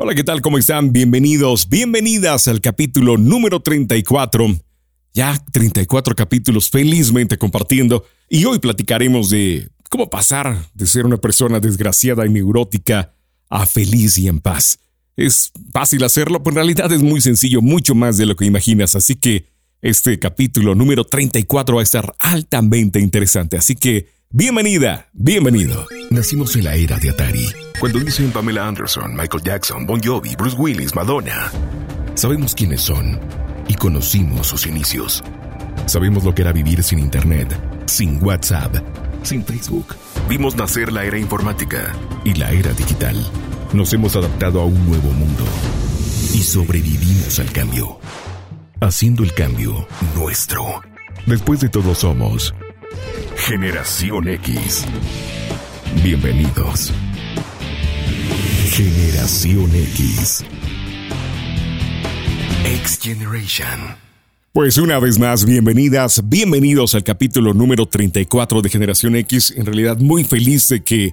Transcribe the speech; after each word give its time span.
Hola, 0.00 0.14
¿qué 0.14 0.22
tal? 0.22 0.40
¿Cómo 0.42 0.58
están? 0.58 0.92
Bienvenidos, 0.92 1.68
bienvenidas 1.68 2.46
al 2.46 2.60
capítulo 2.60 3.16
número 3.16 3.58
34. 3.58 4.46
Ya 5.12 5.36
34 5.50 6.14
capítulos 6.14 6.70
felizmente 6.70 7.36
compartiendo 7.36 8.04
y 8.28 8.44
hoy 8.44 8.60
platicaremos 8.60 9.28
de 9.28 9.70
cómo 9.90 10.08
pasar 10.08 10.56
de 10.72 10.86
ser 10.86 11.04
una 11.04 11.16
persona 11.16 11.58
desgraciada 11.58 12.24
y 12.26 12.30
neurótica 12.30 13.12
a 13.50 13.66
feliz 13.66 14.18
y 14.18 14.28
en 14.28 14.38
paz. 14.38 14.78
Es 15.16 15.50
fácil 15.72 16.04
hacerlo, 16.04 16.44
pero 16.44 16.52
en 16.52 16.66
realidad 16.66 16.92
es 16.92 17.02
muy 17.02 17.20
sencillo, 17.20 17.60
mucho 17.60 17.96
más 17.96 18.16
de 18.16 18.26
lo 18.26 18.36
que 18.36 18.44
imaginas, 18.44 18.94
así 18.94 19.16
que 19.16 19.46
este 19.82 20.20
capítulo 20.20 20.76
número 20.76 21.06
34 21.06 21.74
va 21.74 21.82
a 21.82 21.82
estar 21.82 22.14
altamente 22.20 23.00
interesante, 23.00 23.56
así 23.56 23.74
que 23.74 24.06
bienvenida, 24.30 25.08
bienvenido. 25.12 25.88
Nacimos 26.10 26.54
en 26.54 26.62
la 26.62 26.76
era 26.76 27.00
de 27.00 27.10
Atari 27.10 27.48
cuando 27.80 28.00
dicen 28.00 28.32
Pamela 28.32 28.66
Anderson, 28.66 29.14
Michael 29.14 29.42
Jackson, 29.42 29.86
Bon 29.86 30.00
Jovi, 30.02 30.34
Bruce 30.36 30.56
Willis, 30.56 30.94
Madonna, 30.94 31.50
sabemos 32.14 32.54
quiénes 32.54 32.80
son 32.82 33.20
y 33.68 33.74
conocimos 33.74 34.48
sus 34.48 34.66
inicios. 34.66 35.22
Sabemos 35.86 36.24
lo 36.24 36.34
que 36.34 36.42
era 36.42 36.52
vivir 36.52 36.82
sin 36.82 36.98
Internet, 36.98 37.56
sin 37.86 38.22
WhatsApp, 38.22 38.74
sin 39.22 39.44
Facebook. 39.44 39.94
Vimos 40.28 40.56
nacer 40.56 40.92
la 40.92 41.04
era 41.04 41.18
informática 41.18 41.94
y 42.24 42.34
la 42.34 42.50
era 42.50 42.72
digital. 42.72 43.16
Nos 43.72 43.92
hemos 43.92 44.16
adaptado 44.16 44.60
a 44.60 44.64
un 44.64 44.88
nuevo 44.88 45.10
mundo 45.12 45.44
y 46.34 46.42
sobrevivimos 46.42 47.38
al 47.38 47.52
cambio, 47.52 48.00
haciendo 48.80 49.22
el 49.22 49.32
cambio 49.34 49.86
nuestro. 50.16 50.82
Después 51.26 51.60
de 51.60 51.68
todo 51.68 51.94
somos 51.94 52.54
Generación 53.36 54.28
X. 54.28 54.84
Bienvenidos. 56.02 56.92
Generación 58.78 59.74
X. 59.74 60.44
X 62.64 63.00
Generation. 63.02 63.96
Pues 64.52 64.78
una 64.78 65.00
vez 65.00 65.18
más, 65.18 65.44
bienvenidas, 65.44 66.22
bienvenidos 66.28 66.94
al 66.94 67.02
capítulo 67.02 67.52
número 67.52 67.86
34 67.86 68.62
de 68.62 68.68
Generación 68.68 69.16
X. 69.16 69.52
En 69.56 69.66
realidad 69.66 69.98
muy 69.98 70.22
feliz 70.22 70.68
de 70.68 70.84
que 70.84 71.12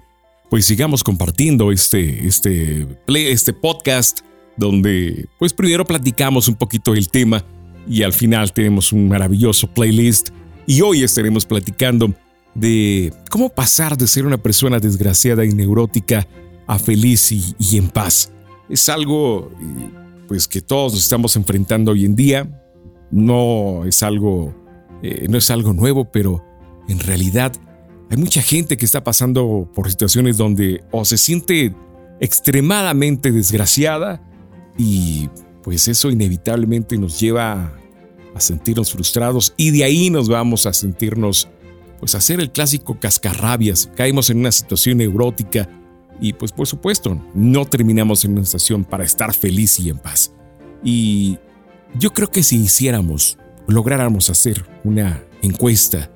pues 0.52 0.67
sigamos 0.67 1.03
compartiendo 1.03 1.71
este, 1.71 2.27
este, 2.27 2.86
este 3.08 3.53
podcast 3.53 4.19
donde 4.58 5.25
pues 5.39 5.52
primero 5.52 5.86
platicamos 5.86 6.47
un 6.47 6.58
poquito 6.58 6.93
del 6.93 7.09
tema 7.09 7.43
y 7.88 8.03
al 8.03 8.13
final 8.13 8.53
tenemos 8.53 8.93
un 8.93 9.08
maravilloso 9.08 9.66
playlist 9.73 10.30
y 10.67 10.81
hoy 10.81 11.02
estaremos 11.02 11.47
platicando 11.47 12.13
de 12.53 13.11
cómo 13.31 13.49
pasar 13.49 13.97
de 13.97 14.05
ser 14.05 14.27
una 14.27 14.38
persona 14.38 14.80
desgraciada 14.80 15.45
y 15.45 15.49
neurótica 15.49 16.27
a 16.67 16.80
feliz 16.80 17.31
y, 17.31 17.77
en 17.77 17.89
paz. 17.89 18.31
Es 18.69 18.89
algo 18.89 19.52
pues 20.27 20.47
que 20.47 20.61
todos 20.61 20.94
nos 20.94 21.03
estamos 21.03 21.35
enfrentando 21.35 21.91
hoy 21.91 22.05
en 22.05 22.16
día. 22.16 22.61
No 23.11 23.85
es 23.85 24.02
algo 24.03 24.53
eh, 25.02 25.27
no 25.30 25.38
es 25.38 25.52
algo 25.52 25.73
nuevo, 25.73 26.05
pero 26.11 26.43
en 26.88 26.99
realidad 26.99 27.53
hay 28.09 28.17
mucha 28.17 28.41
gente 28.41 28.77
que 28.77 28.86
está 28.86 29.03
pasando 29.03 29.69
por 29.73 29.89
situaciones 29.89 30.38
donde 30.38 30.83
o 30.91 31.05
se 31.05 31.17
siente 31.17 31.75
extremadamente 32.19 33.31
desgraciada 33.31 34.23
y 34.77 35.30
pues 35.63 35.88
eso 35.88 36.09
inevitablemente 36.09 36.97
nos 36.97 37.19
lleva 37.19 37.73
a 38.33 38.39
sentirnos 38.39 38.91
frustrados 38.91 39.53
y 39.58 39.71
de 39.71 39.83
ahí 39.83 40.09
nos 40.09 40.30
vamos 40.30 40.66
a 40.66 40.73
sentirnos 40.73 41.49
pues 41.99 42.16
a 42.16 42.19
hacer 42.19 42.39
el 42.39 42.52
clásico 42.52 42.99
cascarrabias, 42.99 43.89
caemos 43.95 44.30
en 44.30 44.39
una 44.39 44.52
situación 44.52 44.97
neurótica 44.97 45.69
y 46.19 46.33
pues 46.33 46.52
por 46.52 46.67
supuesto, 46.67 47.21
no 47.33 47.66
terminamos 47.66 48.25
en 48.25 48.33
una 48.33 48.41
estación 48.41 48.83
para 48.83 49.03
estar 49.03 49.33
feliz 49.33 49.80
y 49.80 49.89
en 49.89 49.97
paz. 49.97 50.33
Y 50.83 51.38
yo 51.97 52.11
creo 52.13 52.30
que 52.30 52.44
si 52.44 52.58
hiciéramos, 52.58 53.38
lográramos 53.67 54.30
hacer 54.30 54.66
una 54.83 55.23
encuesta 55.41 56.11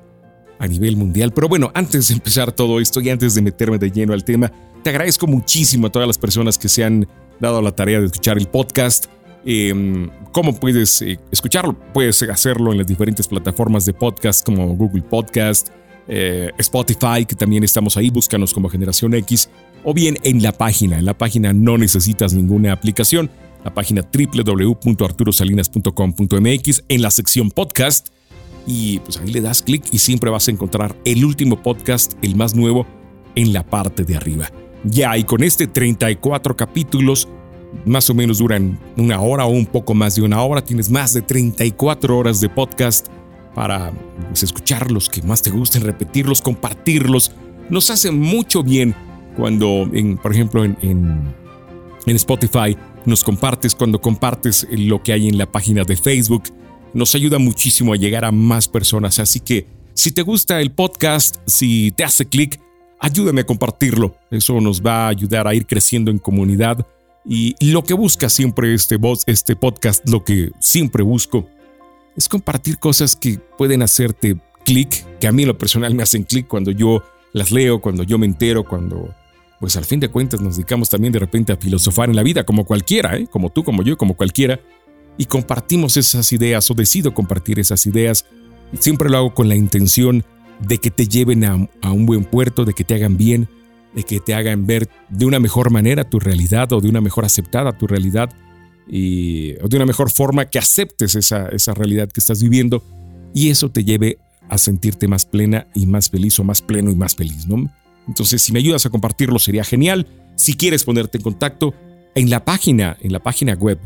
a 0.58 0.66
nivel 0.66 0.96
mundial, 0.96 1.32
pero 1.32 1.48
bueno, 1.48 1.70
antes 1.74 2.08
de 2.08 2.14
empezar 2.14 2.52
todo 2.52 2.80
esto 2.80 3.00
y 3.00 3.10
antes 3.10 3.34
de 3.34 3.42
meterme 3.42 3.78
de 3.78 3.90
lleno 3.90 4.12
al 4.12 4.24
tema, 4.24 4.52
te 4.82 4.90
agradezco 4.90 5.26
muchísimo 5.26 5.86
a 5.86 5.90
todas 5.90 6.06
las 6.06 6.18
personas 6.18 6.58
que 6.58 6.68
se 6.68 6.84
han 6.84 7.06
dado 7.38 7.60
la 7.62 7.72
tarea 7.72 8.00
de 8.00 8.06
escuchar 8.06 8.38
el 8.38 8.46
podcast. 8.46 9.06
Em, 9.44 10.10
¿Cómo 10.32 10.54
puedes 10.54 11.00
eh, 11.02 11.18
escucharlo? 11.30 11.76
Puedes 11.92 12.22
hacerlo 12.22 12.72
en 12.72 12.78
las 12.78 12.86
diferentes 12.86 13.26
plataformas 13.26 13.86
de 13.86 13.94
podcast 13.94 14.44
como 14.44 14.74
Google 14.76 15.02
Podcast, 15.02 15.68
eh, 16.08 16.50
Spotify, 16.58 17.24
que 17.26 17.34
también 17.34 17.64
estamos 17.64 17.96
ahí, 17.96 18.10
búscanos 18.10 18.52
como 18.52 18.68
Generación 18.68 19.14
X, 19.14 19.48
o 19.84 19.94
bien 19.94 20.18
en 20.22 20.42
la 20.42 20.52
página. 20.52 20.98
En 20.98 21.04
la 21.04 21.16
página 21.16 21.52
no 21.52 21.78
necesitas 21.78 22.34
ninguna 22.34 22.72
aplicación. 22.72 23.30
La 23.64 23.72
página 23.74 24.02
www.arturosalinas.com.mx 24.02 26.84
en 26.88 27.02
la 27.02 27.10
sección 27.10 27.50
podcast. 27.50 28.08
Y 28.66 28.98
pues 29.00 29.18
ahí 29.18 29.32
le 29.32 29.40
das 29.40 29.62
clic 29.62 29.84
y 29.90 29.98
siempre 29.98 30.30
vas 30.30 30.48
a 30.48 30.50
encontrar 30.50 30.94
el 31.04 31.24
último 31.24 31.62
podcast, 31.62 32.12
el 32.22 32.36
más 32.36 32.54
nuevo, 32.54 32.86
en 33.34 33.52
la 33.52 33.64
parte 33.64 34.04
de 34.04 34.16
arriba. 34.16 34.50
Ya, 34.84 35.16
y 35.16 35.24
con 35.24 35.42
este 35.42 35.66
34 35.66 36.56
capítulos, 36.56 37.28
más 37.84 38.08
o 38.10 38.14
menos 38.14 38.38
duran 38.38 38.78
una 38.96 39.20
hora 39.20 39.44
o 39.44 39.50
un 39.50 39.66
poco 39.66 39.94
más 39.94 40.14
de 40.14 40.22
una 40.22 40.42
hora, 40.42 40.64
tienes 40.64 40.90
más 40.90 41.12
de 41.12 41.22
34 41.22 42.16
horas 42.16 42.40
de 42.40 42.48
podcast 42.48 43.08
para 43.54 43.92
pues, 44.28 44.42
escuchar 44.42 44.90
los 44.90 45.08
que 45.08 45.22
más 45.22 45.42
te 45.42 45.50
gusten, 45.50 45.82
repetirlos, 45.82 46.40
compartirlos. 46.40 47.32
Nos 47.68 47.90
hace 47.90 48.10
mucho 48.10 48.62
bien 48.62 48.94
cuando, 49.36 49.88
en, 49.92 50.16
por 50.16 50.32
ejemplo, 50.32 50.64
en, 50.64 50.76
en, 50.82 52.16
Spotify 52.16 52.76
nos 53.06 53.22
compartes, 53.22 53.74
cuando 53.74 54.00
compartes 54.00 54.66
lo 54.70 55.02
que 55.02 55.12
hay 55.12 55.28
en 55.28 55.38
la 55.38 55.46
página 55.46 55.84
de 55.84 55.96
Facebook. 55.96 56.44
Nos 56.92 57.14
ayuda 57.14 57.38
muchísimo 57.38 57.92
a 57.92 57.96
llegar 57.96 58.24
a 58.24 58.32
más 58.32 58.66
personas. 58.66 59.20
Así 59.20 59.38
que 59.38 59.66
si 59.94 60.10
te 60.10 60.22
gusta 60.22 60.60
el 60.60 60.72
podcast, 60.72 61.36
si 61.46 61.92
te 61.92 62.02
hace 62.02 62.26
clic, 62.26 62.60
ayúdame 62.98 63.42
a 63.42 63.46
compartirlo. 63.46 64.16
Eso 64.30 64.60
nos 64.60 64.82
va 64.82 65.06
a 65.06 65.08
ayudar 65.08 65.46
a 65.46 65.54
ir 65.54 65.66
creciendo 65.66 66.10
en 66.10 66.18
comunidad. 66.18 66.86
Y 67.24 67.54
lo 67.60 67.84
que 67.84 67.94
busca 67.94 68.28
siempre 68.28 68.74
este, 68.74 68.98
este 69.26 69.54
podcast, 69.56 70.08
lo 70.08 70.24
que 70.24 70.50
siempre 70.58 71.02
busco, 71.02 71.46
es 72.16 72.28
compartir 72.28 72.78
cosas 72.78 73.14
que 73.14 73.38
pueden 73.56 73.82
hacerte 73.82 74.36
clic, 74.64 75.04
que 75.18 75.26
a 75.26 75.32
mí 75.32 75.42
en 75.42 75.48
lo 75.48 75.58
personal 75.58 75.94
me 75.94 76.02
hacen 76.02 76.24
clic 76.24 76.46
cuando 76.46 76.70
yo 76.70 77.02
las 77.32 77.50
leo, 77.50 77.80
cuando 77.80 78.02
yo 78.02 78.18
me 78.18 78.26
entero, 78.26 78.64
cuando 78.64 79.14
pues 79.60 79.76
al 79.76 79.84
fin 79.84 80.00
de 80.00 80.08
cuentas 80.08 80.40
nos 80.40 80.56
dedicamos 80.56 80.88
también 80.88 81.12
de 81.12 81.18
repente 81.18 81.52
a 81.52 81.56
filosofar 81.56 82.08
en 82.08 82.16
la 82.16 82.22
vida, 82.22 82.44
como 82.44 82.64
cualquiera, 82.64 83.16
¿eh? 83.18 83.28
como 83.30 83.50
tú, 83.50 83.62
como 83.62 83.82
yo, 83.82 83.98
como 83.98 84.14
cualquiera, 84.14 84.58
y 85.18 85.26
compartimos 85.26 85.98
esas 85.98 86.32
ideas 86.32 86.70
o 86.70 86.74
decido 86.74 87.12
compartir 87.12 87.60
esas 87.60 87.84
ideas. 87.84 88.24
Siempre 88.78 89.10
lo 89.10 89.18
hago 89.18 89.34
con 89.34 89.50
la 89.50 89.56
intención 89.56 90.24
de 90.66 90.78
que 90.78 90.90
te 90.90 91.06
lleven 91.06 91.44
a, 91.44 91.54
un 91.92 92.06
buen 92.06 92.24
puerto, 92.24 92.64
de 92.64 92.72
que 92.72 92.84
te 92.84 92.94
hagan 92.94 93.18
bien, 93.18 93.48
de 93.94 94.02
que 94.02 94.18
te 94.18 94.32
hagan 94.32 94.66
ver 94.66 94.88
de 95.10 95.26
una 95.26 95.38
mejor 95.38 95.70
manera 95.70 96.08
tu 96.08 96.18
realidad 96.20 96.72
o 96.72 96.80
de 96.80 96.88
una 96.88 97.02
mejor 97.02 97.26
aceptada 97.26 97.76
tu 97.76 97.86
realidad 97.86 98.30
y, 98.88 99.56
o 99.62 99.68
de 99.68 99.76
una 99.76 99.84
mejor 99.84 100.10
forma 100.10 100.46
que 100.46 100.58
aceptes 100.58 101.16
esa, 101.16 101.48
esa 101.48 101.74
realidad 101.74 102.08
que 102.08 102.20
estás 102.20 102.42
viviendo 102.42 102.82
y 103.34 103.50
eso 103.50 103.70
te 103.70 103.84
lleve 103.84 104.18
a 104.48 104.56
sentirte 104.56 105.06
más 105.06 105.26
plena 105.26 105.66
y 105.74 105.86
más 105.86 106.08
feliz 106.08 106.38
o 106.40 106.44
más 106.44 106.62
pleno 106.62 106.90
y 106.90 106.94
más 106.94 107.14
feliz, 107.14 107.46
¿no? 107.46 107.70
Entonces, 108.10 108.42
si 108.42 108.52
me 108.52 108.58
ayudas 108.58 108.84
a 108.84 108.90
compartirlo 108.90 109.38
sería 109.38 109.62
genial. 109.62 110.04
Si 110.34 110.56
quieres 110.56 110.82
ponerte 110.82 111.18
en 111.18 111.22
contacto, 111.22 111.74
en 112.16 112.28
la 112.28 112.44
página, 112.44 112.96
en 113.00 113.12
la 113.12 113.20
página 113.20 113.54
web, 113.54 113.78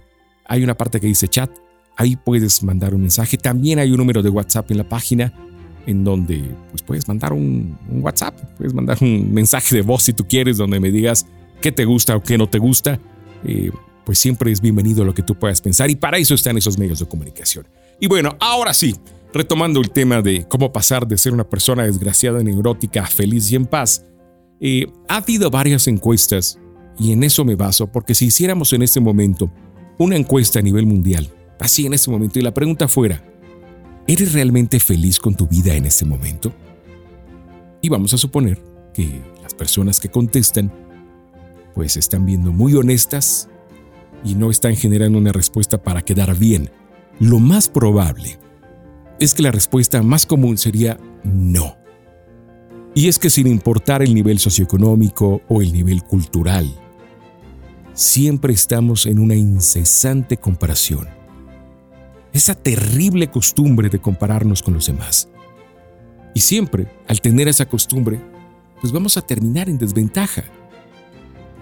hay 0.46 0.64
una 0.64 0.74
parte 0.74 0.98
que 0.98 1.06
dice 1.06 1.28
chat. 1.28 1.50
Ahí 1.94 2.16
puedes 2.16 2.62
mandar 2.62 2.94
un 2.94 3.02
mensaje. 3.02 3.36
También 3.36 3.80
hay 3.80 3.90
un 3.90 3.98
número 3.98 4.22
de 4.22 4.30
WhatsApp 4.30 4.70
en 4.70 4.78
la 4.78 4.88
página 4.88 5.34
en 5.86 6.04
donde 6.04 6.42
pues, 6.70 6.80
puedes 6.80 7.06
mandar 7.06 7.34
un, 7.34 7.76
WhatsApp, 8.00 8.34
puedes 8.56 8.72
mandar 8.72 8.96
un 9.02 9.30
mensaje 9.34 9.76
de 9.76 9.82
voz 9.82 10.04
si 10.04 10.14
tú 10.14 10.26
quieres, 10.26 10.56
donde 10.56 10.80
me 10.80 10.90
digas 10.90 11.26
qué 11.60 11.70
te 11.70 11.84
gusta 11.84 12.16
o 12.16 12.22
qué 12.22 12.38
no 12.38 12.48
te 12.48 12.58
gusta. 12.58 12.98
Eh, 13.44 13.70
pues 14.06 14.18
siempre 14.18 14.50
es 14.50 14.62
bienvenido 14.62 15.04
lo 15.04 15.12
que 15.12 15.22
tú 15.22 15.34
puedas 15.34 15.60
pensar 15.60 15.90
y 15.90 15.96
para 15.96 16.16
eso 16.16 16.34
están 16.34 16.56
esos 16.56 16.78
medios 16.78 16.98
de 16.98 17.06
comunicación. 17.06 17.66
Y 18.00 18.06
bueno, 18.06 18.38
ahora 18.40 18.72
sí, 18.72 18.96
retomando 19.34 19.80
el 19.80 19.90
tema 19.90 20.22
de 20.22 20.46
cómo 20.48 20.72
pasar 20.72 21.06
de 21.06 21.18
ser 21.18 21.34
una 21.34 21.44
persona 21.44 21.82
desgraciada, 21.82 22.42
neurótica, 22.42 23.04
feliz 23.04 23.52
y 23.52 23.56
en 23.56 23.66
paz, 23.66 24.06
eh, 24.66 24.86
ha 25.08 25.16
habido 25.16 25.50
varias 25.50 25.86
encuestas 25.88 26.58
y 26.98 27.12
en 27.12 27.22
eso 27.22 27.44
me 27.44 27.54
baso, 27.54 27.86
porque 27.86 28.14
si 28.14 28.26
hiciéramos 28.26 28.72
en 28.72 28.80
este 28.80 28.98
momento 28.98 29.52
una 29.98 30.16
encuesta 30.16 30.58
a 30.58 30.62
nivel 30.62 30.86
mundial, 30.86 31.28
así 31.60 31.84
en 31.84 31.92
este 31.92 32.10
momento, 32.10 32.38
y 32.38 32.42
la 32.42 32.54
pregunta 32.54 32.88
fuera, 32.88 33.22
¿eres 34.06 34.32
realmente 34.32 34.80
feliz 34.80 35.20
con 35.20 35.34
tu 35.34 35.46
vida 35.46 35.74
en 35.74 35.84
este 35.84 36.06
momento? 36.06 36.50
Y 37.82 37.90
vamos 37.90 38.14
a 38.14 38.18
suponer 38.18 38.58
que 38.94 39.20
las 39.42 39.52
personas 39.52 40.00
que 40.00 40.08
contestan 40.08 40.72
pues 41.74 41.98
están 41.98 42.24
viendo 42.24 42.50
muy 42.50 42.74
honestas 42.74 43.50
y 44.24 44.34
no 44.34 44.50
están 44.50 44.76
generando 44.76 45.18
una 45.18 45.32
respuesta 45.32 45.82
para 45.82 46.00
quedar 46.00 46.38
bien. 46.38 46.70
Lo 47.20 47.38
más 47.38 47.68
probable 47.68 48.38
es 49.20 49.34
que 49.34 49.42
la 49.42 49.50
respuesta 49.50 50.02
más 50.02 50.24
común 50.24 50.56
sería 50.56 50.98
no. 51.22 51.83
Y 52.94 53.08
es 53.08 53.18
que 53.18 53.28
sin 53.28 53.48
importar 53.48 54.02
el 54.02 54.14
nivel 54.14 54.38
socioeconómico 54.38 55.42
o 55.48 55.60
el 55.60 55.72
nivel 55.72 56.04
cultural, 56.04 56.72
siempre 57.92 58.52
estamos 58.52 59.06
en 59.06 59.18
una 59.18 59.34
incesante 59.34 60.36
comparación. 60.36 61.08
Esa 62.32 62.54
terrible 62.54 63.30
costumbre 63.30 63.88
de 63.88 64.00
compararnos 64.00 64.62
con 64.62 64.74
los 64.74 64.86
demás. 64.86 65.28
Y 66.34 66.40
siempre, 66.40 66.88
al 67.08 67.20
tener 67.20 67.48
esa 67.48 67.66
costumbre, 67.66 68.20
pues 68.80 68.92
vamos 68.92 69.16
a 69.16 69.22
terminar 69.22 69.68
en 69.68 69.78
desventaja. 69.78 70.44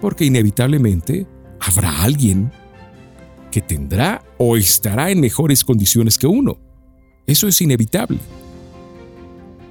Porque 0.01 0.25
inevitablemente 0.25 1.25
habrá 1.59 2.03
alguien 2.03 2.51
que 3.51 3.61
tendrá 3.61 4.23
o 4.37 4.57
estará 4.57 5.09
en 5.09 5.19
mejores 5.19 5.63
condiciones 5.63 6.17
que 6.17 6.27
uno. 6.27 6.57
Eso 7.25 7.47
es 7.47 7.61
inevitable. 7.61 8.19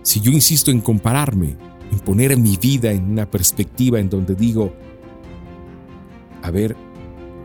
Si 0.02 0.20
yo 0.20 0.30
insisto 0.32 0.70
en 0.70 0.80
compararme, 0.80 1.56
en 1.90 1.98
poner 2.00 2.36
mi 2.36 2.56
vida 2.56 2.90
en 2.90 3.10
una 3.10 3.30
perspectiva 3.30 4.00
en 4.00 4.10
donde 4.10 4.34
digo, 4.34 4.72
a 6.42 6.50
ver, 6.50 6.76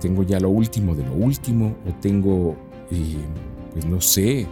tengo 0.01 0.24
ya 0.24 0.39
lo 0.39 0.50
último 0.50 0.95
de 0.95 1.04
lo 1.04 1.13
último, 1.13 1.75
o 1.88 1.94
tengo, 2.01 2.56
eh, 2.92 3.18
pues 3.74 3.86
no 3.86 4.01
sé, 4.01 4.48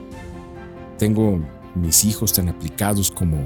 tengo 0.97 1.39
mis 1.75 2.05
hijos 2.05 2.33
tan 2.33 2.49
aplicados 2.49 3.11
como, 3.11 3.37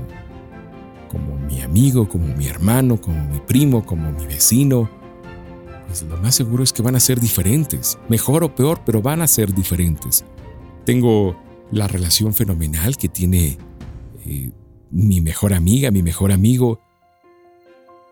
como 1.09 1.38
mi 1.38 1.62
amigo, 1.62 2.07
como 2.07 2.27
mi 2.35 2.47
hermano, 2.47 3.00
como 3.00 3.23
mi 3.29 3.39
primo, 3.39 3.85
como 3.85 4.12
mi 4.12 4.25
vecino, 4.25 4.89
pues 5.88 6.03
lo 6.03 6.17
más 6.17 6.35
seguro 6.35 6.63
es 6.63 6.71
que 6.71 6.81
van 6.81 6.95
a 6.95 7.00
ser 7.00 7.19
diferentes, 7.19 7.97
mejor 8.09 8.44
o 8.44 8.53
peor, 8.53 8.81
pero 8.85 9.01
van 9.01 9.21
a 9.21 9.27
ser 9.27 9.53
diferentes. 9.53 10.23
Tengo 10.85 11.35
la 11.71 11.88
relación 11.88 12.33
fenomenal 12.33 12.97
que 12.97 13.09
tiene 13.09 13.57
eh, 14.29 14.51
mi 14.91 15.21
mejor 15.21 15.53
amiga, 15.53 15.91
mi 15.91 16.03
mejor 16.03 16.31
amigo, 16.31 16.79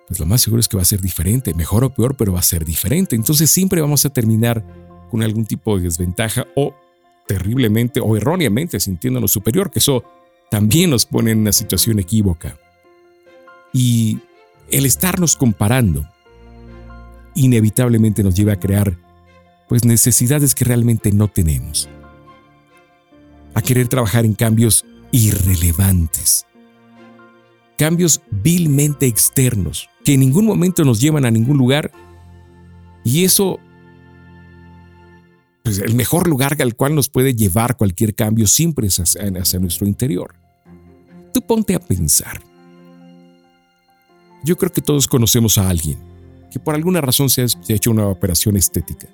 pues 0.07 0.19
lo 0.19 0.25
más 0.25 0.41
seguro 0.41 0.59
es 0.59 0.67
que 0.67 0.77
va 0.77 0.83
a 0.83 0.85
ser 0.85 1.01
diferente, 1.01 1.53
mejor 1.53 1.83
o 1.83 1.93
peor, 1.93 2.15
pero 2.15 2.33
va 2.33 2.39
a 2.39 2.43
ser 2.43 2.65
diferente. 2.65 3.15
Entonces 3.15 3.51
siempre 3.51 3.81
vamos 3.81 4.05
a 4.05 4.09
terminar 4.09 4.63
con 5.11 5.21
algún 5.21 5.45
tipo 5.45 5.77
de 5.77 5.83
desventaja 5.83 6.47
o 6.55 6.73
terriblemente 7.27 7.99
o 7.99 8.15
erróneamente 8.15 8.79
sintiéndonos 8.79 9.31
superior, 9.31 9.69
que 9.69 9.79
eso 9.79 10.03
también 10.49 10.89
nos 10.89 11.05
pone 11.05 11.31
en 11.31 11.39
una 11.39 11.51
situación 11.51 11.99
equívoca. 11.99 12.57
Y 13.73 14.19
el 14.71 14.85
estarnos 14.85 15.35
comparando 15.35 16.07
inevitablemente 17.35 18.23
nos 18.23 18.35
lleva 18.35 18.53
a 18.53 18.59
crear 18.59 18.97
pues 19.67 19.83
necesidades 19.83 20.55
que 20.55 20.65
realmente 20.65 21.11
no 21.11 21.27
tenemos. 21.27 21.89
A 23.53 23.61
querer 23.61 23.89
trabajar 23.89 24.23
en 24.23 24.33
cambios 24.33 24.85
irrelevantes. 25.12 26.45
Cambios 27.77 28.21
vilmente 28.31 29.06
externos 29.06 29.89
que 30.04 30.13
en 30.13 30.21
ningún 30.21 30.45
momento 30.45 30.83
nos 30.83 31.00
llevan 31.00 31.25
a 31.25 31.31
ningún 31.31 31.57
lugar. 31.57 31.92
Y 33.04 33.24
eso, 33.24 33.59
pues 35.63 35.80
el 35.80 35.95
mejor 35.95 36.27
lugar 36.27 36.56
al 36.62 36.75
cual 36.75 36.95
nos 36.95 37.09
puede 37.09 37.36
llevar 37.36 37.77
cualquier 37.77 38.15
cambio 38.15 38.48
siempre 38.48 38.88
es 38.88 39.00
hacia, 39.00 39.24
hacia 39.39 39.59
nuestro 39.59 39.88
interior. 39.88 40.36
Tú 41.33 41.42
ponte 41.42 41.75
a 41.75 41.80
pensar. 41.80 42.42
Yo 44.44 44.56
creo 44.57 44.71
que 44.71 44.81
todos 44.81 45.07
conocemos 45.07 45.57
a 45.57 45.69
alguien 45.69 45.98
que 46.51 46.60
por 46.60 46.75
alguna 46.75 47.01
razón 47.01 47.30
se 47.30 47.42
ha 47.42 47.45
hecho 47.68 47.92
una 47.92 48.07
operación 48.07 48.56
estética. 48.56 49.07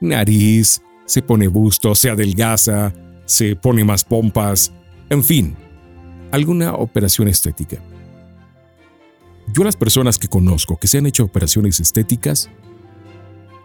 Nariz, 0.00 0.80
se 1.06 1.22
pone 1.22 1.48
busto, 1.48 1.94
se 1.94 2.10
adelgaza, 2.10 2.92
se 3.26 3.56
pone 3.56 3.84
más 3.84 4.04
pompas, 4.04 4.72
en 5.10 5.22
fin, 5.22 5.56
alguna 6.32 6.74
operación 6.74 7.28
estética. 7.28 7.78
Yo 9.52 9.62
las 9.62 9.76
personas 9.76 10.18
que 10.18 10.28
conozco 10.28 10.78
que 10.78 10.88
se 10.88 10.98
han 10.98 11.06
hecho 11.06 11.24
operaciones 11.24 11.78
estéticas 11.80 12.50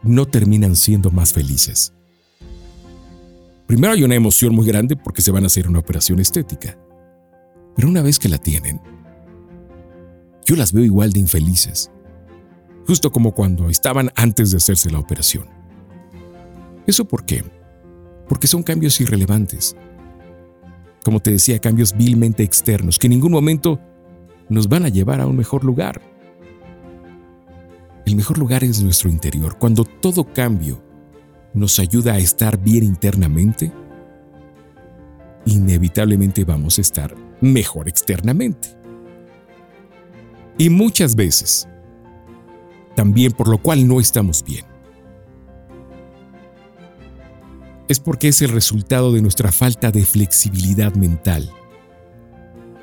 no 0.03 0.25
terminan 0.25 0.75
siendo 0.75 1.11
más 1.11 1.33
felices. 1.33 1.93
Primero 3.67 3.93
hay 3.93 4.03
una 4.03 4.15
emoción 4.15 4.53
muy 4.53 4.67
grande 4.67 4.95
porque 4.95 5.21
se 5.21 5.31
van 5.31 5.43
a 5.43 5.47
hacer 5.47 5.67
una 5.67 5.79
operación 5.79 6.19
estética. 6.19 6.77
Pero 7.75 7.87
una 7.87 8.01
vez 8.01 8.19
que 8.19 8.29
la 8.29 8.37
tienen, 8.37 8.81
yo 10.45 10.55
las 10.55 10.73
veo 10.73 10.83
igual 10.83 11.13
de 11.13 11.19
infelices. 11.19 11.89
Justo 12.85 13.11
como 13.11 13.33
cuando 13.33 13.69
estaban 13.69 14.11
antes 14.15 14.51
de 14.51 14.57
hacerse 14.57 14.91
la 14.91 14.99
operación. 14.99 15.47
¿Eso 16.85 17.05
por 17.05 17.25
qué? 17.25 17.43
Porque 18.31 18.47
son 18.47 18.63
cambios 18.63 19.01
irrelevantes. 19.01 19.75
Como 21.03 21.19
te 21.19 21.31
decía, 21.31 21.59
cambios 21.59 21.97
vilmente 21.97 22.43
externos 22.43 22.97
que 22.97 23.07
en 23.07 23.11
ningún 23.11 23.33
momento 23.33 23.77
nos 24.47 24.69
van 24.69 24.85
a 24.85 24.87
llevar 24.87 25.19
a 25.19 25.27
un 25.27 25.35
mejor 25.35 25.65
lugar. 25.65 26.01
El 28.05 28.15
mejor 28.15 28.37
lugar 28.37 28.63
es 28.63 28.81
nuestro 28.81 29.09
interior. 29.09 29.57
Cuando 29.59 29.83
todo 29.83 30.23
cambio 30.23 30.81
nos 31.53 31.77
ayuda 31.77 32.13
a 32.13 32.19
estar 32.19 32.57
bien 32.57 32.85
internamente, 32.85 33.69
inevitablemente 35.43 36.45
vamos 36.45 36.77
a 36.77 36.83
estar 36.83 37.13
mejor 37.41 37.89
externamente. 37.89 38.69
Y 40.57 40.69
muchas 40.69 41.15
veces, 41.15 41.67
también 42.95 43.33
por 43.33 43.49
lo 43.49 43.57
cual 43.57 43.85
no 43.85 43.99
estamos 43.99 44.41
bien. 44.41 44.70
Es 47.91 47.99
porque 47.99 48.29
es 48.29 48.41
el 48.41 48.49
resultado 48.49 49.11
de 49.11 49.21
nuestra 49.21 49.51
falta 49.51 49.91
de 49.91 50.05
flexibilidad 50.05 50.95
mental 50.95 51.51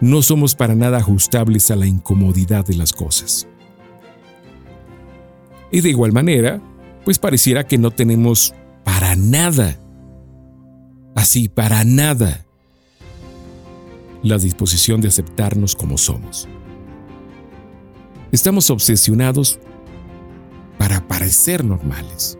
no 0.01 0.23
somos 0.23 0.55
para 0.55 0.75
nada 0.75 0.99
ajustables 0.99 1.71
a 1.71 1.77
la 1.77 1.87
incomodidad 1.87 2.65
de 2.65 2.77
las 2.77 2.93
cosas. 2.93 3.49
Y 5.71 5.81
de 5.81 5.91
igual 5.91 6.13
manera, 6.13 6.63
pues 7.05 7.19
pareciera 7.19 7.67
que 7.67 7.79
no 7.79 7.91
tenemos 7.91 8.55
para 8.85 9.17
nada, 9.17 9.77
así 11.15 11.49
para 11.49 11.85
nada, 11.85 12.47
la 14.23 14.39
disposición 14.39 15.01
de 15.01 15.09
aceptarnos 15.09 15.75
como 15.75 15.99
somos. 15.99 16.49
Estamos 18.31 18.71
obsesionados 18.71 19.59
para 20.79 21.07
parecer 21.07 21.65
normales. 21.65 22.39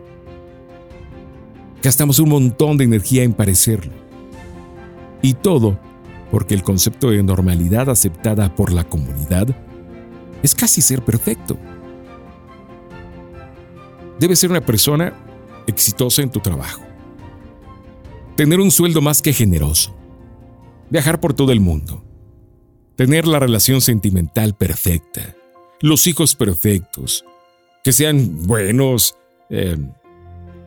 Gastamos 1.81 2.19
un 2.19 2.29
montón 2.29 2.77
de 2.77 2.83
energía 2.83 3.23
en 3.23 3.33
parecerlo. 3.33 3.93
Y 5.21 5.33
todo 5.33 5.79
porque 6.31 6.53
el 6.53 6.63
concepto 6.63 7.09
de 7.09 7.23
normalidad 7.23 7.89
aceptada 7.89 8.53
por 8.55 8.71
la 8.71 8.83
comunidad 8.83 9.47
es 10.43 10.55
casi 10.55 10.81
ser 10.81 11.03
perfecto. 11.03 11.57
Debes 14.19 14.39
ser 14.39 14.51
una 14.51 14.61
persona 14.61 15.13
exitosa 15.67 16.21
en 16.21 16.29
tu 16.29 16.39
trabajo, 16.39 16.81
tener 18.35 18.59
un 18.59 18.71
sueldo 18.71 19.01
más 19.01 19.21
que 19.21 19.33
generoso, 19.33 19.95
viajar 20.89 21.19
por 21.19 21.33
todo 21.33 21.51
el 21.51 21.61
mundo, 21.61 22.03
tener 22.95 23.27
la 23.27 23.39
relación 23.39 23.81
sentimental 23.81 24.55
perfecta, 24.55 25.35
los 25.81 26.05
hijos 26.07 26.35
perfectos, 26.35 27.23
que 27.83 27.93
sean 27.93 28.45
buenos, 28.45 29.15
eh, 29.49 29.77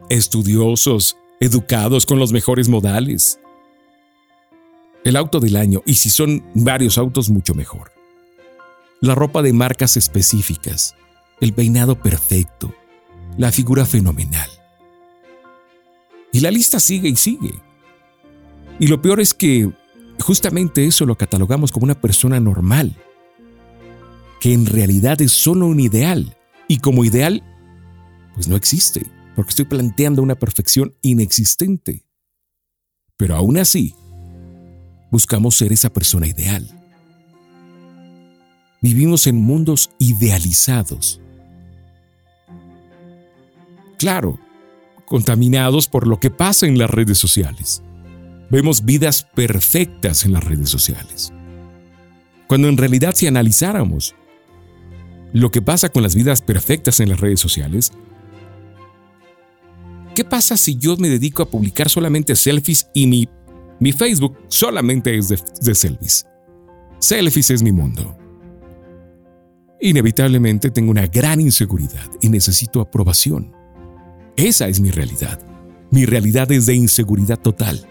estudiosos, 0.09 1.16
educados 1.40 2.06
con 2.06 2.18
los 2.18 2.32
mejores 2.32 2.68
modales, 2.68 3.38
el 5.04 5.16
auto 5.16 5.40
del 5.40 5.56
año 5.56 5.82
y 5.85 5.94
si 5.94 6.11
son 6.11 6.44
varios 6.54 6.99
autos 6.99 7.30
mucho 7.30 7.54
mejor. 7.54 7.92
La 9.00 9.14
ropa 9.14 9.42
de 9.42 9.52
marcas 9.52 9.97
específicas, 9.97 10.94
el 11.40 11.52
peinado 11.52 11.97
perfecto, 12.00 12.73
la 13.37 13.50
figura 13.50 13.85
fenomenal. 13.85 14.49
Y 16.32 16.40
la 16.40 16.50
lista 16.50 16.78
sigue 16.80 17.09
y 17.09 17.16
sigue. 17.16 17.54
Y 18.78 18.87
lo 18.87 19.02
peor 19.02 19.21
es 19.21 19.35
que 19.35 19.71
justamente 20.21 20.87
eso 20.87 21.04
lo 21.04 21.16
catalogamos 21.16 21.73
como 21.73 21.85
una 21.85 22.00
persona 22.00 22.40
normal, 22.40 22.97
que 24.40 24.52
en 24.52 24.66
realidad 24.66 25.21
es 25.21 25.32
solo 25.32 25.66
un 25.66 25.80
ideal 25.80 26.37
y 26.68 26.78
como 26.78 27.04
ideal, 27.04 27.42
pues 28.35 28.49
no 28.49 28.56
existe, 28.56 29.06
porque 29.34 29.50
estoy 29.50 29.64
planteando 29.64 30.22
una 30.22 30.34
perfección 30.34 30.94
inexistente. 31.02 32.04
Pero 33.16 33.36
aún 33.36 33.58
así, 33.58 33.94
buscamos 35.10 35.56
ser 35.56 35.72
esa 35.72 35.92
persona 35.92 36.26
ideal. 36.26 36.68
Vivimos 38.80 39.26
en 39.26 39.36
mundos 39.36 39.90
idealizados. 39.98 41.20
Claro, 43.98 44.40
contaminados 45.06 45.86
por 45.86 46.08
lo 46.08 46.18
que 46.18 46.30
pasa 46.30 46.66
en 46.66 46.78
las 46.78 46.90
redes 46.90 47.18
sociales. 47.18 47.82
Vemos 48.50 48.84
vidas 48.84 49.26
perfectas 49.34 50.24
en 50.24 50.32
las 50.32 50.42
redes 50.42 50.68
sociales. 50.68 51.32
Cuando 52.48 52.68
en 52.68 52.76
realidad 52.76 53.14
si 53.14 53.26
analizáramos 53.26 54.14
lo 55.32 55.50
que 55.50 55.62
pasa 55.62 55.88
con 55.88 56.02
las 56.02 56.14
vidas 56.14 56.42
perfectas 56.42 57.00
en 57.00 57.08
las 57.08 57.20
redes 57.20 57.40
sociales, 57.40 57.92
¿qué 60.14 60.25
pasa 60.25 60.57
si 60.57 60.76
yo 60.76 60.97
me 60.97 61.09
dedico 61.09 61.42
a 61.42 61.50
publicar 61.50 61.88
solamente 61.88 62.37
selfies 62.37 62.88
y 62.95 63.07
mi 63.07 63.28
mi 63.83 63.90
Facebook 63.90 64.38
solamente 64.47 65.19
es 65.19 65.28
de, 65.28 65.75
selfies. 65.75 66.25
Selfies 67.00 67.50
es 67.50 67.64
mi 67.64 67.73
mundo. 67.73 68.16
Inevitablemente 69.81 70.71
tengo 70.71 70.92
una 70.92 71.09
gran 71.09 71.40
inseguridad 71.40 72.09
y 72.21 72.28
necesito 72.28 72.81
aprobación. 72.81 73.52
Esa 74.37 74.69
es 74.69 74.78
mi 74.78 74.92
realidad. 74.92 75.40
Mi 75.90 76.07
realidad 76.07 76.52
es 76.52 76.66
de 76.66 76.75
inseguridad 76.75 77.40
total. 77.40 77.85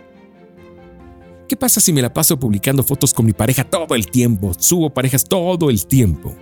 ¿Qué 1.50 1.58
pasa 1.58 1.82
si 1.82 1.92
me 1.92 2.02
la 2.02 2.14
paso 2.14 2.40
publicando 2.40 2.84
fotos 2.84 3.14
con 3.14 3.26
mi 3.26 3.34
pareja 3.34 3.66
todo 3.66 3.94
el 3.94 4.10
tiempo? 4.10 4.54
Subo 4.58 4.92
parejas 4.92 5.26
todo 5.26 5.70
el 5.70 5.86
tiempo. 5.86 6.34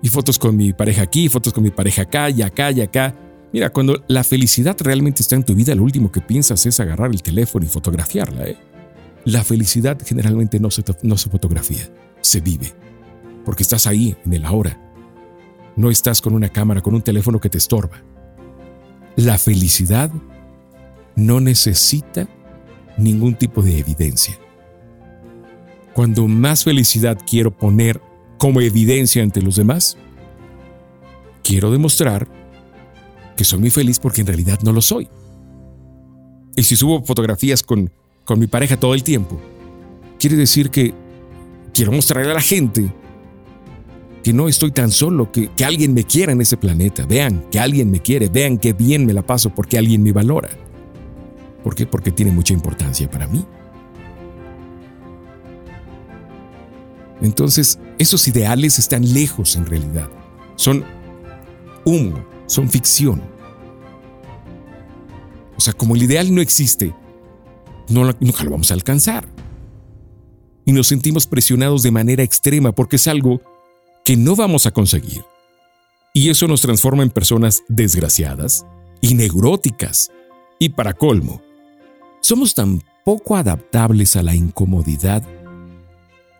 Y 0.00 0.10
fotos 0.10 0.38
con 0.38 0.56
mi 0.56 0.72
pareja 0.72 1.02
aquí, 1.02 1.28
fotos 1.28 1.52
con 1.52 1.64
mi 1.64 1.72
pareja 1.72 2.02
acá, 2.02 2.30
y 2.30 2.40
acá, 2.40 2.70
y 2.70 2.82
acá. 2.82 3.16
Mira, 3.52 3.70
cuando 3.70 4.04
la 4.08 4.24
felicidad 4.24 4.76
realmente 4.78 5.22
está 5.22 5.36
en 5.36 5.44
tu 5.44 5.54
vida, 5.54 5.74
lo 5.74 5.82
último 5.82 6.12
que 6.12 6.20
piensas 6.20 6.64
es 6.66 6.80
agarrar 6.80 7.10
el 7.10 7.22
teléfono 7.22 7.64
y 7.64 7.68
fotografiarla. 7.68 8.46
¿eh? 8.46 8.58
La 9.24 9.42
felicidad 9.42 9.98
generalmente 10.04 10.60
no 10.60 10.70
se, 10.70 10.84
no 11.02 11.16
se 11.16 11.30
fotografía, 11.30 11.88
se 12.20 12.40
vive. 12.40 12.72
Porque 13.44 13.62
estás 13.62 13.86
ahí, 13.86 14.16
en 14.26 14.34
el 14.34 14.44
ahora. 14.44 14.78
No 15.76 15.90
estás 15.90 16.20
con 16.20 16.34
una 16.34 16.50
cámara, 16.50 16.82
con 16.82 16.94
un 16.94 17.02
teléfono 17.02 17.40
que 17.40 17.48
te 17.48 17.58
estorba. 17.58 18.02
La 19.16 19.38
felicidad 19.38 20.10
no 21.16 21.40
necesita 21.40 22.28
ningún 22.98 23.34
tipo 23.34 23.62
de 23.62 23.78
evidencia. 23.78 24.38
Cuando 25.94 26.28
más 26.28 26.64
felicidad 26.64 27.18
quiero 27.26 27.50
poner 27.50 28.00
como 28.38 28.60
evidencia 28.60 29.22
ante 29.22 29.40
los 29.40 29.56
demás, 29.56 29.96
quiero 31.42 31.70
demostrar 31.70 32.28
que 33.38 33.44
soy 33.44 33.60
muy 33.60 33.70
feliz 33.70 34.00
porque 34.00 34.22
en 34.22 34.26
realidad 34.26 34.58
no 34.64 34.72
lo 34.72 34.82
soy. 34.82 35.08
Y 36.56 36.64
si 36.64 36.74
subo 36.74 37.04
fotografías 37.04 37.62
con, 37.62 37.88
con 38.24 38.40
mi 38.40 38.48
pareja 38.48 38.76
todo 38.76 38.94
el 38.94 39.04
tiempo, 39.04 39.40
quiere 40.18 40.34
decir 40.34 40.70
que 40.70 40.92
quiero 41.72 41.92
mostrarle 41.92 42.32
a 42.32 42.34
la 42.34 42.40
gente 42.40 42.92
que 44.24 44.32
no 44.32 44.48
estoy 44.48 44.72
tan 44.72 44.90
solo, 44.90 45.30
que, 45.30 45.52
que 45.56 45.64
alguien 45.64 45.94
me 45.94 46.02
quiera 46.02 46.32
en 46.32 46.40
ese 46.40 46.56
planeta. 46.56 47.06
Vean 47.06 47.44
que 47.48 47.60
alguien 47.60 47.92
me 47.92 48.02
quiere, 48.02 48.28
vean 48.28 48.58
qué 48.58 48.72
bien 48.72 49.06
me 49.06 49.12
la 49.12 49.22
paso 49.22 49.50
porque 49.50 49.78
alguien 49.78 50.02
me 50.02 50.10
valora. 50.10 50.50
¿Por 51.62 51.76
qué? 51.76 51.86
Porque 51.86 52.10
tiene 52.10 52.32
mucha 52.32 52.52
importancia 52.52 53.08
para 53.08 53.28
mí. 53.28 53.44
Entonces, 57.20 57.78
esos 57.98 58.26
ideales 58.26 58.80
están 58.80 59.14
lejos 59.14 59.54
en 59.54 59.64
realidad. 59.64 60.08
Son 60.56 60.84
humo, 61.84 62.24
son 62.48 62.68
ficción. 62.68 63.22
O 65.56 65.60
sea, 65.60 65.72
como 65.72 65.94
el 65.94 66.02
ideal 66.02 66.34
no 66.34 66.40
existe, 66.40 66.94
no, 67.88 68.04
nunca 68.18 68.42
lo 68.42 68.50
vamos 68.50 68.72
a 68.72 68.74
alcanzar. 68.74 69.28
Y 70.64 70.72
nos 70.72 70.88
sentimos 70.88 71.26
presionados 71.26 71.82
de 71.82 71.90
manera 71.90 72.22
extrema 72.22 72.72
porque 72.72 72.96
es 72.96 73.06
algo 73.06 73.40
que 74.04 74.16
no 74.16 74.34
vamos 74.34 74.66
a 74.66 74.70
conseguir. 74.72 75.22
Y 76.12 76.30
eso 76.30 76.48
nos 76.48 76.62
transforma 76.62 77.02
en 77.02 77.10
personas 77.10 77.62
desgraciadas 77.68 78.66
y 79.00 79.14
neuróticas. 79.14 80.10
Y 80.58 80.70
para 80.70 80.94
colmo, 80.94 81.42
somos 82.20 82.54
tan 82.54 82.82
poco 83.04 83.36
adaptables 83.36 84.16
a 84.16 84.22
la 84.22 84.34
incomodidad 84.34 85.22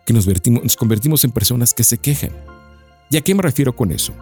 que 0.05 0.13
nos, 0.13 0.27
nos 0.27 0.75
convertimos 0.75 1.23
en 1.23 1.31
personas 1.31 1.73
que 1.73 1.83
se 1.83 1.97
quejan. 1.97 2.31
¿Y 3.09 3.17
a 3.17 3.21
qué 3.21 3.33
me 3.33 3.41
refiero 3.41 3.75
con 3.75 3.91
eso? 3.91 4.13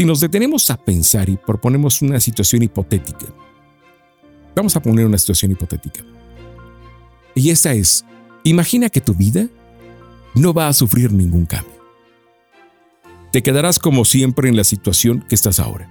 Si 0.00 0.06
nos 0.06 0.20
detenemos 0.20 0.70
a 0.70 0.78
pensar 0.78 1.28
y 1.28 1.36
proponemos 1.36 2.00
una 2.00 2.18
situación 2.20 2.62
hipotética, 2.62 3.26
vamos 4.56 4.74
a 4.74 4.80
poner 4.80 5.04
una 5.04 5.18
situación 5.18 5.52
hipotética. 5.52 6.02
Y 7.34 7.50
esa 7.50 7.74
es, 7.74 8.06
imagina 8.42 8.88
que 8.88 9.02
tu 9.02 9.12
vida 9.12 9.46
no 10.34 10.54
va 10.54 10.68
a 10.68 10.72
sufrir 10.72 11.12
ningún 11.12 11.44
cambio. 11.44 11.84
Te 13.30 13.42
quedarás 13.42 13.78
como 13.78 14.06
siempre 14.06 14.48
en 14.48 14.56
la 14.56 14.64
situación 14.64 15.20
que 15.28 15.34
estás 15.34 15.60
ahora, 15.60 15.86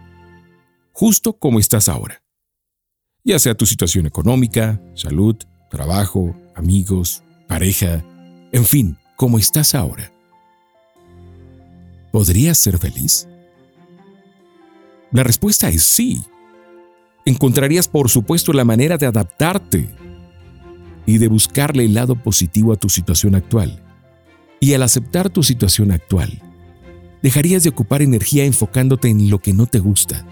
justo 0.91 1.33
como 1.33 1.59
estás 1.59 1.87
ahora, 1.87 2.23
ya 3.23 3.37
sea 3.37 3.53
tu 3.53 3.67
situación 3.67 4.07
económica, 4.07 4.81
salud, 4.95 5.35
trabajo, 5.69 6.35
amigos, 6.55 7.21
pareja, 7.47 8.03
en 8.51 8.65
fin, 8.65 8.97
como 9.15 9.37
estás 9.37 9.75
ahora. 9.75 10.11
¿Podrías 12.11 12.57
ser 12.57 12.79
feliz? 12.79 13.28
La 15.11 15.23
respuesta 15.23 15.69
es 15.69 15.83
sí. 15.83 16.23
Encontrarías, 17.25 17.87
por 17.87 18.09
supuesto, 18.09 18.53
la 18.53 18.65
manera 18.65 18.97
de 18.97 19.05
adaptarte 19.05 19.89
y 21.05 21.17
de 21.17 21.27
buscarle 21.27 21.85
el 21.85 21.93
lado 21.93 22.15
positivo 22.15 22.73
a 22.73 22.75
tu 22.75 22.89
situación 22.89 23.35
actual 23.35 23.83
y 24.59 24.73
al 24.73 24.83
aceptar 24.83 25.29
tu 25.29 25.43
situación 25.43 25.91
actual, 25.91 26.41
dejarías 27.21 27.63
de 27.63 27.69
ocupar 27.69 28.01
energía 28.01 28.45
enfocándote 28.45 29.09
en 29.09 29.29
lo 29.29 29.39
que 29.39 29.53
no 29.53 29.65
te 29.65 29.79
gusta 29.79 30.25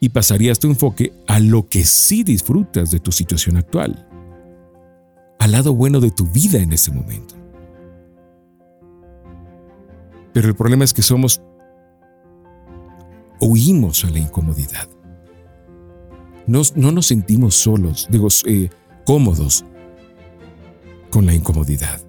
y 0.00 0.08
pasarías 0.08 0.58
tu 0.58 0.66
enfoque 0.66 1.12
a 1.26 1.38
lo 1.38 1.68
que 1.68 1.84
sí 1.84 2.24
disfrutas 2.24 2.90
de 2.90 3.00
tu 3.00 3.12
situación 3.12 3.56
actual, 3.56 4.08
al 5.38 5.52
lado 5.52 5.74
bueno 5.74 6.00
de 6.00 6.10
tu 6.10 6.26
vida 6.26 6.58
en 6.58 6.72
ese 6.72 6.90
momento. 6.90 7.34
Pero 10.32 10.48
el 10.48 10.54
problema 10.54 10.84
es 10.84 10.94
que 10.94 11.02
somos, 11.02 11.42
huimos 13.40 14.04
a 14.04 14.10
la 14.10 14.18
incomodidad. 14.18 14.88
No, 16.46 16.62
no 16.74 16.92
nos 16.92 17.06
sentimos 17.06 17.56
solos, 17.56 18.08
digo, 18.10 18.28
eh, 18.46 18.70
cómodos 19.04 19.64
con 21.10 21.26
la 21.26 21.34
incomodidad. 21.34 22.00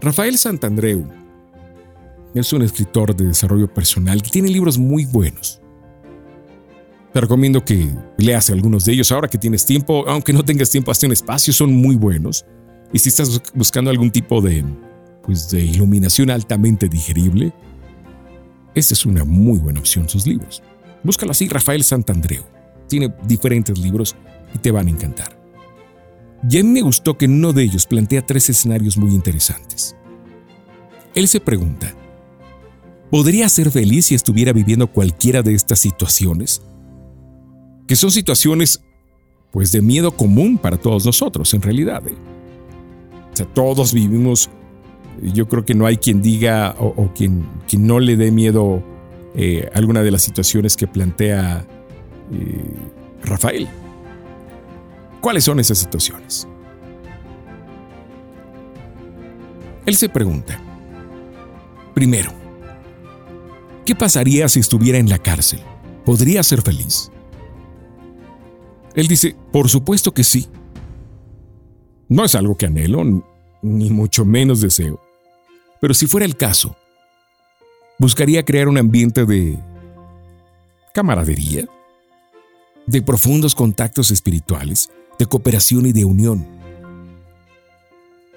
Rafael 0.00 0.36
Santandreu 0.36 1.06
es 2.34 2.52
un 2.52 2.62
escritor 2.62 3.14
de 3.14 3.26
desarrollo 3.26 3.72
personal 3.72 4.22
que 4.22 4.30
tiene 4.30 4.48
libros 4.48 4.78
muy 4.78 5.04
buenos. 5.04 5.60
Te 7.12 7.20
recomiendo 7.20 7.62
que 7.62 7.90
leas 8.16 8.48
algunos 8.48 8.86
de 8.86 8.94
ellos 8.94 9.12
ahora 9.12 9.28
que 9.28 9.36
tienes 9.36 9.66
tiempo, 9.66 10.08
aunque 10.08 10.32
no 10.32 10.42
tengas 10.42 10.70
tiempo, 10.70 10.90
hazte 10.90 11.06
un 11.06 11.12
espacio, 11.12 11.52
son 11.52 11.74
muy 11.74 11.94
buenos. 11.94 12.46
Y 12.92 12.98
si 12.98 13.10
estás 13.10 13.40
buscando 13.54 13.90
algún 13.90 14.10
tipo 14.10 14.40
de, 14.40 14.64
pues, 15.22 15.50
de 15.50 15.60
iluminación 15.60 16.30
altamente 16.30 16.88
digerible, 16.88 17.52
esta 18.74 18.94
es 18.94 19.06
una 19.06 19.24
muy 19.24 19.58
buena 19.58 19.80
opción, 19.80 20.08
sus 20.08 20.26
libros. 20.26 20.62
Búscalo 21.02 21.32
así, 21.32 21.48
Rafael 21.48 21.84
Santandreu. 21.84 22.44
Tiene 22.88 23.12
diferentes 23.26 23.78
libros 23.78 24.16
y 24.54 24.58
te 24.58 24.70
van 24.70 24.86
a 24.86 24.90
encantar. 24.90 25.38
Y 26.48 26.58
a 26.58 26.62
mí 26.62 26.70
me 26.70 26.82
gustó 26.82 27.16
que 27.16 27.26
uno 27.26 27.52
de 27.52 27.62
ellos 27.62 27.86
plantea 27.86 28.26
tres 28.26 28.48
escenarios 28.50 28.96
muy 28.96 29.14
interesantes. 29.14 29.96
Él 31.14 31.28
se 31.28 31.40
pregunta, 31.40 31.94
¿podría 33.10 33.48
ser 33.48 33.70
feliz 33.70 34.06
si 34.06 34.14
estuviera 34.14 34.52
viviendo 34.52 34.86
cualquiera 34.86 35.42
de 35.42 35.54
estas 35.54 35.78
situaciones? 35.78 36.62
Que 37.86 37.96
son 37.96 38.10
situaciones, 38.10 38.82
pues, 39.50 39.70
de 39.72 39.82
miedo 39.82 40.16
común 40.16 40.58
para 40.58 40.78
todos 40.78 41.04
nosotros, 41.04 41.52
en 41.54 41.62
realidad. 41.62 42.02
¿eh? 42.08 42.14
O 43.32 43.36
sea, 43.36 43.46
todos 43.46 43.92
vivimos, 43.92 44.50
yo 45.22 45.46
creo 45.46 45.64
que 45.64 45.74
no 45.74 45.86
hay 45.86 45.96
quien 45.96 46.20
diga 46.20 46.74
o, 46.78 47.10
quien, 47.14 47.46
no 47.78 48.00
le 48.00 48.16
dé 48.16 48.32
miedo 48.32 48.82
eh, 49.34 49.70
alguna 49.74 50.02
de 50.02 50.10
las 50.10 50.22
situaciones 50.22 50.76
que 50.76 50.86
plantea 50.86 51.64
eh, 52.32 52.74
Rafael. 53.22 53.68
¿Cuáles 55.20 55.44
son 55.44 55.60
esas 55.60 55.78
situaciones? 55.78 56.48
Él 59.86 59.96
se 59.96 60.08
pregunta, 60.08 60.60
primero, 61.94 62.32
¿qué 63.84 63.94
pasaría 63.94 64.48
si 64.48 64.60
estuviera 64.60 64.98
en 64.98 65.08
la 65.08 65.18
cárcel? 65.18 65.60
¿Podría 66.04 66.42
ser 66.42 66.62
feliz? 66.62 67.10
Él 68.94 69.06
dice, 69.08 69.36
por 69.52 69.68
supuesto 69.68 70.12
que 70.12 70.24
sí. 70.24 70.48
No 72.08 72.24
es 72.24 72.34
algo 72.34 72.56
que 72.56 72.66
anhelo, 72.66 73.04
ni 73.62 73.90
mucho 73.90 74.24
menos 74.24 74.60
deseo. 74.60 75.01
Pero 75.82 75.94
si 75.94 76.06
fuera 76.06 76.24
el 76.24 76.36
caso, 76.36 76.76
buscaría 77.98 78.44
crear 78.44 78.68
un 78.68 78.78
ambiente 78.78 79.26
de 79.26 79.58
camaradería, 80.94 81.64
de 82.86 83.02
profundos 83.02 83.56
contactos 83.56 84.12
espirituales, 84.12 84.92
de 85.18 85.26
cooperación 85.26 85.86
y 85.86 85.92
de 85.92 86.04
unión. 86.04 86.46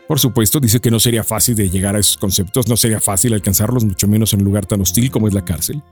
Por 0.08 0.20
supuesto, 0.20 0.60
dice 0.60 0.80
que 0.80 0.90
no 0.90 1.00
sería 1.00 1.24
fácil 1.24 1.56
de 1.56 1.70
llegar 1.70 1.96
a 1.96 2.00
esos 2.00 2.18
conceptos, 2.18 2.68
no 2.68 2.78
sería 2.78 3.00
fácil 3.00 3.36
alcanzarlos, 3.36 3.86
mucho 3.86 4.08
menos 4.08 4.34
en 4.34 4.40
un 4.40 4.46
lugar 4.46 4.66
tan 4.66 4.82
hostil 4.82 5.12
como 5.12 5.28
es 5.28 5.36
la 5.36 5.46
cárcel. 5.46 5.84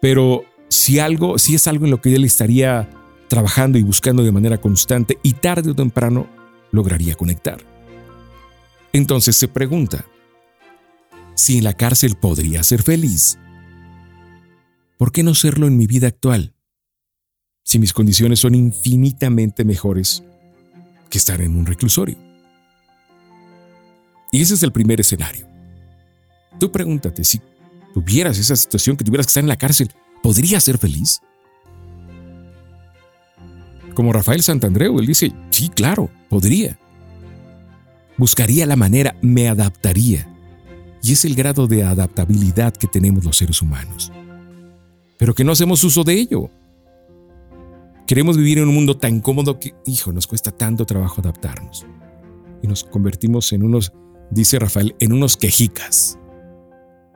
Pero 0.00 0.44
si 0.68 0.98
algo, 0.98 1.38
si 1.38 1.54
es 1.54 1.68
algo 1.68 1.84
en 1.84 1.92
lo 1.92 2.00
que 2.00 2.12
él 2.16 2.24
estaría 2.24 2.90
trabajando 3.28 3.78
y 3.78 3.84
buscando 3.84 4.24
de 4.24 4.32
manera 4.32 4.58
constante 4.58 5.20
y 5.22 5.34
tarde 5.34 5.70
o 5.70 5.74
temprano 5.76 6.26
lograría 6.72 7.14
conectar. 7.14 7.73
Entonces 8.94 9.36
se 9.36 9.48
pregunta, 9.48 10.06
si 11.34 11.58
en 11.58 11.64
la 11.64 11.72
cárcel 11.72 12.14
podría 12.14 12.62
ser 12.62 12.82
feliz, 12.82 13.36
¿por 14.96 15.10
qué 15.10 15.24
no 15.24 15.34
serlo 15.34 15.66
en 15.66 15.76
mi 15.76 15.88
vida 15.88 16.06
actual? 16.06 16.54
si 17.64 17.78
mis 17.78 17.92
condiciones 17.92 18.38
son 18.38 18.54
infinitamente 18.54 19.64
mejores 19.64 20.22
que 21.10 21.18
estar 21.18 21.40
en 21.40 21.56
un 21.56 21.66
reclusorio? 21.66 22.16
Y 24.30 24.42
ese 24.42 24.54
es 24.54 24.62
el 24.62 24.70
primer 24.70 25.00
escenario. 25.00 25.48
Tú 26.60 26.70
pregúntate, 26.70 27.24
si 27.24 27.40
tuvieras 27.92 28.38
esa 28.38 28.54
situación 28.54 28.96
que 28.96 29.04
tuvieras 29.04 29.26
que 29.26 29.30
estar 29.30 29.42
en 29.42 29.48
la 29.48 29.56
cárcel, 29.56 29.90
¿podrías 30.22 30.62
ser 30.62 30.78
feliz? 30.78 31.20
Como 33.94 34.12
Rafael 34.12 34.42
Santandreu, 34.42 35.00
él 35.00 35.06
dice, 35.06 35.32
sí, 35.50 35.68
claro, 35.68 36.10
podría. 36.28 36.78
Buscaría 38.16 38.66
la 38.66 38.76
manera, 38.76 39.16
me 39.22 39.48
adaptaría. 39.48 40.28
Y 41.02 41.12
es 41.12 41.24
el 41.24 41.34
grado 41.34 41.66
de 41.66 41.84
adaptabilidad 41.84 42.74
que 42.74 42.86
tenemos 42.86 43.24
los 43.24 43.36
seres 43.36 43.60
humanos. 43.60 44.12
Pero 45.18 45.34
que 45.34 45.44
no 45.44 45.52
hacemos 45.52 45.82
uso 45.84 46.04
de 46.04 46.14
ello. 46.14 46.50
Queremos 48.06 48.36
vivir 48.36 48.58
en 48.58 48.68
un 48.68 48.74
mundo 48.74 48.96
tan 48.96 49.20
cómodo 49.20 49.58
que, 49.58 49.74
hijo, 49.86 50.12
nos 50.12 50.26
cuesta 50.26 50.50
tanto 50.50 50.86
trabajo 50.86 51.20
adaptarnos. 51.20 51.86
Y 52.62 52.66
nos 52.66 52.84
convertimos 52.84 53.52
en 53.52 53.62
unos, 53.62 53.92
dice 54.30 54.58
Rafael, 54.58 54.94
en 54.98 55.12
unos 55.12 55.36
quejicas. 55.36 56.18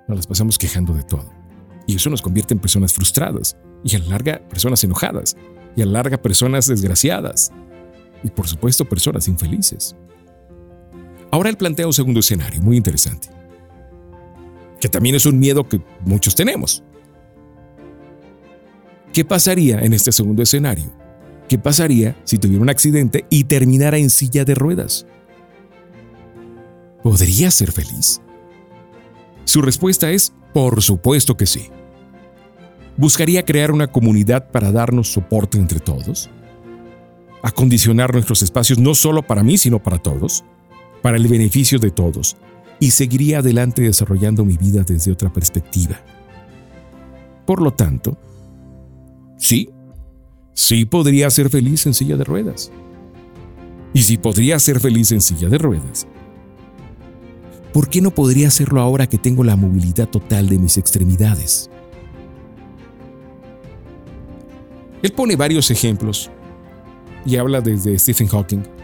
Nos 0.09 0.17
las 0.19 0.27
pasamos 0.27 0.59
quejando 0.59 0.95
de 0.95 1.03
todo. 1.03 1.31
Y 1.87 1.97
eso 1.97 2.11
nos 2.11 2.23
convierte 2.23 2.55
en 2.55 2.61
personas 2.61 2.93
frustradas 2.93 3.57
y 3.85 3.97
a 3.97 3.99
la 4.01 4.07
larga 4.07 4.41
personas 4.49 4.83
enojadas 4.85 5.37
y 5.77 5.83
a 5.83 5.87
la 5.87 5.93
larga 5.93 6.19
personas 6.19 6.67
desgraciadas 6.67 7.53
y 8.23 8.29
por 8.29 8.49
supuesto 8.49 8.85
personas 8.85 9.29
infelices. 9.29 9.97
Ahora 11.31 11.51
él 11.51 11.57
plantea 11.57 11.87
un 11.87 11.93
segundo 11.93 12.21
escenario 12.21 12.61
muy 12.63 12.77
interesante, 12.77 13.29
que 14.81 14.89
también 14.89 15.15
es 15.15 15.27
un 15.27 15.39
miedo 15.39 15.69
que 15.69 15.81
muchos 16.05 16.35
tenemos. 16.35 16.83
¿Qué 19.13 19.25
pasaría 19.25 19.81
en 19.81 19.93
este 19.93 20.13
segundo 20.13 20.43
escenario? 20.43 20.91
¿Qué 21.49 21.59
pasaría 21.59 22.17
si 22.25 22.39
tuviera 22.39 22.63
un 22.63 22.71
accidente 22.71 23.25
y 23.31 23.45
terminara 23.45 23.99
en 23.99 24.11
silla 24.11 24.45
de 24.45 24.55
ruedas? 24.55 25.07
¿Podría 27.03 27.51
ser 27.51 27.73
feliz? 27.73 28.21
Su 29.45 29.63
respuesta 29.63 30.11
es, 30.11 30.33
por 30.53 30.83
supuesto 30.83 31.37
que 31.37 31.47
sí. 31.47 31.71
¿Buscaría 32.97 33.45
crear 33.45 33.71
una 33.71 33.87
comunidad 33.87 34.51
para 34.51 34.73
darnos 34.73 35.13
soporte 35.13 35.57
entre 35.57 35.81
todos? 35.81 36.29
¿Acondicionar 37.43 38.13
nuestros 38.13 38.43
espacios 38.43 38.79
no 38.79 38.95
solo 38.95 39.23
para 39.23 39.43
mí, 39.43 39.57
sino 39.57 39.83
para 39.83 39.99
todos? 39.99 40.45
Para 41.03 41.17
el 41.17 41.27
beneficio 41.29 41.79
de 41.79 41.91
todos. 41.91 42.37
Y 42.81 42.91
seguiría 42.91 43.39
adelante 43.39 43.83
desarrollando 43.83 44.45
mi 44.45 44.57
vida 44.57 44.83
desde 44.83 45.13
otra 45.13 45.33
perspectiva. 45.33 46.01
Por 47.47 47.63
lo 47.63 47.73
tanto, 47.73 48.17
sí, 49.37 49.71
sí 50.53 50.85
podría 50.85 51.31
ser 51.31 51.51
feliz 51.51 51.87
en 51.87 51.95
silla 51.95 52.17
de 52.17 52.25
ruedas. 52.25 52.71
Y 53.95 54.03
si 54.03 54.19
podría 54.19 54.59
ser 54.59 54.81
feliz 54.81 55.11
en 55.13 55.21
silla 55.21 55.49
de 55.49 55.59
ruedas, 55.59 56.07
¿por 57.73 57.89
qué 57.89 58.01
no 58.01 58.11
podría 58.11 58.49
hacerlo 58.49 58.81
ahora 58.81 59.09
que 59.09 59.19
tengo 59.19 59.45
la 59.45 59.57
movilidad 59.57 60.09
total 60.09 60.49
de 60.49 60.59
mis 60.59 60.77
extremidades? 60.77 61.71
Él 65.03 65.13
pone 65.13 65.37
varios 65.37 65.71
ejemplos 65.71 66.31
y 67.25 67.37
habla 67.37 67.61
desde 67.61 67.99
Stephen 67.99 68.27
Hawking. 68.27 68.78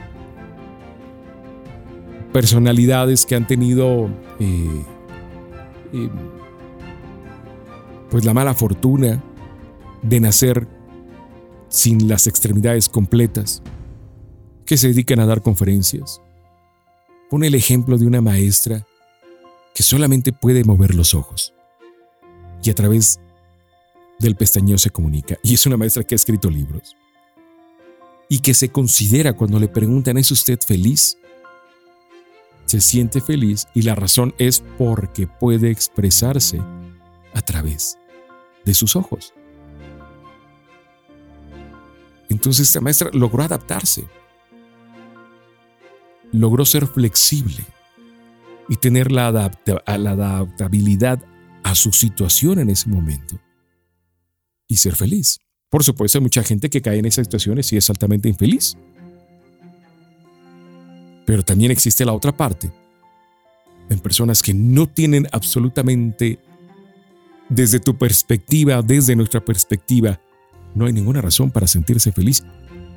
Personalidades 2.34 3.26
que 3.26 3.36
han 3.36 3.46
tenido 3.46 4.10
eh, 4.40 4.84
eh, 5.92 6.10
pues 8.10 8.24
la 8.24 8.34
mala 8.34 8.54
fortuna 8.54 9.22
de 10.02 10.18
nacer 10.18 10.66
sin 11.68 12.08
las 12.08 12.26
extremidades 12.26 12.88
completas, 12.88 13.62
que 14.66 14.76
se 14.76 14.88
dedican 14.88 15.20
a 15.20 15.26
dar 15.26 15.42
conferencias. 15.42 16.20
Pone 17.30 17.46
el 17.46 17.54
ejemplo 17.54 17.98
de 17.98 18.06
una 18.06 18.20
maestra 18.20 18.84
que 19.72 19.84
solamente 19.84 20.32
puede 20.32 20.64
mover 20.64 20.96
los 20.96 21.14
ojos 21.14 21.54
y 22.64 22.70
a 22.70 22.74
través 22.74 23.20
del 24.18 24.34
pestañeo 24.34 24.78
se 24.78 24.90
comunica. 24.90 25.38
Y 25.44 25.54
es 25.54 25.66
una 25.66 25.76
maestra 25.76 26.02
que 26.02 26.14
ha 26.14 26.16
escrito 26.16 26.50
libros. 26.50 26.96
Y 28.28 28.40
que 28.40 28.54
se 28.54 28.70
considera 28.70 29.34
cuando 29.34 29.60
le 29.60 29.68
preguntan, 29.68 30.16
¿es 30.16 30.32
usted 30.32 30.58
feliz? 30.66 31.16
Se 32.74 32.80
siente 32.80 33.20
feliz 33.20 33.68
y 33.72 33.82
la 33.82 33.94
razón 33.94 34.34
es 34.36 34.64
porque 34.76 35.28
puede 35.28 35.70
expresarse 35.70 36.60
a 37.32 37.40
través 37.40 37.98
de 38.64 38.74
sus 38.74 38.96
ojos. 38.96 39.32
Entonces 42.28 42.66
esta 42.66 42.80
maestra 42.80 43.10
logró 43.12 43.44
adaptarse, 43.44 44.08
logró 46.32 46.64
ser 46.64 46.88
flexible 46.88 47.64
y 48.68 48.74
tener 48.74 49.12
la, 49.12 49.30
la 49.30 50.10
adaptabilidad 50.10 51.24
a 51.62 51.76
su 51.76 51.92
situación 51.92 52.58
en 52.58 52.70
ese 52.70 52.90
momento 52.90 53.40
y 54.66 54.78
ser 54.78 54.96
feliz. 54.96 55.38
Por 55.70 55.84
supuesto, 55.84 56.18
hay 56.18 56.22
mucha 56.22 56.42
gente 56.42 56.68
que 56.70 56.82
cae 56.82 56.98
en 56.98 57.04
esas 57.04 57.26
situaciones 57.26 57.72
y 57.72 57.76
es 57.76 57.88
altamente 57.88 58.28
infeliz. 58.28 58.76
Pero 61.24 61.42
también 61.42 61.70
existe 61.70 62.04
la 62.04 62.12
otra 62.12 62.36
parte, 62.36 62.70
en 63.88 63.98
personas 63.98 64.42
que 64.42 64.54
no 64.54 64.86
tienen 64.86 65.26
absolutamente, 65.32 66.38
desde 67.48 67.80
tu 67.80 67.96
perspectiva, 67.96 68.82
desde 68.82 69.16
nuestra 69.16 69.44
perspectiva, 69.44 70.20
no 70.74 70.86
hay 70.86 70.92
ninguna 70.92 71.20
razón 71.20 71.50
para 71.50 71.66
sentirse 71.66 72.12
feliz 72.12 72.42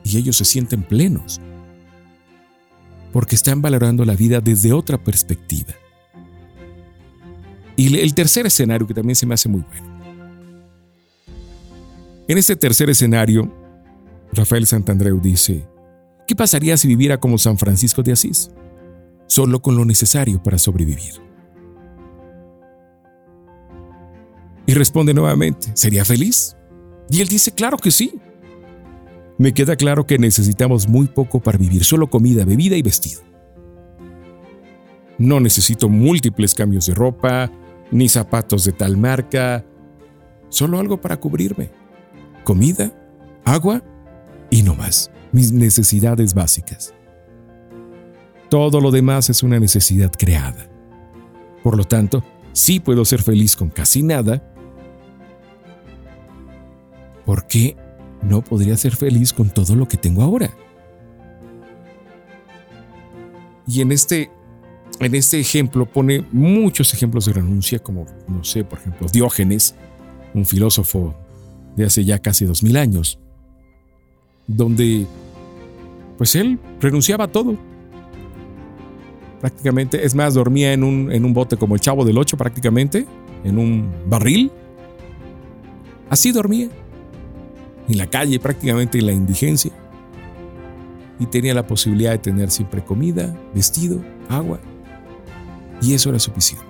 y 0.03 0.17
ellos 0.17 0.37
se 0.37 0.45
sienten 0.45 0.83
plenos, 0.83 1.39
porque 3.11 3.35
están 3.35 3.61
valorando 3.61 4.05
la 4.05 4.15
vida 4.15 4.41
desde 4.41 4.73
otra 4.73 4.97
perspectiva. 4.97 5.73
Y 7.75 7.95
el 7.99 8.13
tercer 8.13 8.45
escenario 8.45 8.87
que 8.87 8.93
también 8.93 9.15
se 9.15 9.25
me 9.25 9.35
hace 9.35 9.49
muy 9.49 9.61
bueno 9.61 9.97
en 12.27 12.37
este 12.37 12.57
tercer 12.57 12.89
escenario, 12.89 13.49
Rafael 14.33 14.67
Santandreu 14.67 15.21
dice, 15.21 15.65
¿qué 16.27 16.35
pasaría 16.35 16.77
si 16.77 16.87
viviera 16.87 17.19
como 17.19 17.37
San 17.37 17.57
Francisco 17.57 18.03
de 18.03 18.11
Asís? 18.11 18.51
Solo 19.25 19.61
con 19.61 19.75
lo 19.75 19.85
necesario 19.85 20.41
para 20.43 20.57
sobrevivir. 20.57 21.13
Y 24.65 24.73
responde 24.73 25.13
nuevamente, 25.13 25.71
¿sería 25.73 26.05
feliz? 26.05 26.55
Y 27.09 27.21
él 27.21 27.27
dice, 27.27 27.51
claro 27.51 27.77
que 27.77 27.89
sí. 27.89 28.19
Me 29.37 29.53
queda 29.53 29.75
claro 29.75 30.05
que 30.05 30.17
necesitamos 30.17 30.87
muy 30.87 31.07
poco 31.07 31.39
para 31.39 31.57
vivir, 31.57 31.83
solo 31.83 32.09
comida, 32.09 32.43
bebida 32.43 32.75
y 32.75 32.81
vestido. 32.81 33.21
No 35.17 35.39
necesito 35.39 35.89
múltiples 35.89 36.53
cambios 36.53 36.87
de 36.87 36.93
ropa, 36.93 37.51
ni 37.91 38.09
zapatos 38.09 38.65
de 38.65 38.73
tal 38.73 38.97
marca, 38.97 39.65
solo 40.49 40.79
algo 40.79 40.99
para 40.99 41.17
cubrirme 41.17 41.69
comida, 42.43 42.93
agua 43.43 43.83
y 44.49 44.63
no 44.63 44.75
más, 44.75 45.11
mis 45.31 45.51
necesidades 45.51 46.33
básicas. 46.33 46.93
Todo 48.49 48.79
lo 48.79 48.91
demás 48.91 49.29
es 49.29 49.43
una 49.43 49.59
necesidad 49.59 50.11
creada. 50.17 50.69
Por 51.63 51.75
lo 51.75 51.83
tanto, 51.83 52.23
sí 52.53 52.79
puedo 52.79 53.03
ser 53.03 53.21
feliz 53.21 53.55
con 53.55 53.69
casi 53.69 54.03
nada. 54.03 54.41
¿Por 57.25 57.45
qué 57.45 57.75
no 58.21 58.41
podría 58.41 58.77
ser 58.77 58.95
feliz 58.95 59.33
con 59.33 59.49
todo 59.49 59.75
lo 59.75 59.87
que 59.87 59.97
tengo 59.97 60.23
ahora? 60.23 60.49
Y 63.67 63.81
en 63.81 63.91
este, 63.91 64.31
en 65.01 65.13
este 65.13 65.41
ejemplo 65.41 65.85
pone 65.85 66.25
muchos 66.31 66.93
ejemplos 66.93 67.25
de 67.25 67.33
renuncia, 67.33 67.79
como, 67.79 68.05
no 68.29 68.45
sé, 68.45 68.63
por 68.63 68.79
ejemplo, 68.79 69.07
Diógenes, 69.11 69.75
un 70.33 70.45
filósofo 70.45 71.13
de 71.75 71.85
hace 71.85 72.05
ya 72.05 72.19
casi 72.19 72.45
dos 72.45 72.63
mil 72.63 72.77
años, 72.77 73.19
donde 74.47 75.05
pues 76.17 76.35
él 76.35 76.59
renunciaba 76.81 77.25
a 77.25 77.27
todo. 77.27 77.55
Prácticamente, 79.39 80.03
es 80.03 80.15
más, 80.15 80.33
dormía 80.33 80.73
en 80.73 80.83
un, 80.83 81.11
en 81.11 81.23
un 81.23 81.33
bote 81.33 81.57
como 81.57 81.75
el 81.75 81.81
chavo 81.81 82.03
del 82.03 82.17
ocho 82.17 82.37
prácticamente, 82.37 83.05
en 83.43 83.59
un 83.59 83.91
barril. 84.07 84.51
Así 86.09 86.31
dormía. 86.31 86.69
En 87.87 87.97
la 87.97 88.07
calle, 88.07 88.39
prácticamente 88.39 88.97
en 88.97 89.05
la 89.05 89.11
indigencia. 89.11 89.71
Y 91.19 91.27
tenía 91.27 91.53
la 91.53 91.67
posibilidad 91.67 92.11
de 92.11 92.17
tener 92.17 92.49
siempre 92.49 92.83
comida, 92.83 93.37
vestido, 93.53 94.01
agua. 94.27 94.59
Y 95.81 95.93
eso 95.93 96.09
era 96.09 96.19
suficiente. 96.19 96.65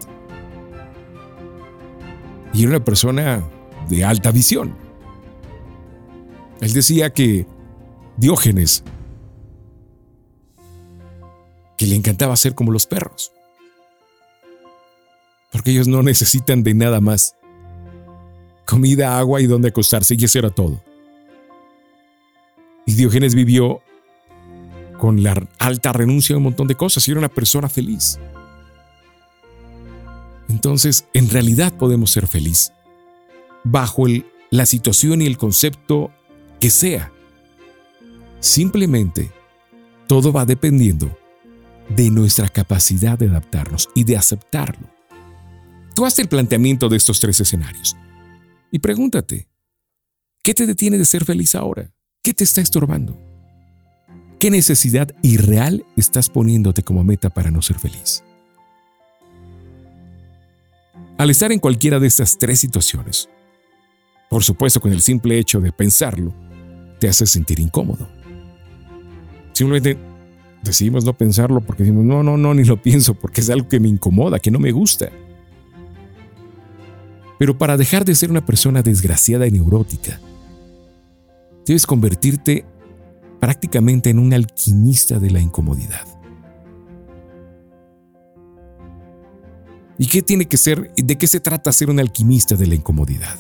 Y 2.54 2.64
era 2.64 2.72
una 2.72 2.84
persona 2.84 3.44
de 3.88 4.04
alta 4.04 4.32
visión. 4.32 4.76
Él 6.60 6.74
decía 6.74 7.12
que 7.12 7.46
Diógenes, 8.18 8.84
que 11.78 11.86
le 11.86 11.96
encantaba 11.96 12.36
ser 12.36 12.56
como 12.56 12.72
los 12.72 12.88
perros, 12.88 13.32
porque 15.52 15.72
ellos 15.72 15.88
no 15.88 16.04
necesitan 16.04 16.64
de 16.64 16.74
nada 16.74 17.00
más. 17.00 17.36
Comida, 18.66 19.18
agua 19.18 19.40
y 19.40 19.48
donde 19.48 19.70
acostarse, 19.70 20.16
y 20.18 20.26
eso 20.26 20.40
era 20.40 20.50
todo. 20.50 20.84
Y 22.86 22.94
Diógenes 22.96 23.34
vivió 23.34 23.82
con 24.98 25.24
la 25.24 25.48
alta 25.60 25.94
renuncia 25.94 26.34
a 26.34 26.38
un 26.38 26.44
montón 26.44 26.68
de 26.68 26.76
cosas 26.76 27.08
y 27.08 27.12
era 27.12 27.20
una 27.20 27.30
persona 27.30 27.70
feliz. 27.70 28.20
entonces 30.50 31.06
en 31.14 31.30
realidad 31.30 31.72
podemos 31.74 32.12
ser 32.12 32.28
felices 32.28 32.74
bajo 33.64 34.06
la 34.50 34.66
situación 34.66 35.22
y 35.22 35.26
el 35.26 35.38
concepto 35.38 36.12
que 36.60 36.70
sea. 36.70 37.12
Simplemente 38.40 39.32
todo 40.08 40.32
va 40.32 40.46
dependiendo 40.46 41.18
de 41.90 42.10
nuestra 42.12 42.48
capacidad 42.50 43.18
de 43.18 43.30
adaptarnos 43.30 43.90
y 43.96 44.04
de 44.04 44.18
aceptarlo. 44.18 44.90
Tú 45.96 46.06
haces 46.06 46.20
el 46.20 46.28
planteamiento 46.28 46.90
de 46.90 46.98
estos 46.98 47.20
tres 47.20 47.40
escenarios 47.40 47.96
y 48.72 48.80
pregúntate, 48.80 49.48
¿qué 50.44 50.54
te 50.54 50.66
detiene 50.66 50.98
de 50.98 51.06
ser 51.06 51.26
feliz 51.26 51.56
ahora? 51.56 51.92
¿Qué 52.22 52.34
te 52.34 52.44
está 52.44 52.62
estorbando? 52.62 53.18
¿Qué 54.40 54.52
necesidad 54.52 55.16
irreal 55.24 55.86
estás 55.96 56.30
poniéndote 56.30 56.84
como 56.84 57.04
meta 57.04 57.30
para 57.30 57.50
no 57.50 57.62
ser 57.62 57.80
feliz? 57.80 58.24
Al 61.18 61.32
estar 61.32 61.52
en 61.52 61.60
cualquiera 61.60 62.00
de 62.00 62.06
estas 62.06 62.38
tres 62.38 62.60
situaciones, 62.60 63.28
por 64.30 64.44
supuesto 64.44 64.80
con 64.80 64.92
el 64.92 65.02
simple 65.02 65.40
hecho 65.40 65.60
de 65.60 65.72
pensarlo, 65.72 66.36
te 67.00 67.08
hace 67.10 67.26
sentir 67.26 67.60
incómodo. 67.60 68.08
Simplemente 69.58 69.98
decidimos 70.62 71.04
no 71.04 71.18
pensarlo 71.18 71.62
porque 71.62 71.82
decimos, 71.82 72.06
no, 72.06 72.22
no, 72.22 72.38
no, 72.38 72.54
ni 72.54 72.64
lo 72.64 72.80
pienso 72.80 73.16
porque 73.16 73.42
es 73.42 73.50
algo 73.50 73.68
que 73.68 73.80
me 73.80 73.88
incomoda, 73.88 74.38
que 74.38 74.52
no 74.52 74.60
me 74.60 74.72
gusta. 74.72 75.10
Pero 77.40 77.58
para 77.58 77.76
dejar 77.76 78.06
de 78.06 78.14
ser 78.14 78.30
una 78.30 78.46
persona 78.46 78.84
desgraciada 78.84 79.48
y 79.48 79.52
neurótica, 79.52 80.22
debes 81.66 81.88
convertirte 81.88 82.66
prácticamente 83.40 84.12
en 84.12 84.20
un 84.20 84.32
alquimista 84.32 85.18
de 85.18 85.32
la 85.32 85.40
incomodidad. 85.40 86.06
¿Y 89.98 90.06
qué 90.06 90.22
tiene 90.22 90.46
que 90.46 90.58
ser? 90.58 90.94
¿De 90.96 91.18
qué 91.18 91.26
se 91.26 91.40
trata 91.40 91.72
ser 91.72 91.90
un 91.90 92.00
alquimista 92.00 92.56
de 92.56 92.68
la 92.68 92.76
incomodidad? 92.76 93.40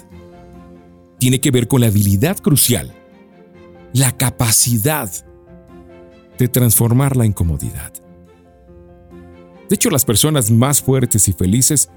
Tiene 1.19 1.39
que 1.39 1.51
ver 1.51 1.67
con 1.67 1.81
la 1.81 1.87
habilidad 1.87 2.39
crucial, 2.39 2.91
la 3.93 4.17
capacidad 4.17 5.11
de 6.37 6.47
transformar 6.47 7.15
la 7.15 7.25
incomodidad. 7.25 7.91
De 9.69 9.75
hecho, 9.75 9.89
las 9.89 10.05
personas 10.05 10.49
más 10.49 10.81
fuertes 10.81 11.27
y 11.27 11.33
felices 11.33 11.89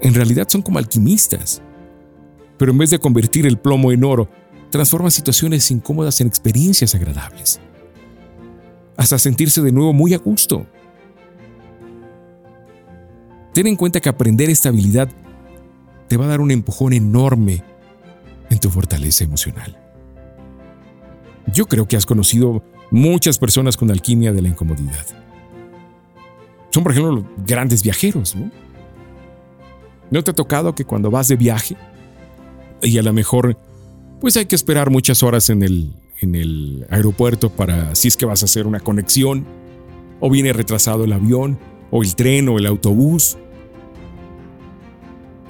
en 0.00 0.14
realidad 0.14 0.48
son 0.48 0.62
como 0.62 0.78
alquimistas. 0.78 1.62
Pero 2.56 2.72
en 2.72 2.78
vez 2.78 2.90
de 2.90 2.98
convertir 2.98 3.46
el 3.46 3.58
plomo 3.58 3.90
en 3.90 4.04
oro, 4.04 4.28
transforman 4.70 5.10
situaciones 5.10 5.70
incómodas 5.70 6.20
en 6.20 6.26
experiencias 6.26 6.94
agradables. 6.94 7.60
Hasta 8.96 9.18
sentirse 9.18 9.60
de 9.60 9.72
nuevo 9.72 9.92
muy 9.92 10.14
a 10.14 10.18
gusto. 10.18 10.66
Ten 13.52 13.66
en 13.66 13.76
cuenta 13.76 14.00
que 14.00 14.08
aprender 14.08 14.50
esta 14.50 14.68
habilidad 14.68 15.08
te 16.08 16.16
va 16.16 16.26
a 16.26 16.28
dar 16.28 16.40
un 16.40 16.50
empujón 16.50 16.92
enorme 16.92 17.64
en 18.50 18.58
tu 18.58 18.70
fortaleza 18.70 19.24
emocional. 19.24 19.78
Yo 21.52 21.66
creo 21.66 21.86
que 21.86 21.96
has 21.96 22.06
conocido 22.06 22.62
muchas 22.94 23.38
personas 23.38 23.76
con 23.76 23.90
alquimia 23.90 24.32
de 24.32 24.40
la 24.40 24.48
incomodidad. 24.48 25.04
Son, 26.70 26.84
por 26.84 26.92
ejemplo, 26.92 27.12
los 27.16 27.24
grandes 27.44 27.82
viajeros, 27.82 28.36
¿no? 28.36 28.50
¿No 30.10 30.22
te 30.22 30.30
ha 30.30 30.34
tocado 30.34 30.74
que 30.74 30.84
cuando 30.84 31.10
vas 31.10 31.26
de 31.26 31.36
viaje 31.36 31.76
y 32.82 32.98
a 32.98 33.02
lo 33.02 33.12
mejor 33.12 33.58
pues 34.20 34.36
hay 34.36 34.46
que 34.46 34.54
esperar 34.54 34.90
muchas 34.90 35.22
horas 35.24 35.50
en 35.50 35.62
el, 35.62 35.92
en 36.20 36.36
el 36.36 36.86
aeropuerto 36.88 37.50
para 37.50 37.94
si 37.96 38.08
es 38.08 38.16
que 38.16 38.26
vas 38.26 38.42
a 38.42 38.44
hacer 38.44 38.66
una 38.66 38.80
conexión, 38.80 39.44
o 40.20 40.30
viene 40.30 40.52
retrasado 40.52 41.04
el 41.04 41.12
avión, 41.12 41.58
o 41.90 42.02
el 42.02 42.14
tren, 42.14 42.48
o 42.48 42.58
el 42.58 42.66
autobús. 42.66 43.36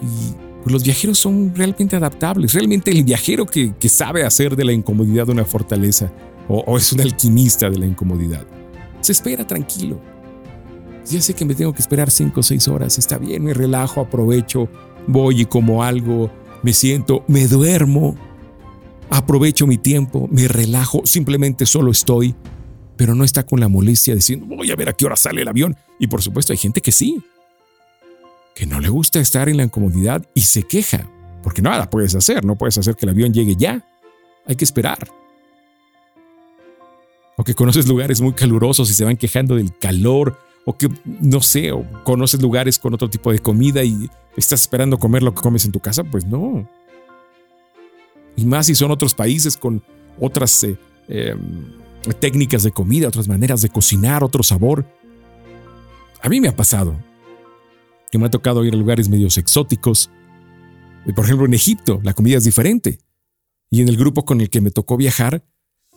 Y 0.02 0.33
pues, 0.62 0.72
los 0.72 0.83
viajeros 0.83 1.18
son 1.18 1.54
realmente 1.54 1.94
adaptables. 1.94 2.54
Realmente 2.54 2.90
el 2.90 3.04
viajero 3.04 3.44
que, 3.46 3.74
sabe 3.88 4.24
hacer 4.24 4.57
de 4.57 4.64
la 4.64 4.72
incomodidad 4.72 5.28
una 5.28 5.44
fortaleza, 5.44 6.11
o, 6.48 6.76
es 6.76 6.92
un 6.92 7.00
alquimista 7.00 7.70
de 7.70 7.78
la 7.78 7.87
incomodidad, 7.87 8.46
se 9.00 9.12
espera 9.12 9.46
tranquilo. 9.46 10.00
Ya 11.07 11.20
sé 11.20 11.35
que 11.35 11.44
me 11.44 11.54
tengo 11.54 11.72
que 11.72 11.83
esperar 11.83 12.11
cinco 12.11 12.40
o 12.40 12.42
seis 12.42 12.66
horas, 12.66 12.98
está 12.98 13.18
bien, 13.18 13.44
me 13.44 13.52
relajo, 13.52 14.00
aprovecho, 14.00 14.68
voy 15.07 15.42
y 15.42 15.44
como 15.44 15.83
algo, 15.83 16.30
me 16.62 16.72
siento, 16.72 17.24
me 17.28 17.46
duermo 17.46 18.16
aprovecho 19.11 19.66
mi 19.66 19.78
tiempo, 19.78 20.28
me 20.30 20.48
relajo, 20.48 21.02
simplemente 21.04 21.66
solo 21.66 21.90
estoy, 21.90 22.35
pero 22.96 23.14
no 23.14 23.24
está 23.24 23.44
con 23.44 23.61
la 23.61 23.68
molestia 23.68 24.14
diciendo, 24.14 24.46
voy 24.46 24.70
a 24.70 24.76
ver 24.76 24.88
a 24.88 24.92
qué 24.92 25.07
hora 25.07 25.16
sale 25.16 25.42
el 25.42 25.48
avión. 25.48 25.76
Y 25.98 26.07
por 26.07 26.22
supuesto 26.22 26.52
hay 26.52 26.59
gente 26.59 26.80
que 26.80 26.92
sí, 26.92 27.22
que 28.54 28.66
no 28.66 28.80
le 28.80 28.88
gusta 28.88 29.20
estar 29.20 29.48
en 29.48 29.57
la 29.57 29.64
incomodidad 29.64 30.24
y 30.35 30.42
se 30.42 30.62
queja, 30.62 31.11
porque 31.42 31.62
nada 31.62 31.90
puedes 31.90 32.14
hacer, 32.14 32.44
no 32.44 32.57
puedes 32.57 32.78
hacer 32.78 32.96
que 32.96 33.07
el 33.07 33.11
avión 33.11 33.33
llegue 33.33 33.57
ya, 33.57 33.85
hay 34.46 34.57
que 34.57 34.64
esperar. 34.64 35.09
O 37.37 37.44
que 37.44 37.55
conoces 37.55 37.88
lugares 37.88 38.20
muy 38.20 38.33
calurosos 38.33 38.90
y 38.90 38.94
se 38.94 39.05
van 39.05 39.16
quejando 39.16 39.57
del 39.57 39.77
calor, 39.77 40.38
o 40.64 40.77
que, 40.77 40.88
no 41.05 41.40
sé, 41.40 41.73
o 41.73 41.85
conoces 42.05 42.40
lugares 42.40 42.79
con 42.79 42.94
otro 42.94 43.11
tipo 43.11 43.33
de 43.33 43.38
comida 43.38 43.85
y 43.85 44.09
estás 44.37 44.62
esperando 44.62 44.99
comer 44.99 45.23
lo 45.23 45.35
que 45.35 45.42
comes 45.42 45.64
en 45.64 45.73
tu 45.73 45.81
casa, 45.81 46.05
pues 46.05 46.25
no. 46.25 46.68
Y 48.37 48.44
más 48.44 48.66
si 48.66 48.75
son 48.75 48.90
otros 48.90 49.14
países 49.14 49.57
con 49.57 49.83
otras 50.18 50.64
eh, 50.64 50.77
em, 51.09 51.73
técnicas 52.20 52.62
de 52.62 52.70
comida, 52.70 53.09
otras 53.09 53.29
maneras 53.29 53.62
de 53.62 53.68
cocinar, 53.68 54.25
otro 54.25 54.42
sabor. 54.42 54.87
A 56.23 56.29
mí 56.29 56.40
me 56.40 56.49
ha 56.49 56.57
pasado 56.57 56.97
que 58.11 58.18
me 58.18 58.27
ha 58.27 58.31
tocado 58.31 58.64
ir 58.64 58.75
a 58.75 58.77
lugares 58.77 59.09
medios 59.09 59.38
exóticos. 59.38 60.11
Por 61.14 61.25
ejemplo, 61.25 61.47
en 61.47 61.55
Egipto 61.55 62.01
la 62.03 62.14
comida 62.14 62.38
es 62.38 62.44
diferente. 62.44 63.01
Y 63.70 63.83
en 63.83 63.88
el 63.88 63.97
grupo 63.97 64.25
con 64.25 64.40
el 64.40 64.51
que 64.51 64.61
me 64.61 64.70
tocó 64.70 64.97
viajar, 64.97 65.44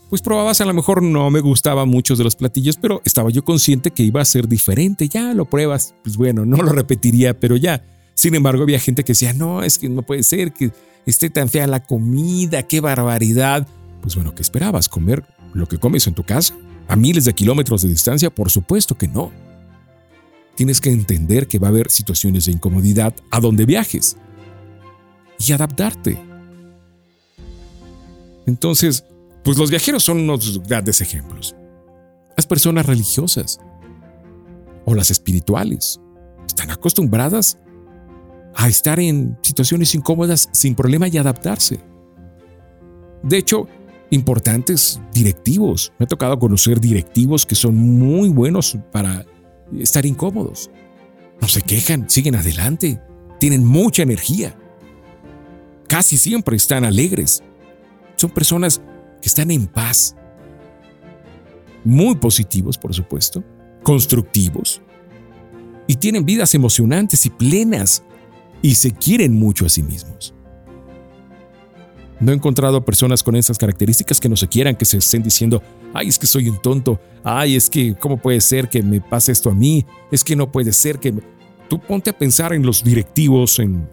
pues 0.09 0.21
probabas, 0.21 0.61
a 0.61 0.65
lo 0.65 0.73
mejor 0.73 1.03
no 1.03 1.29
me 1.29 1.41
gustaban 1.41 1.89
muchos 1.89 2.17
de 2.17 2.23
los 2.23 2.35
platillos, 2.35 2.77
pero 2.77 3.01
estaba 3.03 3.29
yo 3.29 3.43
consciente 3.43 3.91
que 3.91 4.03
iba 4.03 4.21
a 4.21 4.25
ser 4.25 4.47
diferente. 4.47 5.09
Ya 5.09 5.33
lo 5.33 5.45
pruebas, 5.45 5.95
pues 6.03 6.15
bueno, 6.15 6.45
no 6.45 6.57
lo 6.57 6.71
repetiría, 6.71 7.37
pero 7.37 7.57
ya. 7.57 7.83
Sin 8.13 8.33
embargo, 8.33 8.63
había 8.63 8.79
gente 8.79 9.03
que 9.03 9.11
decía, 9.11 9.33
no, 9.33 9.63
es 9.63 9.77
que 9.77 9.89
no 9.89 10.01
puede 10.03 10.23
ser, 10.23 10.53
que 10.53 10.71
esté 11.05 11.29
tan 11.29 11.49
fea 11.49 11.67
la 11.67 11.83
comida, 11.83 12.63
qué 12.63 12.79
barbaridad. 12.79 13.67
Pues 14.01 14.15
bueno, 14.15 14.33
¿qué 14.33 14.41
esperabas? 14.41 14.87
¿Comer 14.87 15.25
lo 15.53 15.67
que 15.67 15.77
comes 15.77 16.07
en 16.07 16.13
tu 16.13 16.23
casa? 16.23 16.55
¿A 16.87 16.95
miles 16.95 17.25
de 17.25 17.33
kilómetros 17.33 17.81
de 17.81 17.89
distancia? 17.89 18.29
Por 18.29 18.49
supuesto 18.49 18.97
que 18.97 19.07
no. 19.07 19.31
Tienes 20.55 20.79
que 20.79 20.89
entender 20.89 21.47
que 21.47 21.59
va 21.59 21.67
a 21.67 21.71
haber 21.71 21.91
situaciones 21.91 22.45
de 22.45 22.53
incomodidad 22.53 23.13
a 23.29 23.39
donde 23.41 23.65
viajes 23.65 24.15
y 25.37 25.51
adaptarte. 25.51 26.17
Entonces, 28.47 29.03
pues 29.47 29.57
los 29.57 29.69
viajeros 29.69 30.03
son 30.03 30.19
unos 30.19 30.62
grandes 30.63 30.99
ejemplos. 30.99 31.55
Las 32.36 32.45
personas 32.45 32.86
religiosas 32.86 33.62
o 34.83 34.93
las 34.93 35.10
espirituales 35.10 36.01
están 36.45 36.69
acostumbradas 36.69 37.57
a 38.53 38.67
estar 38.67 38.99
en 38.99 39.38
situaciones 39.41 39.95
incómodas 39.95 40.49
sin 40.51 40.75
problema 40.75 41.07
y 41.07 41.17
adaptarse. 41.17 41.79
De 43.23 43.38
hecho, 43.38 43.69
importantes 44.10 44.99
directivos. 45.13 45.93
Me 45.97 46.03
ha 46.03 46.07
tocado 46.07 46.38
conocer 46.38 46.81
directivos 46.81 47.45
que 47.45 47.55
son 47.55 47.77
muy 47.77 48.27
buenos 48.27 48.77
para 48.91 49.25
estar 49.79 50.05
incómodos. 50.05 50.69
No 51.39 51.47
se 51.47 51.62
quejan, 51.62 52.10
siguen 52.10 52.36
adelante, 52.36 53.01
tienen 53.39 53.65
mucha 53.65 54.03
energía. 54.03 54.57
Casi 55.88 56.17
siempre 56.17 56.57
están 56.57 56.83
alegres. 56.83 57.43
Son 58.17 58.29
personas 58.29 58.81
que 59.21 59.27
están 59.27 59.51
en 59.51 59.67
paz. 59.67 60.15
Muy 61.84 62.15
positivos, 62.15 62.77
por 62.77 62.93
supuesto, 62.93 63.43
constructivos. 63.84 64.82
Y 65.88 65.95
tienen 65.95 66.25
vidas 66.25 66.53
emocionantes 66.53 67.25
y 67.25 67.30
plenas 67.30 68.03
y 68.62 68.75
se 68.75 68.91
quieren 68.91 69.34
mucho 69.34 69.65
a 69.65 69.69
sí 69.69 69.84
mismos. 69.84 70.34
No 72.19 72.32
he 72.32 72.36
encontrado 72.36 72.84
personas 72.84 73.21
con 73.21 73.36
esas 73.36 73.58
características 73.58 74.19
que 74.19 74.27
no 74.27 74.36
se 74.36 74.47
quieran, 74.47 74.75
que 74.75 74.86
se 74.86 74.97
estén 74.97 75.21
diciendo, 75.21 75.62
ay, 75.93 76.08
es 76.08 76.17
que 76.17 76.25
soy 76.25 76.49
un 76.49 76.60
tonto, 76.60 76.99
ay, 77.23 77.56
es 77.56 77.69
que, 77.69 77.95
¿cómo 77.95 78.17
puede 78.17 78.41
ser 78.41 78.69
que 78.69 78.82
me 78.82 79.01
pase 79.01 79.32
esto 79.32 79.51
a 79.51 79.53
mí? 79.53 79.86
Es 80.12 80.23
que 80.23 80.36
no 80.36 80.51
puede 80.51 80.73
ser 80.73 80.99
que... 80.99 81.13
Tú 81.69 81.80
ponte 81.80 82.10
a 82.10 82.17
pensar 82.17 82.53
en 82.53 82.65
los 82.65 82.84
directivos, 82.84 83.60
en 83.60 83.88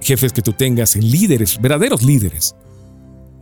jefes 0.00 0.32
que 0.32 0.42
tú 0.42 0.52
tengas, 0.52 0.94
en 0.94 1.10
líderes, 1.10 1.60
verdaderos 1.60 2.02
líderes. 2.02 2.54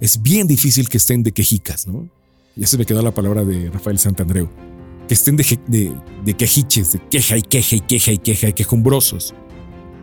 Es 0.01 0.23
bien 0.23 0.47
difícil 0.47 0.89
que 0.89 0.97
estén 0.97 1.23
de 1.23 1.33
quejicas, 1.33 1.87
¿no? 1.87 2.09
Ya 2.57 2.67
se 2.67 2.79
me 2.79 2.87
quedó 2.87 3.03
la 3.03 3.13
palabra 3.13 3.45
de 3.45 3.71
Rafael 3.71 3.99
Santandreu. 3.99 4.49
Que 5.07 5.15
estén 5.15 5.37
de, 5.37 5.59
de, 5.67 5.93
de 6.25 6.35
quejiches, 6.35 6.93
de 6.93 7.01
queja 7.09 7.37
y 7.37 7.43
queja 7.43 7.77
y 7.77 7.81
queja 7.81 8.13
y 8.13 8.19
queja 8.19 8.49
y 8.49 8.53
quejumbrosos. 8.53 9.35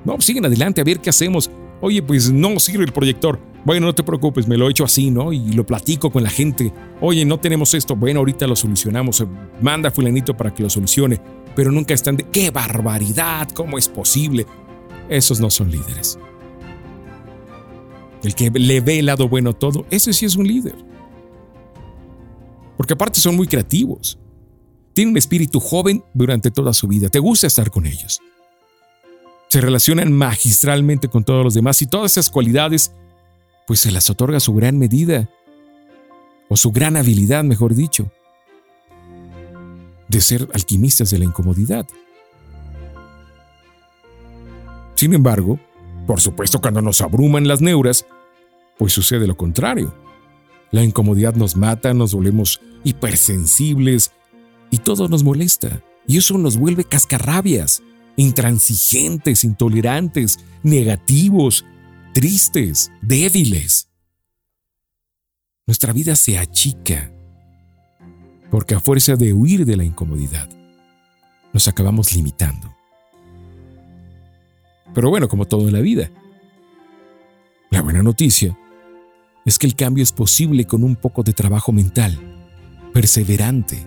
No, 0.06 0.14
pues 0.14 0.26
siguen 0.26 0.46
adelante, 0.46 0.82
a 0.82 0.84
ver 0.84 1.00
qué 1.00 1.10
hacemos. 1.10 1.50
Oye, 1.82 2.02
pues 2.02 2.32
no 2.32 2.60
sirve 2.60 2.86
el 2.86 2.94
proyector. 2.94 3.40
Bueno, 3.66 3.88
no 3.88 3.96
te 3.96 4.04
preocupes, 4.04 4.48
me 4.48 4.56
lo 4.56 4.68
he 4.68 4.72
hecho 4.72 4.86
así, 4.86 5.10
¿no? 5.10 5.34
Y 5.34 5.52
lo 5.54 5.66
platico 5.66 6.12
con 6.12 6.24
la 6.24 6.30
gente. 6.30 6.72
Oye, 7.02 7.26
no 7.26 7.40
tenemos 7.40 7.74
esto. 7.74 7.96
Bueno, 7.96 8.20
ahorita 8.20 8.48
lo 8.48 8.56
solucionamos. 8.56 9.24
Manda 9.62 9.90
a 9.90 9.92
fulanito 9.92 10.38
para 10.38 10.54
que 10.54 10.64
lo 10.64 10.70
solucione. 10.70 11.20
Pero 11.56 11.72
nunca 11.72 11.94
están 11.94 12.16
de, 12.16 12.24
¡qué 12.24 12.52
barbaridad! 12.52 13.50
¿Cómo 13.54 13.78
es 13.78 13.90
posible? 13.90 14.46
esos 15.10 15.40
no 15.40 15.50
son 15.50 15.72
líderes. 15.72 16.20
El 18.24 18.36
que 18.36 18.50
le 18.50 18.82
ve 18.82 19.00
el 19.00 19.06
lado 19.06 19.30
bueno 19.30 19.52
a 19.52 19.54
todo, 19.54 19.86
ese 19.90 20.14
sí 20.14 20.26
es 20.26 20.36
un 20.36 20.48
líder. 20.48 20.76
Porque 22.76 22.94
aparte 22.94 23.20
son 23.20 23.36
muy 23.36 23.48
creativos. 23.48 24.20
Tienen 24.94 25.12
un 25.12 25.18
espíritu 25.18 25.60
joven 25.60 26.04
durante 26.14 26.52
toda 26.52 26.74
su 26.74 26.88
vida. 26.88 27.10
Te 27.10 27.20
gusta 27.20 27.48
estar 27.48 27.70
con 27.70 27.86
ellos. 27.86 28.20
Se 29.50 29.62
relacionan 29.62 30.12
magistralmente 30.12 31.08
con 31.08 31.24
todos 31.24 31.44
los 31.44 31.54
demás 31.54 31.82
y 31.82 31.88
todas 31.88 32.12
esas 32.12 32.30
cualidades, 32.30 32.92
pues 33.66 33.80
se 33.80 33.92
las 33.92 34.10
otorga 34.10 34.40
su 34.40 34.54
gran 34.54 34.78
medida, 34.78 35.30
o 36.50 36.58
su 36.58 36.72
gran 36.72 36.98
habilidad, 36.98 37.44
mejor 37.44 37.76
dicho, 37.76 38.12
de 40.08 40.22
ser 40.22 40.48
alquimistas 40.54 41.10
de 41.10 41.20
la 41.20 41.26
incomodidad. 41.26 41.86
Sin 44.96 45.14
embargo, 45.14 45.60
por 46.08 46.22
supuesto, 46.22 46.62
cuando 46.62 46.82
nos 46.82 47.02
abruman 47.02 47.48
las 47.48 47.62
neuras, 47.62 48.06
pues 48.78 48.94
sucede 48.94 49.28
lo 49.28 49.36
contrario. 49.36 49.94
La 50.72 50.84
incomodidad 50.84 51.36
nos 51.36 51.56
mata, 51.56 51.94
nos 51.94 52.14
volvemos 52.14 52.62
hipersensibles 52.84 54.12
y 54.72 54.80
todo 54.80 55.10
nos 55.10 55.24
molesta. 55.24 55.84
Y 56.08 56.18
eso 56.18 56.38
nos 56.38 56.58
vuelve 56.58 56.86
cascarrabias, 56.86 57.84
intransigentes, 58.16 59.44
intolerantes, 59.44 60.40
negativos, 60.64 61.66
tristes, 62.14 62.92
débiles. 63.02 63.90
Nuestra 65.66 65.92
vida 65.92 66.16
se 66.16 66.38
achica 66.38 67.12
porque 68.50 68.76
a 68.76 68.80
fuerza 68.80 69.18
de 69.18 69.34
huir 69.34 69.66
de 69.66 69.76
la 69.76 69.84
incomodidad, 69.84 70.50
nos 71.52 71.68
acabamos 71.68 72.14
limitando. 72.14 72.77
Pero 74.94 75.10
bueno, 75.10 75.28
como 75.28 75.46
todo 75.46 75.68
en 75.68 75.74
la 75.74 75.82
vida, 75.82 76.10
la 77.70 77.82
buena 77.82 78.02
noticia 78.02 78.58
es 79.46 79.58
que 79.58 79.68
el 79.68 79.76
cambio 79.76 80.04
es 80.04 80.12
posible 80.12 80.66
con 80.66 80.84
un 80.84 80.96
poco 80.96 81.24
de 81.24 81.34
trabajo 81.34 81.72
mental, 81.72 82.20
perseverante. 82.94 83.86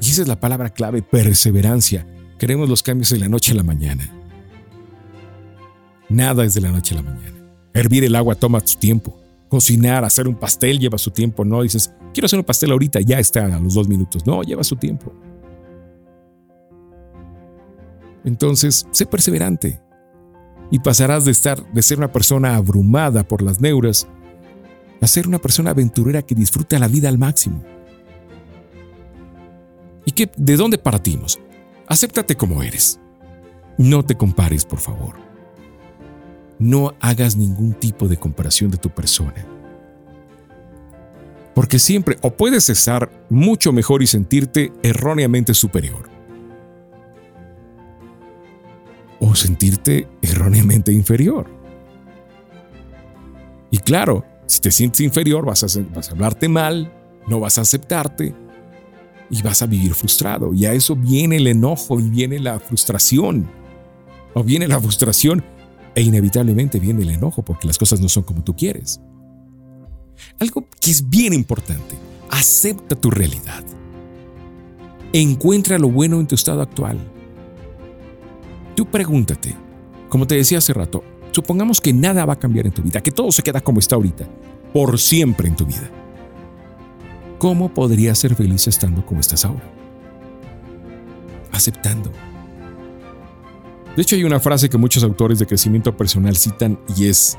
Y 0.00 0.10
esa 0.10 0.22
es 0.22 0.28
la 0.28 0.38
palabra 0.38 0.70
clave, 0.70 1.02
perseverancia. 1.02 2.06
Queremos 2.38 2.68
los 2.68 2.82
cambios 2.82 3.10
de 3.10 3.18
la 3.18 3.28
noche 3.28 3.52
a 3.52 3.56
la 3.56 3.62
mañana. 3.62 4.08
Nada 6.08 6.44
es 6.44 6.54
de 6.54 6.60
la 6.60 6.70
noche 6.70 6.94
a 6.94 7.02
la 7.02 7.10
mañana. 7.10 7.36
Hervir 7.74 8.04
el 8.04 8.14
agua 8.16 8.34
toma 8.34 8.60
su 8.64 8.78
tiempo. 8.78 9.18
Cocinar, 9.48 10.04
hacer 10.04 10.28
un 10.28 10.36
pastel 10.36 10.78
lleva 10.78 10.98
su 10.98 11.10
tiempo. 11.10 11.44
No 11.44 11.62
dices, 11.62 11.92
quiero 12.12 12.26
hacer 12.26 12.38
un 12.38 12.44
pastel 12.44 12.70
ahorita, 12.72 13.00
ya 13.00 13.18
está 13.18 13.44
a 13.44 13.60
los 13.60 13.74
dos 13.74 13.88
minutos. 13.88 14.26
No, 14.26 14.42
lleva 14.42 14.64
su 14.64 14.76
tiempo. 14.76 15.12
Entonces, 18.24 18.86
sé 18.90 19.06
perseverante 19.06 19.80
y 20.70 20.78
pasarás 20.78 21.24
de 21.24 21.30
estar 21.32 21.72
de 21.72 21.82
ser 21.82 21.98
una 21.98 22.12
persona 22.12 22.56
abrumada 22.56 23.24
por 23.24 23.42
las 23.42 23.60
neuras 23.60 24.06
a 25.00 25.06
ser 25.06 25.26
una 25.26 25.38
persona 25.38 25.70
aventurera 25.70 26.22
que 26.22 26.34
disfruta 26.34 26.78
la 26.78 26.88
vida 26.88 27.08
al 27.08 27.18
máximo. 27.18 27.64
¿Y 30.04 30.12
qué, 30.12 30.30
de 30.36 30.56
dónde 30.56 30.78
partimos? 30.78 31.38
Acéptate 31.86 32.36
como 32.36 32.62
eres. 32.62 33.00
No 33.78 34.04
te 34.04 34.14
compares, 34.14 34.64
por 34.64 34.78
favor. 34.78 35.14
No 36.58 36.92
hagas 37.00 37.36
ningún 37.36 37.72
tipo 37.72 38.08
de 38.08 38.18
comparación 38.18 38.70
de 38.70 38.76
tu 38.76 38.90
persona. 38.90 39.46
Porque 41.54 41.78
siempre 41.78 42.16
o 42.20 42.30
puedes 42.32 42.68
estar 42.68 43.10
mucho 43.30 43.72
mejor 43.72 44.02
y 44.02 44.06
sentirte 44.06 44.72
erróneamente 44.82 45.54
superior 45.54 46.09
o 49.20 49.34
sentirte 49.34 50.08
erróneamente 50.22 50.92
inferior. 50.92 51.48
Y 53.70 53.78
claro, 53.78 54.24
si 54.46 54.60
te 54.60 54.72
sientes 54.72 55.00
inferior 55.02 55.44
vas 55.46 55.62
a, 55.62 55.80
vas 55.94 56.10
hablarte 56.10 56.48
mal, 56.48 56.92
no 57.28 57.38
vas 57.38 57.58
a 57.58 57.60
aceptarte 57.60 58.34
y 59.30 59.42
vas 59.42 59.62
a 59.62 59.66
vivir 59.66 59.94
frustrado. 59.94 60.52
Y 60.52 60.66
a 60.66 60.72
eso 60.72 60.96
viene 60.96 61.36
el 61.36 61.46
enojo 61.46 62.00
y 62.00 62.10
viene 62.10 62.40
la 62.40 62.58
frustración. 62.58 63.48
O 64.34 64.42
viene 64.42 64.66
la 64.66 64.80
frustración 64.80 65.44
e 65.94 66.02
inevitablemente 66.02 66.80
viene 66.80 67.02
el 67.02 67.10
enojo 67.10 67.42
porque 67.42 67.66
las 67.66 67.78
cosas 67.78 68.00
no 68.00 68.08
son 68.08 68.24
como 68.24 68.42
tú 68.42 68.56
quieres. 68.56 69.00
Algo 70.38 70.66
que 70.80 70.90
es 70.90 71.08
bien 71.08 71.32
importante, 71.32 71.96
acepta 72.30 72.96
tu 72.96 73.10
realidad. 73.10 73.64
Encuentra 75.12 75.78
lo 75.78 75.90
bueno 75.90 76.20
en 76.20 76.26
tu 76.26 76.34
estado 76.34 76.62
actual. 76.62 76.98
Tú 78.80 78.86
pregúntate, 78.86 79.54
como 80.08 80.26
te 80.26 80.36
decía 80.36 80.56
hace 80.56 80.72
rato, 80.72 81.04
supongamos 81.32 81.82
que 81.82 81.92
nada 81.92 82.24
va 82.24 82.32
a 82.32 82.38
cambiar 82.38 82.64
en 82.64 82.72
tu 82.72 82.80
vida, 82.80 83.02
que 83.02 83.10
todo 83.10 83.30
se 83.30 83.42
queda 83.42 83.60
como 83.60 83.78
está 83.78 83.96
ahorita, 83.96 84.26
por 84.72 84.98
siempre 84.98 85.48
en 85.48 85.54
tu 85.54 85.66
vida. 85.66 85.90
¿Cómo 87.38 87.74
podrías 87.74 88.18
ser 88.18 88.34
feliz 88.34 88.66
estando 88.68 89.04
como 89.04 89.20
estás 89.20 89.44
ahora? 89.44 89.70
Aceptando. 91.52 92.10
De 93.94 94.00
hecho, 94.00 94.16
hay 94.16 94.24
una 94.24 94.40
frase 94.40 94.70
que 94.70 94.78
muchos 94.78 95.04
autores 95.04 95.38
de 95.38 95.46
crecimiento 95.46 95.94
personal 95.94 96.34
citan 96.34 96.80
y 96.96 97.08
es, 97.08 97.36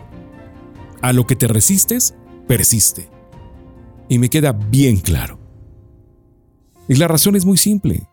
a 1.02 1.12
lo 1.12 1.26
que 1.26 1.36
te 1.36 1.48
resistes, 1.48 2.14
persiste. 2.48 3.10
Y 4.10 4.20
me 4.20 4.30
queda 4.30 4.52
bien 4.52 4.98
claro. 4.98 5.40
Y 6.88 6.98
la 6.98 7.08
razón 7.08 7.36
es 7.36 7.46
muy 7.46 7.58
simple 7.58 8.11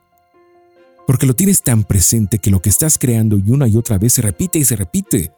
porque 1.09 1.25
lo 1.25 1.33
tienes 1.33 1.63
tan 1.63 1.85
presente 1.85 2.39
que 2.39 2.51
lo 2.51 2.61
que 2.61 2.69
estás 2.69 2.99
creando 2.99 3.39
y 3.39 3.51
una 3.51 3.67
y 3.67 3.79
otra 3.79 3.97
vez 3.97 4.13
se 4.13 4.21
repite 4.21 4.59
y 4.59 4.65
se 4.67 4.77
repite, 4.77 5.33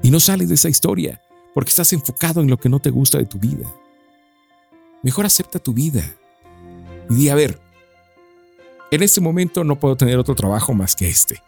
y 0.00 0.12
no 0.12 0.20
sales 0.20 0.48
de 0.48 0.54
esa 0.54 0.68
historia, 0.68 1.20
porque 1.54 1.70
estás 1.70 1.92
enfocado 1.92 2.40
en 2.40 2.48
lo 2.48 2.56
que 2.56 2.68
no 2.68 2.78
te 2.78 2.90
gusta 2.90 3.18
de 3.18 3.24
tu 3.24 3.36
vida. 3.36 3.66
Mejor 5.02 5.26
acepta 5.26 5.58
tu 5.58 5.72
vida 5.72 6.04
y 7.10 7.14
di, 7.14 7.28
a 7.30 7.34
ver, 7.34 7.58
en 8.92 9.02
este 9.02 9.20
momento 9.20 9.64
no 9.64 9.80
puedo 9.80 9.96
tener 9.96 10.18
otro 10.18 10.36
trabajo 10.36 10.72
más 10.72 10.94
que 10.94 11.08
este. 11.08 11.42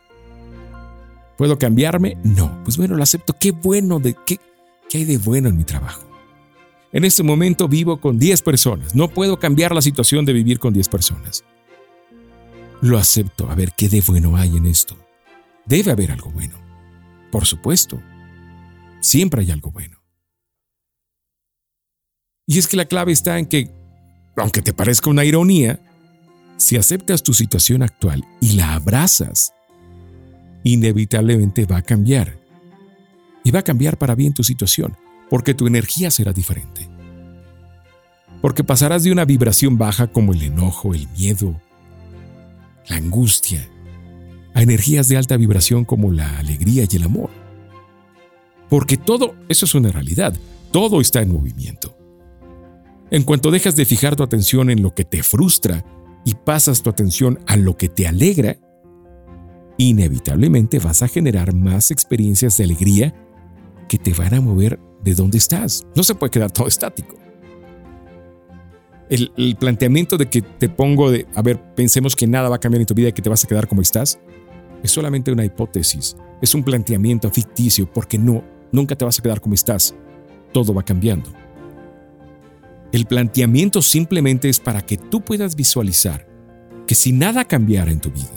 ¿Puedo 1.39 1.57
cambiarme? 1.57 2.19
No. 2.25 2.65
Pues 2.65 2.77
bueno, 2.77 2.97
lo 2.97 3.05
acepto. 3.05 3.37
Qué 3.39 3.53
bueno, 3.53 4.01
de, 4.01 4.17
qué, 4.27 4.41
qué 4.89 4.99
hay 4.99 5.05
de 5.05 5.19
bueno 5.19 5.49
en 5.49 5.57
mi 5.57 5.63
trabajo. 5.63 6.03
En 6.91 7.05
este 7.05 7.23
momento 7.23 7.69
vivo 7.69 8.01
con 8.01 8.19
10 8.19 8.43
personas. 8.43 8.97
No 8.97 9.07
puedo 9.07 9.39
cambiar 9.39 9.73
la 9.73 9.81
situación 9.81 10.25
de 10.25 10.33
vivir 10.33 10.59
con 10.59 10.73
10 10.73 10.89
personas. 10.89 11.45
Lo 12.81 12.99
acepto. 12.99 13.51
A 13.51 13.55
ver, 13.55 13.73
¿qué 13.77 13.89
de 13.89 14.01
bueno 14.01 14.37
hay 14.37 14.57
en 14.57 14.67
esto? 14.67 14.97
Debe 15.67 15.93
haber 15.93 16.13
algo 16.13 16.31
bueno. 16.31 16.59
Por 17.31 17.47
supuesto. 17.47 18.03
Siempre 19.01 19.43
hay 19.43 19.51
algo 19.51 19.71
bueno. 19.71 19.99
Y 22.47 22.59
es 22.59 22.67
que 22.67 22.77
la 22.77 22.87
clave 22.87 23.13
está 23.13 23.39
en 23.39 23.47
que, 23.47 23.71
aunque 24.37 24.63
te 24.63 24.73
parezca 24.73 25.11
una 25.11 25.25
ironía, 25.25 25.81
si 26.57 26.77
aceptas 26.77 27.23
tu 27.23 27.33
situación 27.33 27.83
actual 27.83 28.25
y 28.41 28.55
la 28.55 28.75
abrazas, 28.75 29.53
inevitablemente 30.65 31.67
va 31.67 31.79
a 31.79 31.83
cambiar. 31.83 32.39
Y 33.45 33.51
va 33.51 33.61
a 33.61 33.65
cambiar 33.65 33.99
para 33.99 34.15
bien 34.15 34.35
tu 34.35 34.43
situación, 34.43 34.97
porque 35.31 35.55
tu 35.55 35.67
energía 35.67 36.11
será 36.11 36.33
diferente. 36.33 36.89
Porque 38.43 38.65
pasarás 38.65 39.05
de 39.05 39.13
una 39.13 39.25
vibración 39.25 39.79
baja 39.79 40.09
como 40.09 40.33
el 40.33 40.43
enojo, 40.43 40.95
el 40.95 41.09
miedo, 41.11 41.61
la 42.91 42.97
angustia, 42.97 43.67
a 44.53 44.63
energías 44.63 45.09
de 45.09 45.17
alta 45.17 45.37
vibración 45.37 45.85
como 45.85 46.13
la 46.13 46.39
alegría 46.39 46.85
y 46.91 46.97
el 46.97 47.05
amor. 47.05 47.31
Porque 48.69 48.97
todo, 48.97 49.35
eso 49.49 49.65
es 49.65 49.75
una 49.75 49.91
realidad, 49.91 50.37
todo 50.73 51.01
está 51.01 51.23
en 51.23 51.33
movimiento. 51.33 51.97
En 53.11 53.23
cuanto 53.23 53.51
dejas 53.51 53.77
de 53.77 53.85
fijar 53.85 54.17
tu 54.17 54.23
atención 54.23 54.71
en 54.71 54.83
lo 54.83 54.95
que 54.95 55.05
te 55.05 55.23
frustra 55.23 55.85
y 56.25 56.35
pasas 56.35 56.83
tu 56.83 56.91
atención 56.91 57.39
a 57.47 57.57
lo 57.57 57.77
que 57.77 57.89
te 57.89 58.07
alegra, 58.07 58.57
inevitablemente 59.79 60.79
vas 60.79 61.03
a 61.03 61.09
generar 61.09 61.55
más 61.55 61.91
experiencias 61.91 62.57
de 62.57 62.65
alegría 62.65 63.15
que 63.89 63.99
te 63.99 64.13
van 64.13 64.35
a 64.35 64.41
mover 64.41 64.79
de 65.03 65.15
donde 65.15 65.39
estás. 65.39 65.87
No 65.97 66.03
se 66.03 66.15
puede 66.15 66.31
quedar 66.31 66.51
todo 66.51 66.69
estático 66.69 67.17
el, 69.11 69.57
planteamiento 69.57 70.17
de 70.17 70.27
que 70.27 70.41
te 70.41 70.69
pongo 70.69 71.11
de, 71.11 71.27
a 71.35 71.43
ver, 71.43 71.61
pensemos 71.75 72.15
que 72.15 72.29
nada 72.29 72.49
va 72.49 72.57
a 72.57 72.61
cambiar 72.61 72.81
en 72.81 72.87
tu 72.87 72.95
vida 72.95 73.09
y 73.09 73.13
que 73.13 73.23
te 73.23 73.29
vas 73.29 73.45
a 73.45 73.49
quedar 73.49 73.67
como 73.67 73.83
estás, 73.83 74.21
es 74.83 74.91
solamente 74.93 75.33
una 75.33 75.45
hipótesis, 75.45 76.17
es 76.41 76.55
un 76.55 76.63
planteamiento 76.63 77.29
ficticio 77.31 77.93
porque 77.93 78.19
no, 78.19 78.45
nunca 78.71 78.95
te 78.95 79.05
vas 79.05 79.19
a 79.19 79.23
quedar 79.23 79.41
como 79.41 79.55
estás, 79.55 79.95
todo 80.53 80.73
va 80.73 80.85
cambiando. 80.85 81.31
El 82.93 83.07
planteamiento 83.07 83.83
simplemente 83.83 84.49
es 84.49 84.61
para 84.61 84.81
que 84.81 84.97
tú 84.97 85.21
puedas 85.21 85.57
visualizar 85.57 86.27
que 86.87 86.95
si 86.95 87.13
nada 87.13 87.45
cambiara 87.45 87.91
en 87.91 88.01
tu 88.01 88.11
vida, 88.11 88.31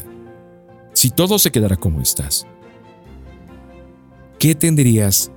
si 0.93 1.11
todo 1.11 1.37
se 1.37 1.51
quedara 1.51 1.75
como 1.75 2.01
estás, 2.01 2.47
¿qué 4.39 4.55
tendrías 4.55 5.31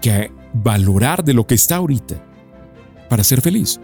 que 0.00 0.30
valorar 0.54 1.22
de 1.22 1.34
lo 1.34 1.46
que 1.46 1.54
está 1.54 1.76
ahorita 1.76 2.24
para 3.08 3.24
ser 3.24 3.42
feliz? 3.42 3.78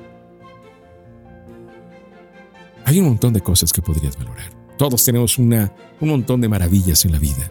Hay 2.87 3.01
un 3.01 3.07
montón 3.07 3.33
de 3.33 3.41
cosas 3.41 3.73
que 3.73 3.83
podrías 3.83 4.17
valorar. 4.17 4.53
Todos 4.79 5.05
tenemos 5.05 5.39
una, 5.39 5.73
un 6.01 6.09
montón 6.09 6.41
de 6.41 6.49
maravillas 6.49 7.05
en 7.05 7.11
la 7.11 7.19
vida. 7.19 7.51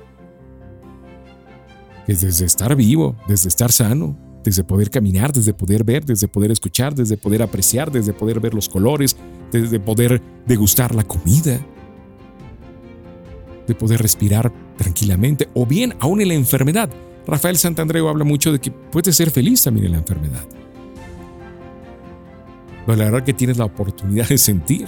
Desde 2.08 2.46
estar 2.46 2.74
vivo, 2.78 3.18
desde 3.28 3.50
estar 3.50 3.70
sano, 3.70 4.18
desde 4.46 4.64
poder 4.64 4.90
caminar, 4.90 5.34
desde 5.34 5.54
poder 5.54 5.84
ver, 5.84 6.06
desde 6.06 6.30
poder 6.30 6.52
escuchar, 6.52 6.96
desde 6.96 7.18
poder 7.18 7.42
apreciar, 7.42 7.92
desde 7.92 8.14
poder 8.14 8.40
ver 8.40 8.54
los 8.54 8.70
colores, 8.70 9.18
desde 9.52 9.78
poder 9.78 10.22
degustar 10.46 10.96
la 10.96 11.04
comida, 11.04 11.60
de 13.68 13.76
poder 13.76 14.02
respirar 14.02 14.54
tranquilamente, 14.78 15.50
o 15.54 15.66
bien 15.66 15.96
aún 16.00 16.22
en 16.22 16.30
la 16.30 16.36
enfermedad. 16.36 16.90
Rafael 17.28 17.58
Santandreu 17.58 18.08
habla 18.08 18.24
mucho 18.24 18.54
de 18.54 18.60
que 18.60 18.72
puedes 18.72 19.14
ser 19.14 19.32
feliz 19.32 19.64
también 19.64 19.88
en 19.88 19.92
la 19.92 19.98
enfermedad. 19.98 20.46
verdad 22.88 23.26
que 23.26 23.34
tienes 23.34 23.58
la 23.58 23.66
oportunidad 23.66 24.30
de 24.30 24.38
sentir, 24.38 24.88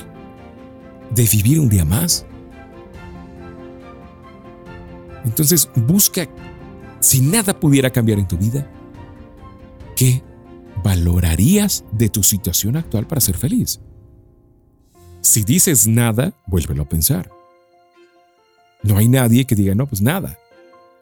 de 1.12 1.24
vivir 1.24 1.60
un 1.60 1.70
día 1.70 1.86
más. 1.86 2.26
Entonces 5.26 5.70
busca, 5.76 6.28
si 7.00 7.22
nada 7.22 7.60
pudiera 7.60 7.90
cambiar 7.90 8.20
en 8.20 8.28
tu 8.28 8.38
vida, 8.38 8.70
¿qué 9.96 10.24
valorarías 10.84 11.84
de 11.92 12.10
tu 12.10 12.24
situación 12.24 12.78
actual 12.78 13.08
para 13.08 13.22
ser 13.22 13.38
feliz? 13.38 13.80
Si 15.22 15.44
dices 15.44 15.88
nada, 15.88 16.34
vuélvelo 16.46 16.84
a 16.84 16.90
pensar. 16.90 17.30
No 18.84 18.98
hay 18.98 19.08
nadie 19.08 19.46
que 19.46 19.56
diga, 19.56 19.76
no, 19.76 19.88
pues 19.88 20.02
nada. 20.02 20.38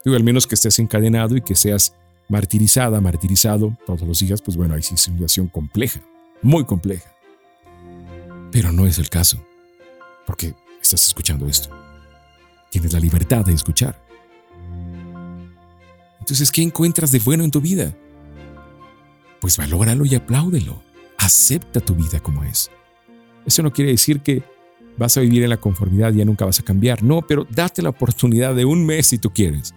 Digo, 0.04 0.16
al 0.16 0.24
menos 0.24 0.46
que 0.46 0.54
estés 0.54 0.78
encadenado 0.78 1.36
y 1.36 1.42
que 1.42 1.54
seas 1.54 1.94
martirizada, 2.28 3.00
martirizado 3.00 3.76
todos 3.86 4.02
los 4.02 4.18
días, 4.18 4.42
pues 4.42 4.56
bueno, 4.56 4.74
hay 4.74 4.82
situación 4.82 5.48
compleja, 5.48 6.00
muy 6.42 6.64
compleja. 6.64 7.12
Pero 8.50 8.72
no 8.72 8.86
es 8.86 8.98
el 8.98 9.08
caso, 9.08 9.44
porque 10.26 10.54
estás 10.82 11.06
escuchando 11.06 11.46
esto. 11.46 11.70
Tienes 12.70 12.92
la 12.92 13.00
libertad 13.00 13.44
de 13.44 13.52
escuchar. 13.52 14.04
Entonces, 16.20 16.50
¿qué 16.50 16.62
encuentras 16.62 17.12
de 17.12 17.20
bueno 17.20 17.44
en 17.44 17.50
tu 17.50 17.60
vida? 17.60 17.94
pues 19.40 19.56
valóralo 19.56 20.04
y 20.04 20.14
apláudelo. 20.14 20.82
Acepta 21.18 21.80
tu 21.80 21.94
vida 21.94 22.20
como 22.20 22.44
es. 22.44 22.70
Eso 23.46 23.62
no 23.62 23.72
quiere 23.72 23.92
decir 23.92 24.20
que 24.20 24.42
vas 24.98 25.16
a 25.16 25.20
vivir 25.20 25.44
en 25.44 25.50
la 25.50 25.56
conformidad 25.56 26.12
y 26.12 26.16
ya 26.16 26.24
nunca 26.24 26.44
vas 26.44 26.60
a 26.60 26.64
cambiar. 26.64 27.02
No, 27.02 27.22
pero 27.22 27.46
date 27.48 27.80
la 27.80 27.90
oportunidad 27.90 28.54
de 28.54 28.64
un 28.64 28.84
mes 28.84 29.06
si 29.06 29.18
tú 29.18 29.30
quieres. 29.30 29.72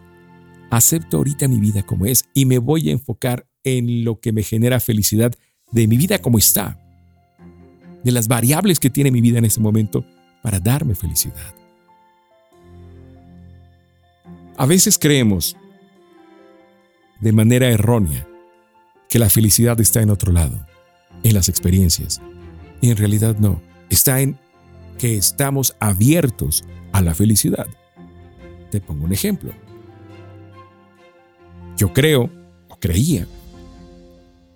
Acepto 0.71 1.17
ahorita 1.17 1.47
mi 1.47 1.59
vida 1.59 1.83
como 1.83 2.05
es 2.05 2.25
y 2.33 2.45
me 2.45 2.57
voy 2.57 2.89
a 2.89 2.93
enfocar 2.93 3.45
en 3.63 4.03
lo 4.03 4.19
que 4.19 4.31
me 4.31 4.43
genera 4.43 4.79
felicidad 4.79 5.33
de 5.71 5.87
mi 5.87 5.97
vida 5.97 6.19
como 6.19 6.37
está. 6.37 6.79
De 8.03 8.11
las 8.11 8.27
variables 8.27 8.79
que 8.79 8.89
tiene 8.89 9.11
mi 9.11 9.21
vida 9.21 9.37
en 9.39 9.45
este 9.45 9.61
momento 9.61 10.05
para 10.41 10.59
darme 10.59 10.95
felicidad. 10.95 11.53
A 14.57 14.65
veces 14.65 14.97
creemos 14.97 15.55
de 17.19 17.31
manera 17.31 17.67
errónea 17.67 18.27
que 19.09 19.19
la 19.19 19.29
felicidad 19.29 19.79
está 19.79 20.01
en 20.01 20.09
otro 20.09 20.31
lado, 20.31 20.65
en 21.23 21.33
las 21.33 21.49
experiencias. 21.49 22.21
Y 22.81 22.91
en 22.91 22.97
realidad 22.97 23.35
no, 23.39 23.61
está 23.89 24.21
en 24.21 24.37
que 24.97 25.17
estamos 25.17 25.75
abiertos 25.79 26.63
a 26.91 27.01
la 27.01 27.15
felicidad. 27.15 27.67
Te 28.69 28.81
pongo 28.81 29.05
un 29.05 29.13
ejemplo. 29.13 29.51
Yo 31.77 31.93
creo, 31.93 32.29
o 32.67 32.75
creía, 32.79 33.25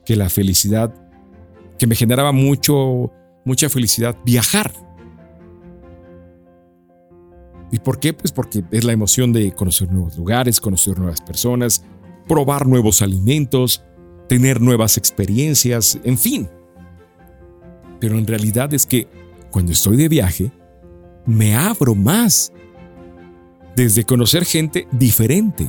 que 0.06 0.16
la 0.16 0.30
felicidad, 0.30 0.94
que 1.80 1.88
me 1.88 1.96
generaba 1.96 2.32
mucho, 2.32 3.12
mucha 3.46 3.70
felicidad 3.70 4.18
viajar. 4.26 4.74
¿Y 7.74 7.80
por 7.80 8.00
qué? 8.00 8.14
Pues 8.14 8.32
porque 8.32 8.64
es 8.70 8.84
la 8.84 8.94
emoción 8.94 9.34
de 9.34 9.52
conocer 9.52 9.92
nuevos 9.92 10.16
lugares, 10.16 10.62
conocer 10.62 11.00
nuevas 11.00 11.22
personas, 11.22 11.84
probar 12.28 12.68
nuevos 12.68 13.02
alimentos, 13.02 13.84
tener 14.30 14.62
nuevas 14.62 14.96
experiencias, 14.96 15.98
en 16.04 16.20
fin. 16.20 16.48
Pero 18.00 18.20
en 18.20 18.28
realidad 18.28 18.72
es 18.76 18.86
que 18.86 19.08
cuando 19.50 19.72
estoy 19.72 19.98
de 19.98 20.08
viaje, 20.08 20.52
me 21.26 21.56
abro 21.56 21.96
más. 21.96 22.54
Desde 23.76 24.04
conocer 24.04 24.46
gente 24.46 24.88
diferente. 24.92 25.68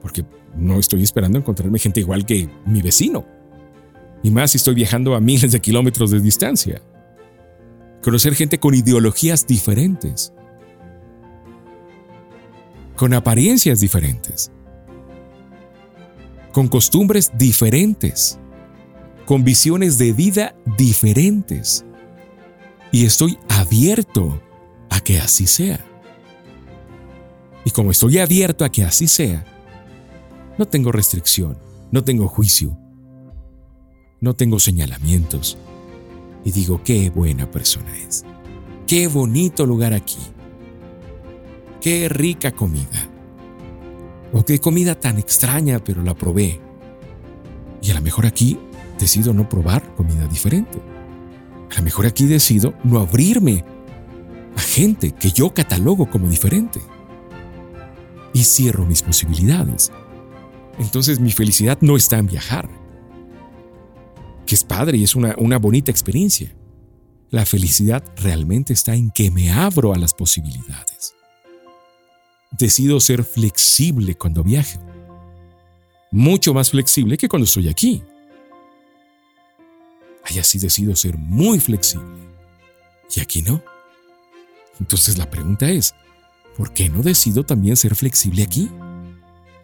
Porque 0.00 0.24
no 0.56 0.78
estoy 0.78 1.02
esperando 1.02 1.40
encontrarme 1.40 1.80
gente 1.80 1.98
igual 1.98 2.24
que 2.24 2.48
mi 2.66 2.82
vecino. 2.82 3.26
Y 4.22 4.30
más 4.30 4.52
si 4.52 4.58
estoy 4.58 4.76
viajando 4.76 5.16
a 5.16 5.20
miles 5.20 5.50
de 5.50 5.58
kilómetros 5.58 6.12
de 6.12 6.20
distancia. 6.20 6.80
Conocer 8.00 8.36
gente 8.36 8.60
con 8.60 8.76
ideologías 8.76 9.44
diferentes. 9.44 10.32
Con 12.98 13.14
apariencias 13.14 13.80
diferentes 13.80 14.50
con 16.58 16.66
costumbres 16.66 17.30
diferentes, 17.38 18.36
con 19.24 19.44
visiones 19.44 19.96
de 19.96 20.12
vida 20.12 20.56
diferentes. 20.76 21.84
Y 22.90 23.04
estoy 23.04 23.38
abierto 23.48 24.42
a 24.90 24.98
que 24.98 25.20
así 25.20 25.46
sea. 25.46 25.84
Y 27.64 27.70
como 27.70 27.92
estoy 27.92 28.18
abierto 28.18 28.64
a 28.64 28.70
que 28.70 28.82
así 28.82 29.06
sea, 29.06 29.44
no 30.58 30.66
tengo 30.66 30.90
restricción, 30.90 31.56
no 31.92 32.02
tengo 32.02 32.26
juicio, 32.26 32.76
no 34.20 34.34
tengo 34.34 34.58
señalamientos. 34.58 35.58
Y 36.44 36.50
digo, 36.50 36.82
qué 36.82 37.08
buena 37.10 37.48
persona 37.50 37.96
es. 37.98 38.24
Qué 38.88 39.06
bonito 39.06 39.64
lugar 39.64 39.92
aquí. 39.92 40.18
Qué 41.88 42.06
rica 42.10 42.52
comida. 42.52 43.08
O 44.34 44.44
qué 44.44 44.58
comida 44.58 44.94
tan 44.94 45.18
extraña, 45.18 45.82
pero 45.82 46.02
la 46.02 46.14
probé. 46.14 46.60
Y 47.80 47.90
a 47.90 47.94
lo 47.94 48.02
mejor 48.02 48.26
aquí 48.26 48.58
decido 48.98 49.32
no 49.32 49.48
probar 49.48 49.94
comida 49.94 50.26
diferente. 50.26 50.82
A 51.72 51.76
lo 51.78 51.82
mejor 51.82 52.04
aquí 52.04 52.26
decido 52.26 52.74
no 52.84 52.98
abrirme 52.98 53.64
a 54.54 54.60
gente 54.60 55.12
que 55.12 55.30
yo 55.30 55.54
catalogo 55.54 56.10
como 56.10 56.28
diferente. 56.28 56.78
Y 58.34 58.44
cierro 58.44 58.84
mis 58.84 59.00
posibilidades. 59.00 59.90
Entonces 60.78 61.20
mi 61.20 61.32
felicidad 61.32 61.78
no 61.80 61.96
está 61.96 62.18
en 62.18 62.26
viajar, 62.26 62.68
que 64.44 64.54
es 64.54 64.62
padre 64.62 64.98
y 64.98 65.04
es 65.04 65.16
una, 65.16 65.34
una 65.38 65.56
bonita 65.56 65.90
experiencia. 65.90 66.54
La 67.30 67.46
felicidad 67.46 68.04
realmente 68.18 68.74
está 68.74 68.94
en 68.94 69.10
que 69.10 69.30
me 69.30 69.50
abro 69.50 69.94
a 69.94 69.98
las 69.98 70.12
posibilidades 70.12 71.17
decido 72.50 73.00
ser 73.00 73.24
flexible 73.24 74.14
cuando 74.14 74.42
viajo. 74.42 74.80
Mucho 76.10 76.54
más 76.54 76.70
flexible 76.70 77.16
que 77.16 77.28
cuando 77.28 77.44
estoy 77.44 77.68
aquí. 77.68 78.02
Allá 80.24 80.42
sí 80.44 80.58
decido 80.58 80.96
ser 80.96 81.16
muy 81.16 81.60
flexible. 81.60 82.06
Y 83.14 83.20
aquí 83.20 83.42
no. 83.42 83.62
Entonces 84.80 85.18
la 85.18 85.30
pregunta 85.30 85.70
es, 85.70 85.94
¿por 86.56 86.72
qué 86.72 86.88
no 86.88 87.02
decido 87.02 87.44
también 87.44 87.76
ser 87.76 87.94
flexible 87.94 88.42
aquí? 88.42 88.70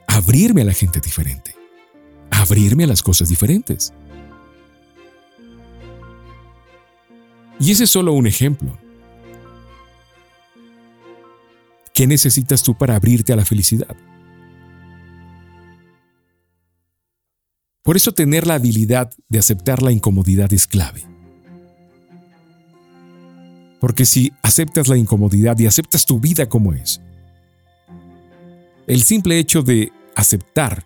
Abrirme 0.06 0.62
a 0.62 0.66
la 0.66 0.72
gente 0.72 1.00
diferente. 1.00 1.54
Abrirme 2.30 2.84
a 2.84 2.88
las 2.88 3.02
cosas 3.02 3.28
diferentes. 3.28 3.92
Y 7.60 7.70
ese 7.70 7.84
es 7.84 7.90
solo 7.90 8.12
un 8.12 8.26
ejemplo. 8.26 8.76
¿Qué 11.94 12.08
necesitas 12.08 12.64
tú 12.64 12.76
para 12.76 12.96
abrirte 12.96 13.32
a 13.32 13.36
la 13.36 13.44
felicidad? 13.44 13.96
Por 17.84 17.96
eso 17.96 18.12
tener 18.12 18.48
la 18.48 18.54
habilidad 18.54 19.12
de 19.28 19.38
aceptar 19.38 19.80
la 19.80 19.92
incomodidad 19.92 20.52
es 20.52 20.66
clave. 20.66 21.04
Porque 23.78 24.06
si 24.06 24.32
aceptas 24.42 24.88
la 24.88 24.96
incomodidad 24.96 25.56
y 25.60 25.66
aceptas 25.66 26.04
tu 26.04 26.18
vida 26.18 26.48
como 26.48 26.72
es, 26.72 27.00
el 28.88 29.04
simple 29.04 29.38
hecho 29.38 29.62
de 29.62 29.92
aceptar 30.16 30.84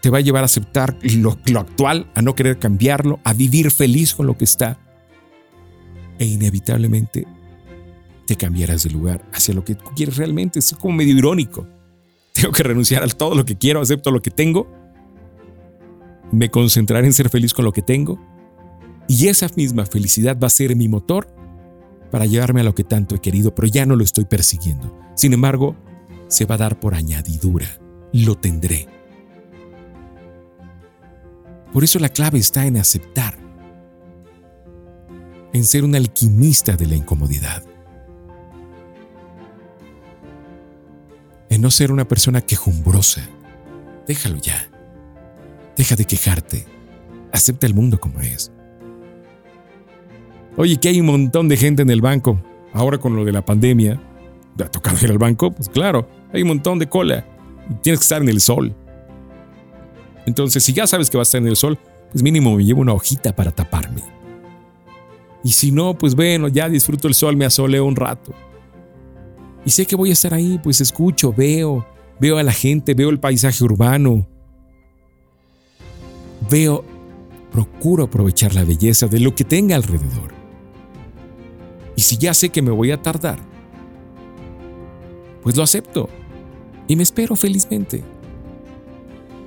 te 0.00 0.10
va 0.10 0.18
a 0.18 0.20
llevar 0.20 0.42
a 0.42 0.46
aceptar 0.46 0.96
lo, 1.02 1.32
actual, 1.58 2.08
a 2.14 2.22
no 2.22 2.36
querer 2.36 2.60
cambiarlo, 2.60 3.18
a 3.24 3.32
vivir 3.32 3.72
feliz 3.72 4.14
con 4.14 4.28
lo 4.28 4.38
que 4.38 4.44
está. 4.44 4.78
E 6.20 6.24
inevitablemente 6.24 7.26
te 8.28 8.36
cambiarás 8.36 8.82
de 8.82 8.90
lugar 8.90 9.26
hacia 9.32 9.54
lo 9.54 9.64
que 9.64 9.74
quieres 9.96 10.18
realmente. 10.18 10.58
Es 10.58 10.74
como 10.78 10.94
medio 10.94 11.16
irónico. 11.16 11.66
Tengo 12.34 12.52
que 12.52 12.62
renunciar 12.62 13.02
a 13.02 13.08
todo 13.08 13.34
lo 13.34 13.46
que 13.46 13.56
quiero, 13.56 13.80
acepto 13.80 14.10
lo 14.10 14.20
que 14.20 14.30
tengo, 14.30 14.70
me 16.30 16.50
concentraré 16.50 17.06
en 17.06 17.14
ser 17.14 17.30
feliz 17.30 17.54
con 17.54 17.64
lo 17.64 17.72
que 17.72 17.80
tengo 17.80 18.20
y 19.08 19.28
esa 19.28 19.48
misma 19.56 19.86
felicidad 19.86 20.38
va 20.38 20.48
a 20.48 20.50
ser 20.50 20.76
mi 20.76 20.88
motor 20.88 21.26
para 22.10 22.26
llevarme 22.26 22.60
a 22.60 22.64
lo 22.64 22.74
que 22.74 22.84
tanto 22.84 23.14
he 23.14 23.20
querido, 23.20 23.54
pero 23.54 23.66
ya 23.66 23.86
no 23.86 23.96
lo 23.96 24.04
estoy 24.04 24.26
persiguiendo. 24.26 24.94
Sin 25.16 25.32
embargo, 25.32 25.74
se 26.28 26.44
va 26.44 26.56
a 26.56 26.58
dar 26.58 26.78
por 26.78 26.94
añadidura. 26.94 27.80
Lo 28.12 28.34
tendré. 28.34 28.88
Por 31.72 31.82
eso 31.82 31.98
la 31.98 32.10
clave 32.10 32.38
está 32.38 32.66
en 32.66 32.76
aceptar. 32.76 33.38
en 35.54 35.64
ser 35.64 35.82
un 35.82 35.94
alquimista 35.94 36.76
de 36.76 36.86
la 36.86 36.94
incomodidad. 36.94 37.64
En 41.50 41.62
no 41.62 41.70
ser 41.70 41.92
una 41.92 42.06
persona 42.06 42.40
quejumbrosa. 42.40 43.22
Déjalo 44.06 44.36
ya. 44.38 44.68
Deja 45.76 45.96
de 45.96 46.04
quejarte. 46.04 46.66
Acepta 47.32 47.66
el 47.66 47.74
mundo 47.74 47.98
como 47.98 48.20
es. 48.20 48.52
Oye, 50.56 50.76
que 50.78 50.88
hay 50.88 51.00
un 51.00 51.06
montón 51.06 51.48
de 51.48 51.56
gente 51.56 51.82
en 51.82 51.90
el 51.90 52.00
banco. 52.00 52.40
Ahora 52.72 52.98
con 52.98 53.16
lo 53.16 53.24
de 53.24 53.32
la 53.32 53.44
pandemia, 53.44 54.00
¿te 54.56 54.64
ha 54.64 54.70
tocado 54.70 54.98
ir 55.02 55.10
al 55.10 55.18
banco? 55.18 55.52
Pues 55.52 55.68
claro, 55.68 56.08
hay 56.32 56.42
un 56.42 56.48
montón 56.48 56.78
de 56.78 56.88
cola. 56.88 57.24
Tienes 57.82 58.00
que 58.00 58.04
estar 58.04 58.22
en 58.22 58.28
el 58.28 58.40
sol. 58.40 58.74
Entonces, 60.26 60.62
si 60.62 60.72
ya 60.72 60.86
sabes 60.86 61.10
que 61.10 61.16
vas 61.16 61.28
a 61.28 61.30
estar 61.30 61.40
en 61.40 61.48
el 61.48 61.56
sol, 61.56 61.78
pues 62.10 62.22
mínimo 62.22 62.54
me 62.56 62.64
llevo 62.64 62.80
una 62.80 62.92
hojita 62.92 63.34
para 63.34 63.50
taparme. 63.50 64.02
Y 65.44 65.52
si 65.52 65.70
no, 65.70 65.96
pues 65.96 66.14
bueno, 66.14 66.48
ya 66.48 66.68
disfruto 66.68 67.08
el 67.08 67.14
sol, 67.14 67.36
me 67.36 67.44
asoleo 67.44 67.84
un 67.84 67.96
rato. 67.96 68.34
Y 69.68 69.70
sé 69.70 69.84
que 69.84 69.96
voy 69.96 70.08
a 70.08 70.14
estar 70.14 70.32
ahí, 70.32 70.58
pues 70.62 70.80
escucho, 70.80 71.30
veo, 71.30 71.86
veo 72.18 72.38
a 72.38 72.42
la 72.42 72.52
gente, 72.52 72.94
veo 72.94 73.10
el 73.10 73.20
paisaje 73.20 73.62
urbano. 73.62 74.26
Veo, 76.50 76.82
procuro 77.52 78.04
aprovechar 78.04 78.54
la 78.54 78.64
belleza 78.64 79.08
de 79.08 79.20
lo 79.20 79.34
que 79.34 79.44
tenga 79.44 79.76
alrededor. 79.76 80.32
Y 81.96 82.00
si 82.00 82.16
ya 82.16 82.32
sé 82.32 82.48
que 82.48 82.62
me 82.62 82.70
voy 82.70 82.92
a 82.92 83.02
tardar, 83.02 83.38
pues 85.42 85.54
lo 85.54 85.62
acepto 85.62 86.08
y 86.86 86.96
me 86.96 87.02
espero 87.02 87.36
felizmente. 87.36 88.02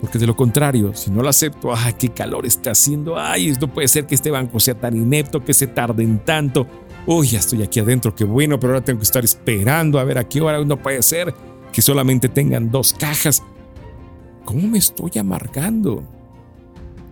Porque 0.01 0.19
de 0.19 0.27
lo 0.27 0.35
contrario, 0.35 0.93
si 0.93 1.09
no 1.09 1.23
lo 1.23 1.29
acepto, 1.29 1.73
¡ay, 1.75 1.93
qué 1.93 2.09
calor 2.09 2.45
está 2.45 2.73
haciendo! 2.73 3.17
¡Ay, 3.17 3.53
no 3.59 3.73
puede 3.73 3.87
ser 3.87 4.05
que 4.05 4.13
este 4.13 4.29
banco 4.29 4.59
sea 4.59 4.75
tan 4.75 4.95
inepto, 4.95 5.43
que 5.43 5.55
se 5.55 5.65
tarden 5.65 6.19
tanto! 6.23 6.67
¡Uy, 7.07 7.27
ya 7.27 7.39
estoy 7.39 7.63
aquí 7.63 7.79
adentro, 7.79 8.13
qué 8.13 8.23
bueno, 8.23 8.59
pero 8.59 8.73
ahora 8.73 8.85
tengo 8.85 8.99
que 8.99 9.05
estar 9.05 9.23
esperando 9.23 9.99
a 9.99 10.03
ver 10.03 10.17
a 10.17 10.27
qué 10.27 10.39
hora! 10.39 10.63
No 10.63 10.81
puede 10.81 11.01
ser 11.01 11.33
que 11.73 11.81
solamente 11.81 12.29
tengan 12.29 12.69
dos 12.69 12.93
cajas. 12.93 13.41
¿Cómo 14.45 14.67
me 14.67 14.77
estoy 14.77 15.11
amargando? 15.19 16.03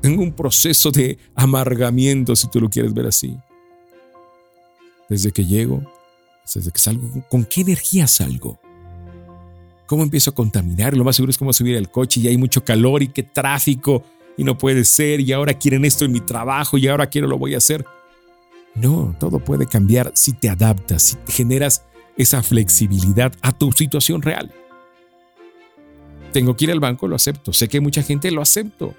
Tengo 0.01 0.21
un 0.21 0.31
proceso 0.31 0.91
de 0.91 1.17
amargamiento, 1.35 2.35
si 2.35 2.47
tú 2.49 2.61
lo 2.61 2.69
quieres 2.69 2.93
ver 2.93 3.07
así. 3.07 3.35
Desde 5.09 5.31
que 5.31 5.45
llego, 5.45 5.81
desde 6.53 6.71
que 6.71 6.79
salgo, 6.79 7.07
¿con 7.29 7.45
qué 7.45 7.61
energía 7.61 8.07
salgo? 8.07 8.59
¿Cómo 9.87 10.03
empiezo 10.03 10.29
a 10.29 10.35
contaminar? 10.35 10.95
Lo 10.95 11.03
más 11.03 11.15
seguro 11.15 11.31
es 11.31 11.37
como 11.37 11.51
subir 11.51 11.75
al 11.75 11.89
coche 11.89 12.19
y 12.19 12.27
hay 12.27 12.37
mucho 12.37 12.63
calor 12.63 13.01
y 13.01 13.07
qué 13.07 13.23
tráfico 13.23 14.03
y 14.37 14.43
no 14.43 14.55
puede 14.55 14.85
ser 14.85 15.19
y 15.19 15.33
ahora 15.33 15.55
quieren 15.55 15.83
esto 15.83 16.05
en 16.05 16.11
mi 16.11 16.21
trabajo 16.21 16.77
y 16.77 16.87
ahora 16.87 17.07
quiero 17.07 17.27
lo 17.27 17.39
voy 17.39 17.55
a 17.55 17.57
hacer. 17.57 17.83
No, 18.75 19.15
todo 19.19 19.39
puede 19.39 19.65
cambiar 19.65 20.11
si 20.15 20.33
te 20.33 20.49
adaptas, 20.49 21.03
si 21.03 21.17
generas 21.31 21.85
esa 22.17 22.43
flexibilidad 22.43 23.31
a 23.41 23.51
tu 23.51 23.71
situación 23.71 24.21
real. 24.21 24.51
Tengo 26.31 26.55
que 26.55 26.65
ir 26.65 26.71
al 26.71 26.79
banco, 26.79 27.07
lo 27.07 27.15
acepto. 27.15 27.53
Sé 27.53 27.67
que 27.67 27.77
hay 27.77 27.81
mucha 27.81 28.03
gente, 28.03 28.29
lo 28.31 28.41
acepto. 28.41 28.93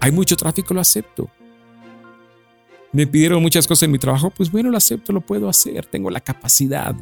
Hay 0.00 0.12
mucho 0.12 0.36
tráfico, 0.36 0.74
lo 0.74 0.80
acepto. 0.80 1.30
Me 2.92 3.06
pidieron 3.06 3.42
muchas 3.42 3.66
cosas 3.66 3.84
en 3.84 3.92
mi 3.92 3.98
trabajo, 3.98 4.30
pues 4.30 4.50
bueno, 4.50 4.70
lo 4.70 4.76
acepto, 4.76 5.12
lo 5.12 5.20
puedo 5.20 5.48
hacer, 5.48 5.86
tengo 5.86 6.10
la 6.10 6.20
capacidad. 6.20 6.94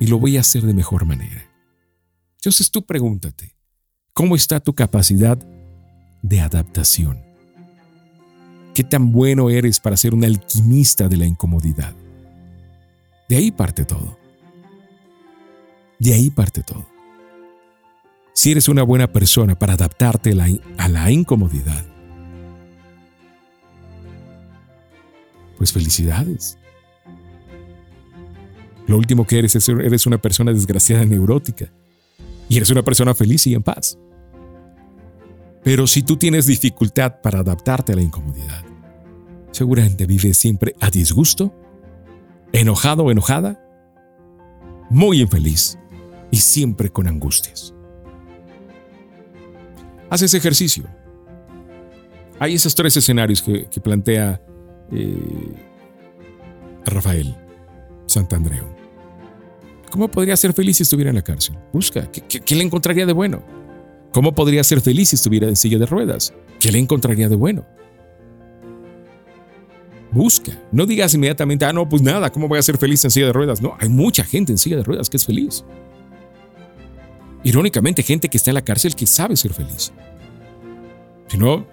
Y 0.00 0.06
lo 0.06 0.18
voy 0.18 0.36
a 0.36 0.40
hacer 0.40 0.62
de 0.62 0.74
mejor 0.74 1.04
manera. 1.04 1.44
Entonces 2.36 2.70
tú 2.70 2.84
pregúntate, 2.84 3.56
¿cómo 4.12 4.36
está 4.36 4.60
tu 4.60 4.74
capacidad 4.74 5.38
de 6.22 6.40
adaptación? 6.40 7.27
¿Qué 8.78 8.84
tan 8.84 9.10
bueno 9.10 9.50
eres 9.50 9.80
para 9.80 9.96
ser 9.96 10.14
un 10.14 10.24
alquimista 10.24 11.08
de 11.08 11.16
la 11.16 11.26
incomodidad? 11.26 11.96
De 13.28 13.34
ahí 13.34 13.50
parte 13.50 13.84
todo. 13.84 14.16
De 15.98 16.14
ahí 16.14 16.30
parte 16.30 16.62
todo. 16.62 16.86
Si 18.34 18.52
eres 18.52 18.68
una 18.68 18.84
buena 18.84 19.08
persona 19.08 19.58
para 19.58 19.72
adaptarte 19.72 20.30
a 20.30 20.88
la, 20.88 21.10
incomodidad, 21.10 21.84
pues 25.56 25.72
felicidades. 25.72 26.56
Lo 28.86 28.96
último 28.96 29.26
que 29.26 29.40
eres 29.40 29.56
es 29.56 29.68
eres 29.68 30.06
una 30.06 30.18
persona 30.18 30.52
desgraciada 30.52 31.04
neurótica 31.04 31.72
y 32.48 32.58
eres 32.58 32.70
una 32.70 32.84
persona 32.84 33.12
feliz 33.12 33.44
y 33.48 33.54
en 33.54 33.62
paz. 33.64 33.98
Pero 35.64 35.88
si 35.88 36.04
tú 36.04 36.16
tienes 36.16 36.46
dificultad 36.46 37.20
para 37.20 37.40
adaptarte 37.40 37.92
a 37.92 37.96
la 37.96 38.02
incomodidad, 38.02 38.67
seguramente 39.50 40.06
vives 40.06 40.36
siempre 40.36 40.74
a 40.80 40.90
disgusto, 40.90 41.54
enojado 42.52 43.04
o 43.04 43.10
enojada, 43.10 43.64
muy 44.90 45.20
infeliz 45.20 45.78
y 46.30 46.38
siempre 46.38 46.90
con 46.90 47.06
angustias. 47.08 47.74
Haz 50.10 50.22
ese 50.22 50.38
ejercicio. 50.38 50.84
Hay 52.38 52.54
esos 52.54 52.74
tres 52.74 52.96
escenarios 52.96 53.42
que, 53.42 53.68
plantea 53.82 54.40
eh, 54.92 55.54
Rafael 56.84 57.36
Santandreu. 58.06 58.78
¿Cómo 59.90 60.08
podría 60.08 60.36
ser 60.36 60.52
feliz 60.52 60.76
si 60.76 60.82
estuviera 60.82 61.10
en 61.10 61.16
la 61.16 61.22
cárcel? 61.22 61.56
Busca. 61.72 62.10
¿Qué, 62.10 62.54
le 62.54 62.62
encontraría 62.62 63.06
de 63.06 63.12
bueno? 63.12 63.42
¿Cómo 64.12 64.34
podría 64.34 64.62
ser 64.64 64.80
feliz 64.80 65.10
si 65.10 65.16
estuviera 65.16 65.48
en 65.48 65.56
silla 65.56 65.78
de 65.78 65.86
ruedas? 65.86 66.32
¿Qué 66.60 66.70
le 66.70 66.78
encontraría 66.78 67.28
de 67.28 67.36
bueno? 67.36 67.66
Busca. 70.10 70.58
No 70.72 70.86
digas 70.86 71.14
inmediatamente, 71.14 71.64
ah, 71.64 71.72
no, 71.72 71.88
pues 71.88 72.02
nada, 72.02 72.30
¿cómo 72.30 72.48
voy 72.48 72.58
a 72.58 72.62
ser 72.62 72.78
feliz 72.78 73.04
en 73.04 73.10
silla 73.10 73.26
de 73.26 73.32
ruedas? 73.32 73.60
No, 73.60 73.76
hay 73.78 73.88
mucha 73.88 74.24
gente 74.24 74.52
en 74.52 74.58
silla 74.58 74.76
de 74.76 74.84
ruedas 74.84 75.10
que 75.10 75.16
es 75.16 75.26
feliz. 75.26 75.64
Irónicamente, 77.44 78.02
gente 78.02 78.28
que 78.28 78.36
está 78.36 78.50
en 78.50 78.56
la 78.56 78.62
cárcel 78.62 78.94
que 78.94 79.06
sabe 79.06 79.36
ser 79.36 79.52
feliz. 79.52 79.92
Si 81.28 81.36
no, 81.36 81.66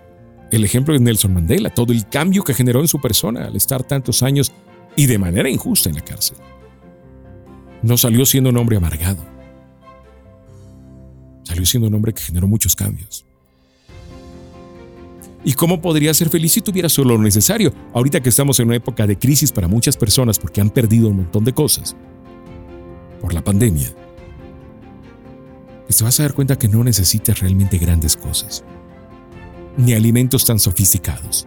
el 0.52 0.64
ejemplo 0.64 0.94
de 0.94 1.00
Nelson 1.00 1.34
Mandela, 1.34 1.70
todo 1.70 1.94
el 1.94 2.08
cambio 2.08 2.44
que 2.44 2.54
generó 2.54 2.82
en 2.82 2.88
su 2.88 3.00
persona 3.00 3.46
al 3.46 3.56
estar 3.56 3.84
tantos 3.84 4.22
años 4.22 4.52
y 4.96 5.06
de 5.08 5.18
manera 5.18 5.50
injusta 5.50 5.90
en 5.90 5.96
la 5.96 6.02
cárcel 6.02 6.38
no 7.86 7.98
salió 7.98 8.26
siendo 8.26 8.50
un 8.50 8.58
hombre 8.58 8.78
amargado. 8.78 9.24
Salió 11.44 11.66
siendo 11.68 11.88
un 11.88 11.94
hombre 11.94 12.14
que 12.14 12.24
generó 12.24 12.48
muchos 12.48 12.76
cambios. 12.76 13.26
¿Y 15.48 15.54
cómo 15.54 15.80
podría 15.80 16.12
ser 16.16 16.30
feliz 16.30 16.54
si 16.54 16.62
tuviera 16.62 16.90
solo 16.90 17.16
lo 17.16 17.24
necesario? 17.24 17.72
Ahorita 17.94 18.20
que 18.20 18.30
estamos 18.30 18.60
en 18.60 18.66
una 18.66 18.78
época 18.78 19.06
de 19.06 19.20
crisis 19.20 19.52
para 19.52 19.68
muchas 19.68 19.96
personas 19.96 20.40
porque 20.40 20.60
han 20.60 20.72
perdido 20.72 21.10
un 21.10 21.18
montón 21.18 21.46
de 21.46 21.54
cosas 21.54 21.96
por 23.22 23.32
la 23.32 23.44
pandemia, 23.44 23.94
pues 25.86 25.98
te 25.98 26.04
vas 26.04 26.20
a 26.20 26.24
dar 26.24 26.34
cuenta 26.34 26.58
que 26.58 26.68
no 26.68 26.84
necesitas 26.84 27.40
realmente 27.40 27.78
grandes 27.78 28.18
cosas, 28.18 28.64
ni 29.78 29.94
alimentos 29.94 30.46
tan 30.46 30.58
sofisticados, 30.58 31.46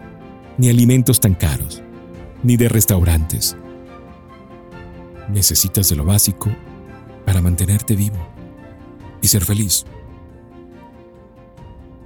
ni 0.57 0.69
alimentos 0.69 1.19
tan 1.19 1.35
caros, 1.35 1.83
ni 2.41 2.55
de 2.55 2.69
restaurantes, 2.69 3.57
necesitas 5.27 5.89
de 5.89 5.97
lo 5.97 6.05
básico 6.05 6.49
para 7.25 7.41
mantenerte 7.41 7.97
vivo 7.97 8.17
y 9.21 9.27
ser 9.27 9.43
feliz. 9.43 9.85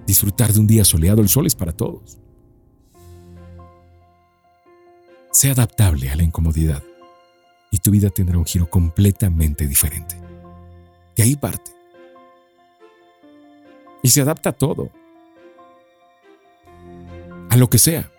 Disfrutar 0.05 0.53
de 0.53 0.59
un 0.59 0.67
día 0.67 0.83
soleado, 0.83 1.21
el 1.21 1.29
sol 1.29 1.47
es 1.47 1.55
para 1.55 1.71
todos. 1.71 2.17
Sé 5.31 5.49
adaptable 5.49 6.09
a 6.09 6.15
la 6.15 6.23
incomodidad 6.23 6.83
y 7.71 7.79
tu 7.79 7.91
vida 7.91 8.09
tendrá 8.09 8.37
un 8.37 8.45
giro 8.45 8.69
completamente 8.69 9.67
diferente. 9.67 10.15
De 11.15 11.23
ahí 11.23 11.35
parte. 11.35 11.71
Y 14.03 14.09
se 14.09 14.21
adapta 14.21 14.49
a 14.49 14.53
todo. 14.53 14.89
A 17.49 17.57
lo 17.57 17.69
que 17.69 17.77
sea. 17.77 18.09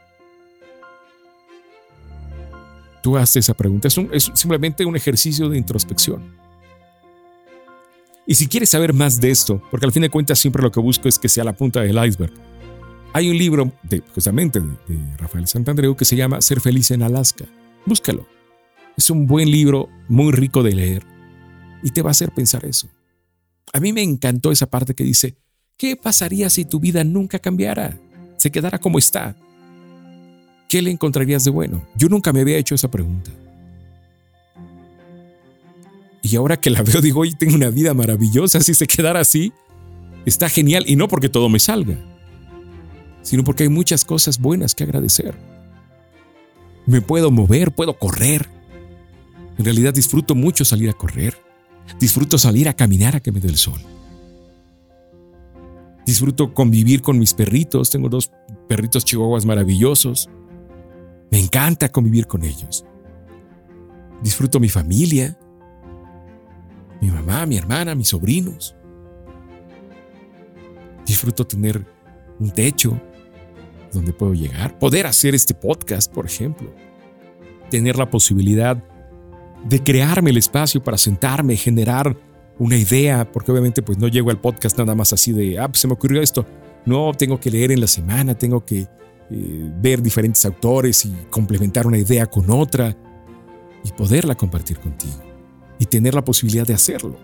tú 3.05 3.19
haces 3.19 3.37
esa 3.37 3.53
pregunta. 3.53 3.87
Es, 3.87 3.99
es 3.99 4.31
simplemente 4.33 4.87
un 4.87 4.97
ejercicio 4.97 5.51
de 5.51 5.59
introspección. 5.59 6.34
Y 8.27 8.35
si 8.35 8.47
quieres 8.47 8.71
saber 8.71 8.93
más 8.93 9.21
de 9.21 9.31
esto, 9.31 9.63
porque 9.71 9.87
al 9.87 9.93
fin 9.93 10.03
de 10.03 10.11
cuentas 10.11 10.39
siempre 10.39 10.63
lo 10.63 10.71
que 10.71 10.81
busco 10.81 11.09
es 11.09 11.19
que 11.19 11.29
sea 11.29 11.45
la 11.45 11.57
punta 11.57 11.81
del 11.83 12.03
iceberg, 12.05 12.33
hay 13.13 13.29
un 13.29 13.39
libro 13.39 13.73
de, 13.83 14.03
justamente 14.15 14.61
de, 14.61 14.67
de 14.89 15.17
Rafael 15.19 15.47
Santandreu 15.47 15.95
que 15.95 16.05
se 16.05 16.17
llama 16.17 16.41
Ser 16.41 16.61
feliz 16.61 16.91
en 16.91 17.03
Alaska. 17.03 17.45
Búscalo. 17.87 18.27
Es 18.97 19.11
un 19.11 19.27
buen 19.27 19.51
libro, 19.51 19.89
muy 20.09 20.33
rico 20.33 20.63
de 20.63 20.75
leer, 20.75 21.07
y 21.83 21.91
te 21.91 22.03
va 22.03 22.11
a 22.11 22.13
hacer 22.13 22.31
pensar 22.31 22.65
eso. 22.65 22.89
A 23.73 23.81
mí 23.81 23.93
me 23.93 24.03
encantó 24.03 24.53
esa 24.53 24.67
parte 24.67 24.95
que 24.95 25.05
dice, 25.05 25.37
¿qué 25.77 25.97
pasaría 25.97 26.49
si 26.49 26.65
tu 26.65 26.81
vida 26.81 27.05
nunca 27.05 27.39
cambiara? 27.39 27.99
Se 28.37 28.51
quedara 28.51 28.79
como 28.79 28.99
está. 28.99 29.37
¿qué 30.75 30.83
le 30.83 30.91
encontrarías 30.91 31.45
de 31.45 31.53
bueno? 31.53 31.87
Yo 31.95 32.09
nunca 32.09 32.33
me 32.33 32.41
había 32.41 32.59
hecho 32.59 32.75
esa 32.75 32.91
pregunta. 32.91 33.31
Y 36.25 36.37
ahora 36.37 36.57
que 36.59 36.71
la 36.71 36.83
veo, 36.83 37.03
digo, 37.03 37.21
hoy 37.21 37.35
tengo 37.35 37.55
una 37.55 37.69
vida 37.69 37.93
maravillosa, 37.93 38.59
si 38.63 38.73
se 38.73 38.87
quedara 38.87 39.21
así, 39.21 39.53
está 40.25 40.49
genial. 40.49 40.85
Y 40.87 40.97
no 40.97 41.07
porque 41.07 41.29
todo 41.29 41.51
me 41.51 41.59
salga, 41.59 41.99
sino 43.21 43.45
porque 43.45 43.65
hay 43.65 43.69
muchas 43.69 44.07
cosas 44.07 44.39
buenas 44.39 44.75
que 44.75 44.85
agradecer. 44.85 45.37
me 46.87 47.03
puedo 47.03 47.31
mover, 47.31 47.73
puedo 47.73 47.99
correr. 47.99 48.49
En 49.59 49.67
realidad 49.67 49.93
disfruto 49.93 50.35
mucho 50.35 50.65
salir 50.65 50.89
a 50.89 50.95
correr. 50.95 51.37
Disfruto 52.01 52.39
salir 52.39 52.71
a 52.71 52.73
caminar 52.75 53.17
a 53.17 53.21
que 53.21 53.31
me 53.31 53.41
dé 53.41 53.49
el 53.49 53.59
sol. 53.59 53.81
Disfruto 56.07 56.55
convivir 56.55 57.03
con 57.03 57.19
mis 57.19 57.35
perritos. 57.35 57.91
Tengo 57.91 58.09
dos 58.09 58.31
perritos 58.67 59.05
chihuahuas 59.05 59.45
maravillosos. 59.45 60.31
Me 61.31 61.39
encanta 61.39 61.91
convivir 61.91 62.27
con 62.27 62.45
ellos. 62.45 62.87
Disfruto 64.23 64.59
mi 64.59 64.71
familia, 64.71 65.39
mi 67.05 67.11
mamá, 67.11 67.45
mi 67.45 67.59
hermana, 67.59 67.95
mis 67.95 68.09
sobrinos. 68.09 68.75
Disfruto 71.07 71.47
tener 71.47 71.85
un 72.41 72.51
techo 72.51 72.99
donde 73.93 74.13
puedo 74.13 74.33
llegar, 74.33 74.79
poder 74.79 75.07
hacer 75.07 75.35
este 75.35 75.55
podcast, 75.55 76.11
por 76.13 76.25
ejemplo, 76.25 76.75
tener 77.71 77.97
la 77.97 78.09
posibilidad 78.09 78.83
de 79.65 79.83
crearme 79.83 80.31
el 80.31 80.39
espacio 80.39 80.83
para 80.83 80.97
sentarme, 80.97 81.57
generar 81.57 82.17
una 82.59 82.77
idea, 82.77 83.31
porque 83.31 83.53
obviamente 83.53 83.83
pues 83.83 83.99
no 83.99 84.09
llego 84.09 84.31
al 84.31 84.41
podcast 84.41 84.79
nada 84.79 84.95
más 84.95 85.13
así 85.13 85.33
de, 85.33 85.59
ah, 85.59 85.69
pues 85.69 85.81
se 85.81 85.87
me 85.87 85.93
ocurrió 85.93 86.23
esto. 86.23 86.47
No, 86.87 87.13
tengo 87.13 87.39
que 87.39 87.51
leer 87.51 87.73
en 87.73 87.81
la 87.81 87.87
semana, 87.87 88.35
tengo 88.35 88.65
que 88.65 88.81
eh, 89.31 89.73
ver 89.81 90.03
diferentes 90.03 90.45
autores 90.47 91.05
y 91.05 91.15
complementar 91.31 91.87
una 91.87 91.99
idea 91.99 92.27
con 92.27 92.51
otra 92.51 92.97
y 93.85 93.93
poderla 93.93 94.35
compartir 94.35 94.79
contigo 94.79 95.34
y 95.79 95.87
tener 95.87 96.15
la 96.15 96.25
posibilidad 96.25 96.67
de 96.67 96.75
hacerlo. 96.75 97.17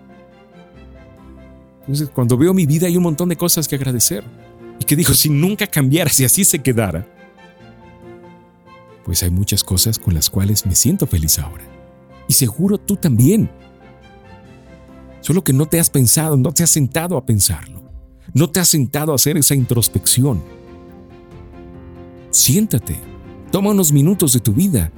Entonces, 1.81 2.11
cuando 2.11 2.37
veo 2.37 2.55
mi 2.55 2.67
vida 2.67 2.87
hay 2.87 2.97
un 2.97 3.03
montón 3.03 3.29
de 3.29 3.37
cosas 3.37 3.67
que 3.67 3.77
agradecer 3.77 4.23
y 4.79 4.85
que 4.85 4.97
digo, 4.97 5.13
si 5.15 5.29
nunca 5.29 5.67
cambiara, 5.67 6.11
si 6.11 6.25
así 6.25 6.45
se 6.45 6.61
quedara, 6.61 7.07
pues 9.05 9.23
hay 9.23 9.31
muchas 9.31 9.65
cosas 9.65 9.99
con 9.99 10.15
las 10.15 10.31
cuales 10.31 10.67
me 10.67 10.75
siento 10.75 11.07
feliz 11.07 11.39
ahora. 11.39 11.65
Y 12.29 12.35
seguro 12.35 12.79
tú 12.79 12.97
también. 12.97 13.51
Solo 15.21 15.43
que 15.43 15.53
no 15.53 15.67
te 15.67 15.81
has 15.81 15.91
pensado, 15.91 16.37
no 16.37 16.53
te 16.53 16.63
has 16.63 16.71
sentado 16.71 17.17
a 17.17 17.27
pensarlo. 17.27 17.83
No 18.33 18.49
te 18.49 18.61
has 18.61 18.69
sentado 18.69 19.13
a 19.13 19.17
hacer 19.17 19.37
esa 19.37 19.55
introspección. 19.55 20.43
Siéntate, 22.31 22.97
toma 23.51 23.71
unos 23.71 23.91
minutos 23.91 24.33
de 24.33 24.41
tu 24.41 24.53
vida. 24.53 24.93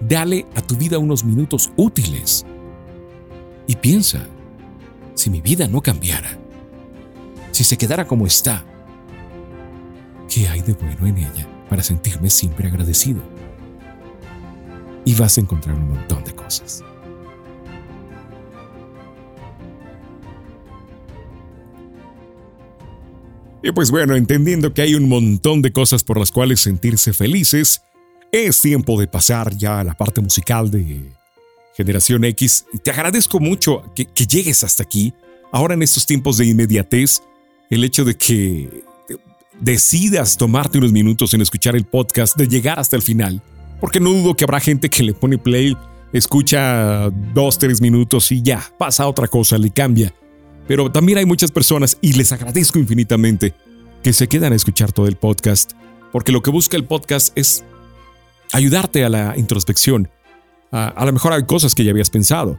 Dale 0.00 0.46
a 0.54 0.62
tu 0.62 0.76
vida 0.76 0.98
unos 0.98 1.24
minutos 1.24 1.70
útiles. 1.76 2.44
Y 3.66 3.76
piensa, 3.76 4.26
si 5.14 5.30
mi 5.30 5.40
vida 5.40 5.66
no 5.68 5.80
cambiara, 5.80 6.38
si 7.50 7.64
se 7.64 7.78
quedara 7.78 8.06
como 8.06 8.26
está, 8.26 8.64
¿qué 10.28 10.48
hay 10.48 10.60
de 10.60 10.74
bueno 10.74 11.06
en 11.06 11.18
ella 11.18 11.48
para 11.68 11.82
sentirme 11.82 12.30
siempre 12.30 12.68
agradecido? 12.68 13.22
Y 15.04 15.14
vas 15.14 15.38
a 15.38 15.40
encontrar 15.40 15.76
un 15.76 15.88
montón 15.88 16.22
de 16.24 16.34
cosas. 16.34 16.84
Y 23.62 23.72
pues 23.72 23.90
bueno, 23.90 24.14
entendiendo 24.14 24.72
que 24.72 24.82
hay 24.82 24.94
un 24.94 25.08
montón 25.08 25.60
de 25.60 25.72
cosas 25.72 26.04
por 26.04 26.18
las 26.18 26.30
cuales 26.30 26.60
sentirse 26.60 27.12
felices, 27.12 27.82
es 28.32 28.60
tiempo 28.60 28.98
de 28.98 29.06
pasar 29.06 29.56
ya 29.56 29.80
a 29.80 29.84
la 29.84 29.94
parte 29.94 30.20
musical 30.20 30.70
de 30.70 31.12
Generación 31.76 32.24
X. 32.24 32.64
Te 32.82 32.90
agradezco 32.90 33.40
mucho 33.40 33.82
que, 33.94 34.06
llegues 34.26 34.64
hasta 34.64 34.82
aquí. 34.82 35.12
Ahora 35.52 35.74
en 35.74 35.82
estos 35.82 36.06
tiempos 36.06 36.38
de 36.38 36.46
inmediatez, 36.46 37.22
el 37.70 37.84
hecho 37.84 38.04
de 38.04 38.16
que 38.16 38.84
decidas 39.60 40.36
tomarte 40.36 40.78
unos 40.78 40.92
minutos 40.92 41.34
en 41.34 41.40
escuchar 41.40 41.76
el 41.76 41.84
podcast, 41.84 42.36
de 42.36 42.48
llegar 42.48 42.78
hasta 42.78 42.96
el 42.96 43.02
final, 43.02 43.42
porque 43.80 44.00
no 44.00 44.10
dudo 44.10 44.34
que 44.34 44.44
habrá 44.44 44.60
gente 44.60 44.88
que 44.90 45.02
le 45.02 45.14
pone 45.14 45.38
play, 45.38 45.76
escucha 46.12 47.10
dos, 47.34 47.58
tres 47.58 47.80
minutos 47.80 48.32
y 48.32 48.42
ya, 48.42 48.62
pasa 48.78 49.06
otra 49.06 49.28
cosa, 49.28 49.58
le 49.58 49.70
cambia. 49.70 50.14
Pero 50.66 50.90
también 50.90 51.18
hay 51.18 51.26
muchas 51.26 51.50
personas, 51.50 51.96
y 52.00 52.12
les 52.14 52.32
agradezco 52.32 52.78
infinitamente, 52.78 53.54
que 54.02 54.12
se 54.12 54.28
quedan 54.28 54.52
a 54.52 54.56
escuchar 54.56 54.92
todo 54.92 55.06
el 55.06 55.16
podcast, 55.16 55.72
porque 56.12 56.32
lo 56.32 56.42
que 56.42 56.50
busca 56.50 56.76
el 56.76 56.84
podcast 56.84 57.36
es 57.36 57.64
ayudarte 58.52 59.04
a 59.04 59.08
la 59.08 59.34
introspección. 59.36 60.08
A, 60.72 60.88
a 60.88 61.04
lo 61.04 61.12
mejor 61.12 61.32
hay 61.32 61.44
cosas 61.44 61.74
que 61.74 61.84
ya 61.84 61.90
habías 61.90 62.10
pensado, 62.10 62.58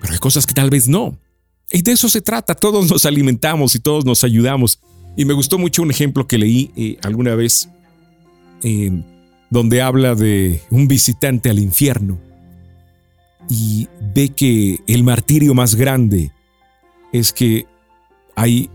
pero 0.00 0.12
hay 0.12 0.18
cosas 0.18 0.46
que 0.46 0.54
tal 0.54 0.70
vez 0.70 0.88
no. 0.88 1.18
Y 1.70 1.82
de 1.82 1.92
eso 1.92 2.08
se 2.08 2.20
trata, 2.20 2.54
todos 2.54 2.90
nos 2.90 3.04
alimentamos 3.06 3.74
y 3.74 3.80
todos 3.80 4.04
nos 4.04 4.22
ayudamos. 4.24 4.80
Y 5.16 5.24
me 5.24 5.34
gustó 5.34 5.58
mucho 5.58 5.82
un 5.82 5.90
ejemplo 5.90 6.26
que 6.26 6.38
leí 6.38 6.70
eh, 6.76 6.98
alguna 7.02 7.34
vez, 7.34 7.68
donde 9.50 9.82
habla 9.82 10.14
de 10.14 10.62
un 10.70 10.88
visitante 10.88 11.50
al 11.50 11.58
infierno 11.58 12.18
y 13.48 13.88
ve 14.14 14.30
que 14.30 14.80
el 14.86 15.04
martirio 15.04 15.54
más 15.54 15.74
grande 15.74 16.32
es 17.12 17.32
que 17.32 17.66
hay 18.34 18.70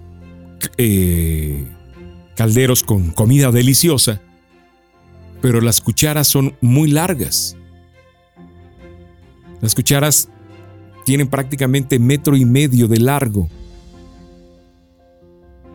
eh, 0.77 1.65
calderos 2.35 2.83
con 2.83 3.11
comida 3.11 3.51
deliciosa, 3.51 4.21
pero 5.41 5.61
las 5.61 5.81
cucharas 5.81 6.27
son 6.27 6.55
muy 6.61 6.91
largas. 6.91 7.55
Las 9.61 9.75
cucharas 9.75 10.29
tienen 11.05 11.27
prácticamente 11.27 11.99
metro 11.99 12.35
y 12.35 12.45
medio 12.45 12.87
de 12.87 12.99
largo 12.99 13.49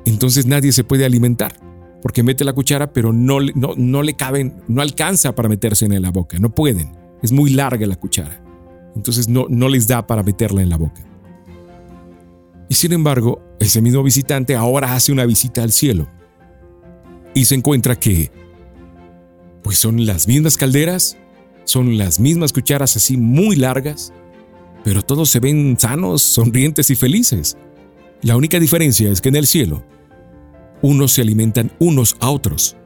entonces 0.04 0.46
nadie 0.46 0.72
se 0.72 0.84
puede 0.84 1.04
alimentar, 1.04 1.54
porque 2.02 2.22
mete 2.22 2.44
la 2.44 2.52
cuchara, 2.52 2.92
pero 2.92 3.12
no, 3.12 3.38
no, 3.54 3.74
no 3.76 4.02
le 4.02 4.14
caben, 4.14 4.54
no 4.68 4.82
alcanza 4.82 5.34
para 5.34 5.48
meterse 5.48 5.86
en 5.86 6.00
la 6.02 6.10
boca, 6.10 6.38
no 6.38 6.54
pueden, 6.54 6.92
es 7.22 7.32
muy 7.32 7.50
larga 7.50 7.86
la 7.86 7.96
cuchara, 7.96 8.42
entonces 8.94 9.28
no, 9.28 9.46
no 9.48 9.68
les 9.68 9.86
da 9.86 10.06
para 10.06 10.22
meterla 10.22 10.62
en 10.62 10.68
la 10.68 10.76
boca. 10.76 11.02
Y 12.68 12.74
sin 12.74 12.92
embargo, 12.92 13.40
ese 13.60 13.80
mismo 13.80 14.02
visitante 14.02 14.56
ahora 14.56 14.94
hace 14.94 15.12
una 15.12 15.26
visita 15.26 15.62
al 15.62 15.72
cielo 15.72 16.08
y 17.34 17.44
se 17.44 17.54
encuentra 17.54 17.96
que, 17.96 18.30
pues 19.64 19.78
son 19.78 20.04
las 20.04 20.28
mismas 20.28 20.58
calderas, 20.58 21.16
son 21.64 21.96
las 21.96 22.20
mismas 22.20 22.52
cucharas 22.52 22.96
así 22.96 23.16
muy 23.16 23.56
largas, 23.56 24.12
pero 24.84 25.02
todos 25.02 25.30
se 25.30 25.40
ven 25.40 25.76
sanos, 25.78 26.22
sonrientes 26.22 26.90
y 26.90 26.94
felices. 26.94 27.56
La 28.20 28.36
única 28.36 28.60
diferencia 28.60 29.10
es 29.10 29.22
que 29.22 29.30
en 29.30 29.36
el 29.36 29.46
cielo 29.46 29.82
unos 30.82 31.12
se 31.12 31.22
alimentan 31.22 31.72
unos 31.78 32.14
a 32.20 32.28
otros. 32.28 32.76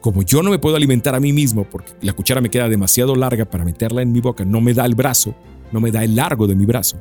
Como 0.00 0.22
yo 0.22 0.42
no 0.42 0.50
me 0.50 0.58
puedo 0.58 0.74
alimentar 0.74 1.14
a 1.14 1.20
mí 1.20 1.32
mismo 1.32 1.62
porque 1.62 1.92
la 2.02 2.12
cuchara 2.12 2.40
me 2.40 2.50
queda 2.50 2.68
demasiado 2.68 3.14
larga 3.14 3.44
para 3.44 3.64
meterla 3.64 4.02
en 4.02 4.10
mi 4.10 4.20
boca, 4.20 4.44
no 4.44 4.60
me 4.60 4.74
da 4.74 4.84
el 4.86 4.96
brazo, 4.96 5.36
no 5.70 5.80
me 5.80 5.92
da 5.92 6.02
el 6.02 6.16
largo 6.16 6.48
de 6.48 6.56
mi 6.56 6.66
brazo. 6.66 7.00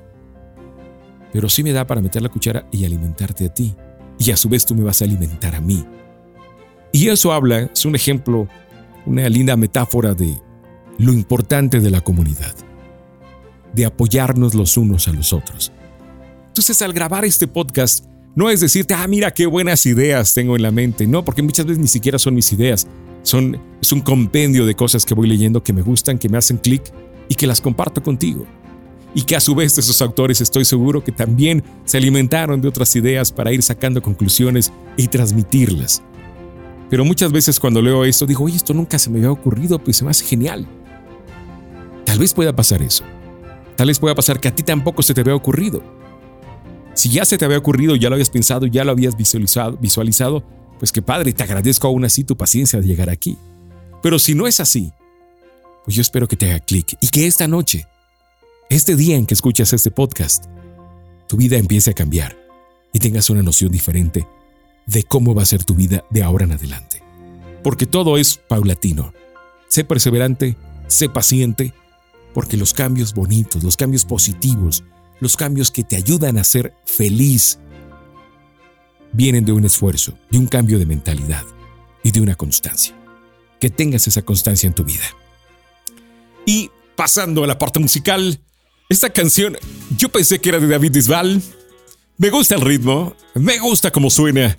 Pero 1.33 1.49
sí 1.49 1.63
me 1.63 1.71
da 1.71 1.87
para 1.87 2.01
meter 2.01 2.21
la 2.21 2.29
cuchara 2.29 2.67
y 2.71 2.85
alimentarte 2.85 3.47
a 3.47 3.53
ti. 3.53 3.75
Y 4.19 4.29
a 4.29 4.37
su 4.37 4.47
vez 4.47 4.63
tú 4.63 4.75
me 4.75 4.83
vas 4.83 5.01
a 5.01 5.05
alimentar 5.05 5.55
a 5.55 5.61
mí. 5.61 5.83
Y 6.91 7.09
eso 7.09 7.33
habla, 7.33 7.61
es 7.73 7.85
un 7.85 7.95
ejemplo, 7.95 8.47
una 9.07 9.27
linda 9.29 9.55
metáfora 9.55 10.13
de 10.13 10.37
lo 10.97 11.13
importante 11.13 11.79
de 11.79 11.89
la 11.89 12.01
comunidad, 12.01 12.55
de 13.73 13.85
apoyarnos 13.85 14.53
los 14.53 14.77
unos 14.77 15.07
a 15.07 15.13
los 15.13 15.33
otros. 15.33 15.71
Entonces 16.47 16.81
al 16.81 16.93
grabar 16.93 17.23
este 17.23 17.47
podcast, 17.47 18.05
no 18.35 18.49
es 18.49 18.59
decirte, 18.59 18.93
ah, 18.93 19.07
mira 19.07 19.33
qué 19.33 19.45
buenas 19.45 19.85
ideas 19.85 20.33
tengo 20.33 20.55
en 20.55 20.61
la 20.61 20.71
mente. 20.71 21.07
No, 21.07 21.23
porque 21.23 21.41
muchas 21.41 21.65
veces 21.65 21.79
ni 21.79 21.87
siquiera 21.87 22.19
son 22.19 22.35
mis 22.35 22.51
ideas. 22.51 22.87
Son, 23.23 23.59
es 23.81 23.91
un 23.91 24.01
compendio 24.01 24.65
de 24.65 24.75
cosas 24.75 25.05
que 25.05 25.13
voy 25.13 25.27
leyendo 25.27 25.63
que 25.63 25.73
me 25.73 25.81
gustan, 25.81 26.19
que 26.19 26.29
me 26.29 26.37
hacen 26.37 26.57
clic 26.57 26.83
y 27.29 27.35
que 27.35 27.47
las 27.47 27.61
comparto 27.61 28.03
contigo. 28.03 28.45
Y 29.15 29.23
que 29.23 29.35
a 29.35 29.39
su 29.39 29.55
vez 29.55 29.77
esos 29.77 30.01
autores 30.01 30.41
estoy 30.41 30.65
seguro 30.65 31.03
que 31.03 31.11
también 31.11 31.63
se 31.85 31.97
alimentaron 31.97 32.61
de 32.61 32.67
otras 32.67 32.95
ideas 32.95 33.31
para 33.31 33.51
ir 33.51 33.63
sacando 33.63 34.01
conclusiones 34.01 34.71
y 34.97 35.07
transmitirlas. 35.07 36.03
Pero 36.89 37.03
muchas 37.03 37.31
veces 37.31 37.59
cuando 37.59 37.81
leo 37.81 38.05
esto 38.05 38.25
digo, 38.25 38.45
oye, 38.45 38.55
esto 38.55 38.73
nunca 38.73 38.97
se 38.97 39.09
me 39.09 39.17
había 39.17 39.31
ocurrido, 39.31 39.79
pues 39.79 39.97
se 39.97 40.05
me 40.05 40.11
hace 40.11 40.25
genial. 40.25 40.67
Tal 42.05 42.19
vez 42.19 42.33
pueda 42.33 42.55
pasar 42.55 42.81
eso. 42.81 43.03
Tal 43.75 43.87
vez 43.87 43.99
pueda 43.99 44.15
pasar 44.15 44.39
que 44.39 44.47
a 44.47 44.55
ti 44.55 44.63
tampoco 44.63 45.03
se 45.03 45.13
te 45.13 45.21
había 45.21 45.35
ocurrido. 45.35 45.83
Si 46.93 47.09
ya 47.09 47.25
se 47.25 47.37
te 47.37 47.45
había 47.45 47.57
ocurrido, 47.57 47.95
ya 47.95 48.09
lo 48.09 48.15
habías 48.15 48.29
pensado, 48.29 48.65
ya 48.65 48.83
lo 48.83 48.91
habías 48.91 49.15
visualizado, 49.15 49.77
visualizado, 49.77 50.43
pues 50.79 50.91
qué 50.91 51.01
padre, 51.01 51.33
te 51.33 51.43
agradezco 51.43 51.87
aún 51.87 52.05
así 52.05 52.23
tu 52.23 52.37
paciencia 52.37 52.79
de 52.79 52.87
llegar 52.87 53.09
aquí. 53.09 53.37
Pero 54.01 54.17
si 54.17 54.33
no 54.33 54.47
es 54.47 54.59
así, 54.59 54.91
pues 55.83 55.95
yo 55.95 56.01
espero 56.01 56.27
que 56.27 56.37
te 56.37 56.49
haga 56.49 56.59
clic 56.59 56.97
y 57.01 57.09
que 57.09 57.27
esta 57.27 57.47
noche, 57.47 57.85
este 58.69 58.95
día 58.95 59.15
en 59.15 59.25
que 59.25 59.33
escuchas 59.33 59.73
este 59.73 59.91
podcast, 59.91 60.45
tu 61.27 61.37
vida 61.37 61.57
empiece 61.57 61.91
a 61.91 61.93
cambiar 61.93 62.37
y 62.93 62.99
tengas 62.99 63.29
una 63.29 63.43
noción 63.43 63.71
diferente 63.71 64.25
de 64.87 65.03
cómo 65.03 65.35
va 65.35 65.43
a 65.43 65.45
ser 65.45 65.63
tu 65.63 65.75
vida 65.75 66.03
de 66.09 66.23
ahora 66.23 66.45
en 66.45 66.53
adelante. 66.53 67.03
Porque 67.63 67.85
todo 67.85 68.17
es 68.17 68.37
paulatino. 68.37 69.13
Sé 69.67 69.83
perseverante, 69.83 70.55
sé 70.87 71.09
paciente, 71.09 71.73
porque 72.33 72.57
los 72.57 72.73
cambios 72.73 73.13
bonitos, 73.13 73.63
los 73.63 73.77
cambios 73.77 74.05
positivos, 74.05 74.83
los 75.19 75.35
cambios 75.35 75.69
que 75.69 75.83
te 75.83 75.97
ayudan 75.97 76.37
a 76.37 76.43
ser 76.43 76.73
feliz 76.85 77.59
vienen 79.11 79.45
de 79.45 79.51
un 79.51 79.65
esfuerzo, 79.65 80.17
de 80.31 80.37
un 80.37 80.47
cambio 80.47 80.79
de 80.79 80.85
mentalidad 80.85 81.43
y 82.03 82.11
de 82.11 82.21
una 82.21 82.35
constancia. 82.35 82.95
Que 83.59 83.69
tengas 83.69 84.07
esa 84.07 84.21
constancia 84.21 84.67
en 84.67 84.73
tu 84.73 84.83
vida. 84.83 85.05
Y 86.45 86.71
pasando 86.95 87.43
a 87.43 87.47
la 87.47 87.57
parte 87.57 87.79
musical, 87.79 88.39
esta 88.87 89.09
canción 89.09 89.57
yo 89.97 90.09
pensé 90.09 90.39
que 90.39 90.49
era 90.49 90.59
de 90.59 90.67
David 90.67 90.93
Bisbal. 90.93 91.41
Me 92.17 92.29
gusta 92.29 92.55
el 92.55 92.61
ritmo, 92.61 93.15
me 93.33 93.59
gusta 93.59 93.91
cómo 93.91 94.09
suena 94.09 94.57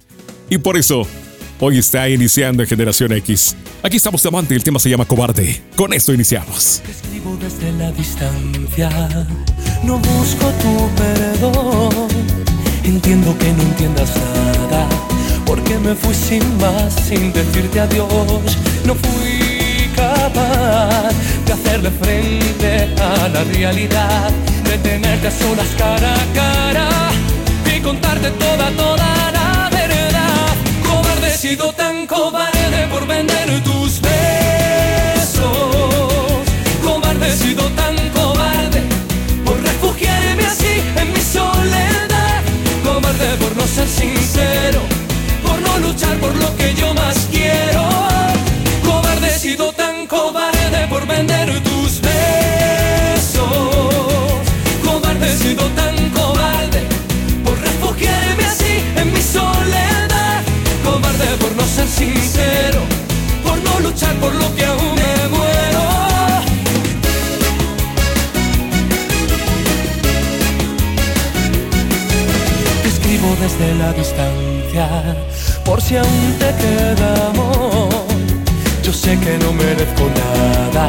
y 0.51 0.59
por 0.59 0.77
eso 0.77 1.07
hoy 1.61 1.79
está 1.79 2.09
iniciando 2.09 2.63
en 2.63 2.69
Generación 2.69 3.13
X. 3.13 3.57
Aquí 3.83 3.97
estamos 3.97 4.23
de 4.23 4.29
amante 4.29 4.55
y 4.55 4.57
el 4.57 4.65
tema 4.65 4.79
se 4.79 4.91
llama 4.91 5.05
Cobarde. 5.05 5.61
Con 5.77 5.93
esto 5.93 6.13
iniciamos. 6.13 6.83
Te 6.85 6.91
escribo 6.91 7.37
desde 7.37 7.73
la 7.73 7.91
distancia, 7.93 8.91
no 9.83 9.99
busco 9.99 10.47
tu 10.63 10.91
perdón. 10.97 12.09
Entiendo 12.85 13.37
que 13.39 13.53
no 13.53 13.63
entiendas 13.63 14.11
nada, 14.17 14.89
porque 15.45 15.79
me 15.79 15.95
fui 15.95 16.15
sin 16.15 16.43
más, 16.59 16.95
sin 16.95 17.33
decirte 17.33 17.81
adiós. 17.81 18.57
No 18.85 18.95
fui 18.95 19.91
capaz 19.95 21.11
de 21.45 21.53
hacerle 21.53 21.91
frente 21.91 22.95
a 23.01 23.29
la 23.29 23.45
realidad, 23.45 24.31
de 24.65 24.79
tenerte 24.79 25.31
solas 25.31 25.69
cara 25.77 26.15
a 26.15 26.35
cara 26.35 26.89
y 27.77 27.81
contarte 27.81 28.31
toda, 28.31 28.71
toda 28.71 29.33
la 29.33 29.38
sido 31.39 31.73
tan 31.73 32.05
cobarde 32.09 32.89
por 32.91 33.07
vender 33.07 33.63
tus 33.63 34.01
besos. 34.01 35.41
Cobarde, 36.83 37.33
sido 37.37 37.63
tan 37.77 37.95
cobarde 38.11 38.83
por 39.45 39.57
refugiarme 39.63 40.45
así 40.45 40.83
en 40.97 41.13
mi 41.13 41.21
soledad. 41.21 42.43
Cobarde 42.83 43.37
por 43.37 43.57
no 43.57 43.65
ser 43.69 43.87
sincero, 43.87 44.81
por 45.47 45.61
no 45.61 45.79
luchar 45.79 46.19
por 46.19 46.35
lo 46.35 46.57
que 46.57 46.75
yo 46.75 46.93
sincero, 61.87 62.81
por 63.45 63.57
no 63.63 63.81
luchar 63.81 64.15
por 64.17 64.35
lo 64.35 64.55
que 64.55 64.65
aún 64.65 64.95
me 64.95 65.29
muero. 65.29 65.85
Te 72.83 72.89
escribo 72.89 73.29
desde 73.41 73.75
la 73.75 73.93
distancia, 73.93 74.89
por 75.65 75.81
si 75.81 75.97
aún 75.97 76.37
te 76.39 76.51
queda 76.63 77.29
amor. 77.31 77.89
Yo 78.83 78.93
sé 78.93 79.19
que 79.19 79.39
no 79.39 79.53
merezco 79.53 80.05
nada, 80.23 80.89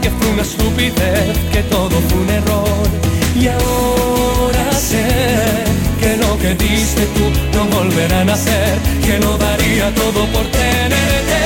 que 0.00 0.10
fue 0.10 0.28
una 0.32 0.42
estupidez, 0.42 1.36
que 1.52 1.62
todo 1.64 1.90
fue 2.08 2.18
un 2.18 2.30
error. 2.30 2.88
Y 3.36 3.48
ahora 3.48 4.72
sé 4.72 5.73
que 6.04 6.16
lo 6.18 6.38
que 6.38 6.54
diste 6.54 7.02
tú 7.16 7.24
no 7.54 7.64
volverá 7.76 8.20
a 8.20 8.24
nacer, 8.24 8.78
que 9.06 9.18
lo 9.20 9.38
daría 9.38 9.86
todo 9.94 10.20
por 10.34 10.44
tenerte 10.50 11.40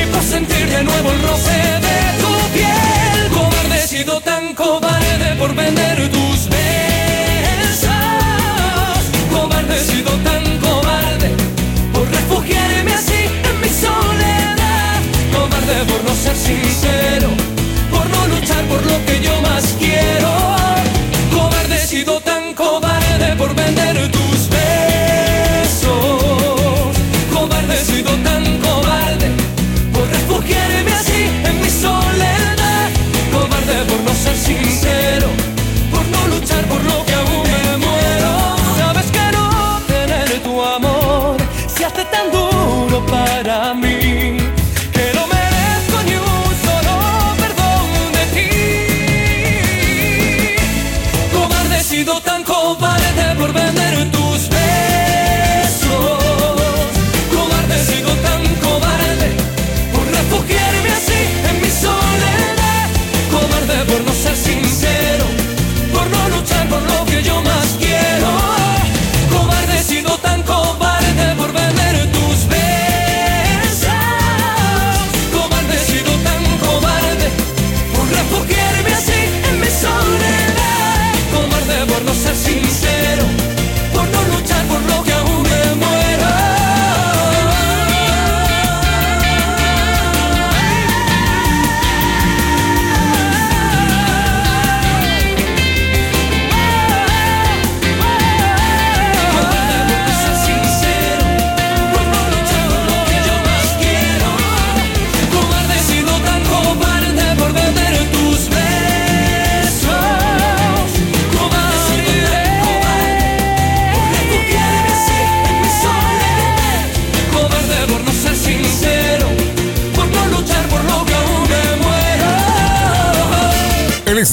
y 0.00 0.02
por 0.12 0.22
sentir 0.22 0.66
de 0.68 0.84
nuevo 0.84 1.08
el 1.12 1.22
roce 1.22 1.58
de 1.86 1.98
tu 2.22 2.32
piel. 2.54 3.18
Cobarde, 3.36 3.76
he 3.78 3.86
sido 3.88 4.20
tan 4.20 4.54
cobarde 4.54 5.28
por 5.38 5.54
vender 5.54 5.96
tus 6.16 6.38
besos. 6.56 7.88
Cobarde, 9.32 9.76
he 9.80 9.84
sido 9.92 10.10
tan 10.28 10.44
cobarde 10.66 11.28
por 11.94 12.06
refugiarme 12.18 12.92
así 13.00 13.20
en 13.48 13.56
mi 13.62 13.70
soledad. 13.84 14.98
Cobarde 15.34 15.76
por 15.90 16.00
no 16.04 16.14
ser 16.24 16.36
sincero, 16.36 17.28
por 17.90 18.04
no 18.14 18.20
luchar 18.34 18.62
por 18.72 18.84
lo 18.90 18.96
que 19.06 19.14
yo 19.26 19.40
más 19.40 19.64
quiero. 19.78 19.85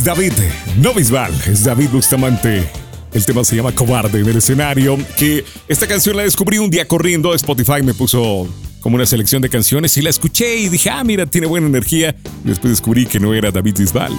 David, 0.03 0.33
no 0.81 0.93
Bisbal, 0.93 1.33
es 1.47 1.63
David 1.63 1.89
Bustamante. 1.93 2.69
El 3.13 3.25
tema 3.25 3.43
se 3.45 3.55
llama 3.55 3.71
Cobarde 3.71 4.19
en 4.19 4.27
el 4.27 4.37
escenario, 4.37 4.97
que 5.15 5.45
esta 5.69 5.87
canción 5.87 6.17
la 6.17 6.23
descubrí 6.23 6.57
un 6.57 6.69
día 6.69 6.85
corriendo, 6.85 7.33
Spotify 7.33 7.81
me 7.81 7.93
puso 7.93 8.47
como 8.81 8.97
una 8.97 9.05
selección 9.05 9.41
de 9.41 9.49
canciones 9.49 9.95
y 9.95 10.01
la 10.01 10.09
escuché 10.09 10.57
y 10.57 10.67
dije, 10.67 10.89
ah, 10.89 11.05
mira, 11.05 11.25
tiene 11.25 11.47
buena 11.47 11.67
energía. 11.67 12.15
Después 12.43 12.71
descubrí 12.71 13.05
que 13.05 13.19
no 13.19 13.33
era 13.33 13.49
David 13.49 13.77
Bisbal. 13.79 14.11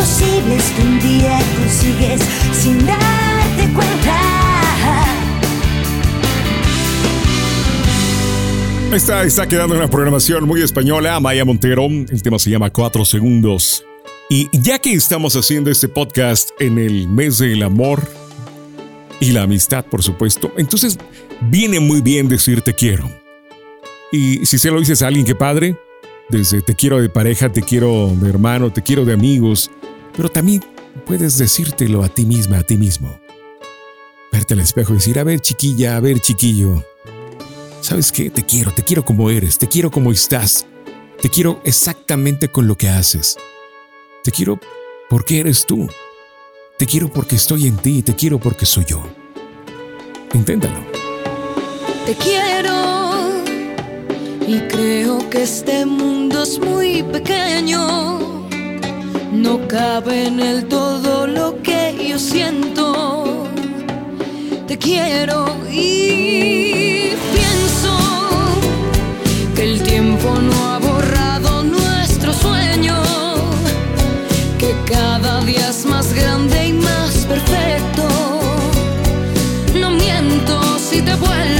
Imposibles 0.00 0.64
que 0.70 0.82
un 0.82 1.00
día 1.00 1.38
consigues 1.58 2.22
sin 2.54 2.86
darte 2.86 3.72
cuenta. 3.74 4.16
Está, 8.94 9.24
está 9.24 9.46
quedando 9.46 9.74
una 9.76 9.88
programación 9.88 10.46
muy 10.46 10.62
española, 10.62 11.20
Maya 11.20 11.44
Montero. 11.44 11.84
El 11.84 12.22
tema 12.22 12.38
se 12.38 12.48
llama 12.48 12.70
Cuatro 12.70 13.04
Segundos. 13.04 13.84
Y 14.30 14.48
ya 14.58 14.78
que 14.78 14.94
estamos 14.94 15.36
haciendo 15.36 15.70
este 15.70 15.88
podcast 15.88 16.48
en 16.60 16.78
el 16.78 17.06
mes 17.06 17.36
del 17.36 17.62
amor 17.62 18.02
y 19.20 19.32
la 19.32 19.42
amistad, 19.42 19.84
por 19.84 20.02
supuesto, 20.02 20.50
entonces 20.56 20.98
viene 21.42 21.78
muy 21.78 22.00
bien 22.00 22.26
decir 22.26 22.62
te 22.62 22.74
quiero. 22.74 23.10
Y 24.12 24.46
si 24.46 24.56
se 24.56 24.70
lo 24.70 24.80
dices 24.80 25.02
a 25.02 25.08
alguien 25.08 25.26
que 25.26 25.34
padre, 25.34 25.76
desde 26.30 26.62
te 26.62 26.74
quiero 26.74 27.02
de 27.02 27.10
pareja, 27.10 27.52
te 27.52 27.60
quiero 27.60 28.10
de 28.14 28.30
hermano, 28.30 28.72
te 28.72 28.82
quiero 28.82 29.04
de 29.04 29.12
amigos, 29.12 29.70
pero 30.16 30.28
también 30.28 30.64
puedes 31.06 31.38
decírtelo 31.38 32.02
a 32.02 32.08
ti 32.08 32.24
misma, 32.24 32.58
a 32.58 32.62
ti 32.62 32.76
mismo. 32.76 33.20
Verte 34.32 34.54
al 34.54 34.60
espejo 34.60 34.92
y 34.92 34.96
decir, 34.96 35.18
a 35.18 35.24
ver 35.24 35.40
chiquilla, 35.40 35.96
a 35.96 36.00
ver 36.00 36.20
chiquillo, 36.20 36.84
¿Sabes 37.80 38.12
qué? 38.12 38.28
Te 38.30 38.44
quiero, 38.44 38.72
te 38.72 38.82
quiero 38.82 39.04
como 39.04 39.30
eres, 39.30 39.56
te 39.58 39.66
quiero 39.66 39.90
como 39.90 40.12
estás, 40.12 40.66
te 41.20 41.30
quiero 41.30 41.60
exactamente 41.64 42.48
con 42.48 42.66
lo 42.66 42.76
que 42.76 42.88
haces. 42.88 43.36
Te 44.22 44.30
quiero 44.30 44.60
porque 45.08 45.40
eres 45.40 45.64
tú. 45.64 45.88
Te 46.78 46.86
quiero 46.86 47.08
porque 47.08 47.36
estoy 47.36 47.66
en 47.66 47.76
ti, 47.76 48.02
te 48.02 48.14
quiero 48.14 48.38
porque 48.38 48.66
soy 48.66 48.84
yo. 48.84 49.02
Inténtalo. 50.34 50.78
Te 52.04 52.14
quiero 52.14 53.42
y 54.46 54.60
creo 54.68 55.28
que 55.30 55.42
este 55.42 55.86
mundo 55.86 56.42
es 56.42 56.58
muy 56.58 57.02
pequeño. 57.02 58.29
No 59.32 59.60
cabe 59.68 60.26
en 60.26 60.40
él 60.40 60.66
todo 60.66 61.26
lo 61.26 61.62
que 61.62 62.08
yo 62.08 62.18
siento. 62.18 63.46
Te 64.66 64.76
quiero 64.76 65.46
y 65.70 67.12
pienso 67.32 67.96
que 69.54 69.62
el 69.62 69.82
tiempo 69.82 70.34
no 70.40 70.70
ha 70.70 70.78
borrado 70.78 71.62
nuestro 71.62 72.32
sueño. 72.32 72.96
Que 74.58 74.74
cada 74.84 75.40
día 75.42 75.70
es 75.70 75.86
más 75.86 76.12
grande 76.12 76.68
y 76.68 76.72
más 76.72 77.26
perfecto. 77.26 78.08
No 79.80 79.90
miento 79.90 80.60
si 80.78 81.02
te 81.02 81.14
vuelvo 81.14 81.59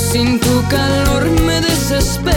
sin 0.00 0.38
tu 0.40 0.62
calor 0.68 1.28
me 1.42 1.60
desespero. 1.60 2.31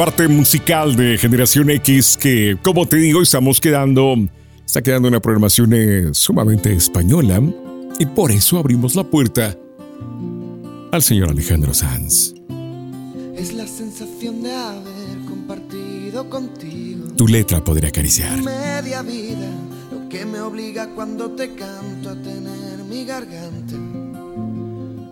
Parte 0.00 0.28
musical 0.28 0.96
de 0.96 1.18
Generación 1.18 1.68
X 1.68 2.16
que, 2.16 2.56
como 2.62 2.86
te 2.86 2.96
digo, 2.96 3.20
estamos 3.20 3.60
quedando, 3.60 4.14
está 4.64 4.80
quedando 4.80 5.08
una 5.08 5.20
programación 5.20 5.74
eh, 5.74 6.08
sumamente 6.12 6.72
española 6.72 7.38
y 7.98 8.06
por 8.06 8.30
eso 8.30 8.56
abrimos 8.58 8.94
la 8.94 9.04
puerta 9.04 9.54
al 10.90 11.02
señor 11.02 11.28
Alejandro 11.28 11.74
Sanz. 11.74 12.32
Es 13.36 13.52
la 13.52 13.66
sensación 13.66 14.42
de 14.42 14.54
haber 14.54 15.18
compartido 15.28 16.30
contigo 16.30 17.08
Tu 17.18 17.28
letra 17.28 17.62
podría 17.62 17.90
acariciar. 17.90 18.42
media 18.42 19.02
vida, 19.02 19.50
lo 19.92 20.08
que 20.08 20.24
me 20.24 20.40
obliga 20.40 20.94
cuando 20.94 21.32
te 21.32 21.54
canto 21.54 22.08
a 22.08 22.14
tener 22.14 22.84
mi 22.88 23.04
garganta 23.04 23.76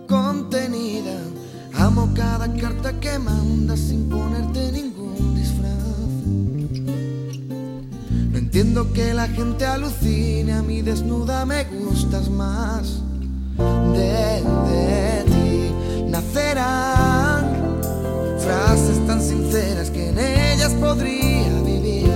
contenida. 0.06 1.37
Amo 1.78 2.10
cada 2.12 2.52
carta 2.54 2.92
que 2.98 3.20
mandas 3.20 3.78
sin 3.78 4.08
ponerte 4.08 4.72
ningún 4.72 5.36
disfraz. 5.36 6.26
No 8.32 8.36
entiendo 8.36 8.92
que 8.92 9.14
la 9.14 9.28
gente 9.28 9.64
alucine, 9.64 10.54
a 10.54 10.62
mí 10.62 10.82
desnuda 10.82 11.46
me 11.46 11.62
gustas 11.64 12.28
más. 12.30 13.00
De, 13.94 14.42
ti 15.26 16.10
nacerán 16.10 17.46
frases 18.40 19.06
tan 19.06 19.22
sinceras 19.22 19.90
que 19.90 20.08
en 20.08 20.18
ellas 20.18 20.72
podría 20.80 21.62
vivir. 21.64 22.08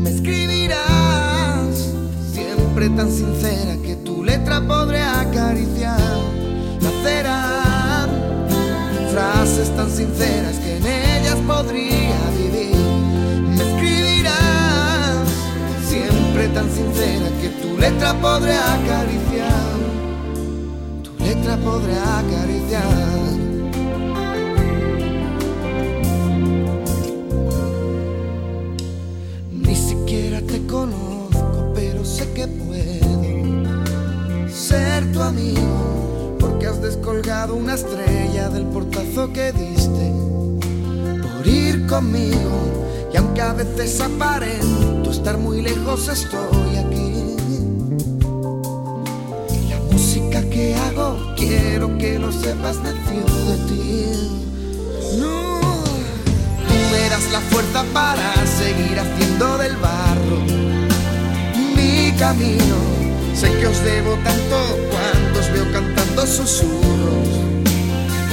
Me 0.00 0.10
escribirás 0.10 1.90
siempre 2.32 2.90
tan 2.90 3.10
sincera 3.10 3.76
que 3.82 3.96
tu 3.96 4.22
letra 4.22 4.60
podré 4.60 5.02
acariciar. 5.02 5.98
Nacerán 6.80 7.53
frases 9.14 9.70
tan 9.76 9.88
sinceras 9.88 10.58
que 10.58 10.76
en 10.76 10.86
ellas 10.86 11.38
podría 11.46 12.18
vivir. 12.36 12.74
Me 13.54 13.62
escribirás 13.68 15.28
siempre 15.88 16.48
tan 16.48 16.68
sincera 16.68 17.28
que 17.40 17.48
tu 17.60 17.78
letra 17.78 18.12
podré 18.14 18.56
acariciar. 18.56 19.76
Tu 21.04 21.10
letra 21.24 21.56
podré 21.58 21.96
acariciar. 21.96 22.82
Ni 29.52 29.76
siquiera 29.76 30.40
te 30.40 30.66
conozco, 30.66 31.72
pero 31.72 32.04
sé 32.04 32.32
que 32.32 32.48
puedo 32.48 34.48
ser 34.48 35.12
tu 35.12 35.22
amigo, 35.22 35.73
descolgado 36.84 37.54
una 37.54 37.74
estrella 37.74 38.50
del 38.50 38.66
portazo 38.66 39.32
que 39.32 39.52
diste 39.52 40.12
por 41.22 41.46
ir 41.46 41.86
conmigo. 41.86 43.08
Y 43.12 43.16
aunque 43.16 43.40
a 43.40 43.54
veces 43.54 44.00
aparento 44.02 45.10
estar 45.10 45.38
muy 45.38 45.62
lejos, 45.62 46.08
estoy 46.08 46.76
aquí. 46.76 47.36
La 49.70 49.78
música 49.90 50.42
que 50.50 50.74
hago, 50.74 51.16
quiero 51.36 51.96
que 51.96 52.18
lo 52.18 52.30
sepas, 52.30 52.76
nació 52.76 53.24
de 53.48 53.56
ti. 53.68 54.06
No, 55.18 55.60
tú 56.68 56.74
me 56.92 57.08
das 57.08 57.32
la 57.32 57.40
fuerza 57.40 57.82
para 57.94 58.46
seguir 58.46 59.00
haciendo 59.00 59.56
del 59.56 59.76
barro 59.76 60.38
mi 61.74 62.12
camino. 62.18 62.76
Sé 63.34 63.50
que 63.58 63.66
os 63.66 63.82
debo 63.82 64.16
cuando 64.90 65.40
os 65.40 65.48
veo 65.52 65.72
cantando 65.72 66.26
susurros, 66.26 67.28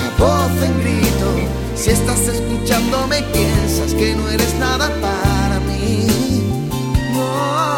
a 0.06 0.22
voz 0.22 0.52
en 0.64 0.80
grito. 0.82 1.62
Si 1.76 1.90
estás 1.90 2.28
escuchándome 2.28 3.24
piensas 3.34 3.94
que 3.94 4.16
no 4.16 4.30
eres 4.30 4.54
nada 4.56 4.90
para 5.02 5.60
mí. 5.62 6.08
No, 7.14 7.78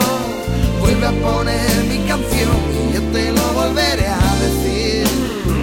vuelve 0.80 1.05
a 1.07 1.11
poner 1.11 1.84
mi 1.89 1.99
canción 2.07 2.57
y 2.71 2.93
yo 2.93 3.01
te 3.13 3.32
lo 3.32 3.53
volveré 3.53 4.07
a 4.07 4.36
decir. 4.45 5.07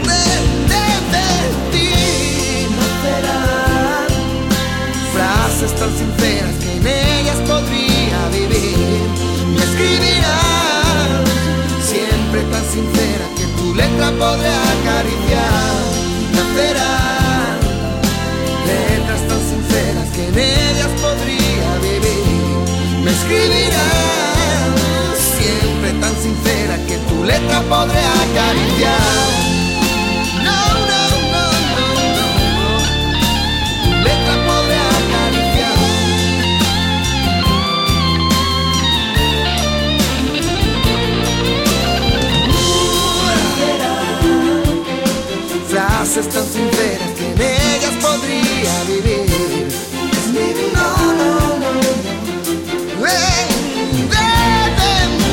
De, 0.08 1.26
ti 1.72 2.66
nacerán 2.76 4.08
frases 5.12 5.72
tan 5.78 5.90
sinceras 5.98 6.54
que 6.62 6.76
en 6.76 6.86
ellas 6.86 7.38
podría 7.46 8.28
vivir. 8.32 9.00
Me 9.54 9.64
escribirás 9.64 10.49
tu 13.70 13.76
letra 13.76 14.10
podré 14.18 14.52
acariciar. 14.74 15.74
Nacerán 16.34 17.58
letras 18.66 19.20
tan 19.28 19.40
sinceras 19.50 20.08
que 20.14 20.22
en 20.28 20.38
ellas 20.38 20.92
podría 21.00 21.70
vivir. 21.88 23.04
Me 23.04 23.10
escribirás 23.12 24.70
siempre 25.38 25.92
tan 26.00 26.14
sincera 26.20 26.76
que 26.88 26.96
tu 27.08 27.22
letra 27.24 27.60
podré 27.68 28.02
acariciar. 28.24 29.49
Tan 46.20 46.44
sinceras 46.44 47.12
que 47.16 47.32
en 47.32 47.40
ellas 47.40 47.94
podría 48.02 48.84
vivir. 48.84 49.68
No, 50.74 50.88
no, 51.14 51.30
no, 51.58 51.58
no. 51.58 51.72
Eh, 53.06 53.48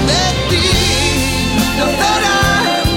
de, 0.07 0.23
ti 0.49 0.67
nacerán 1.77 2.87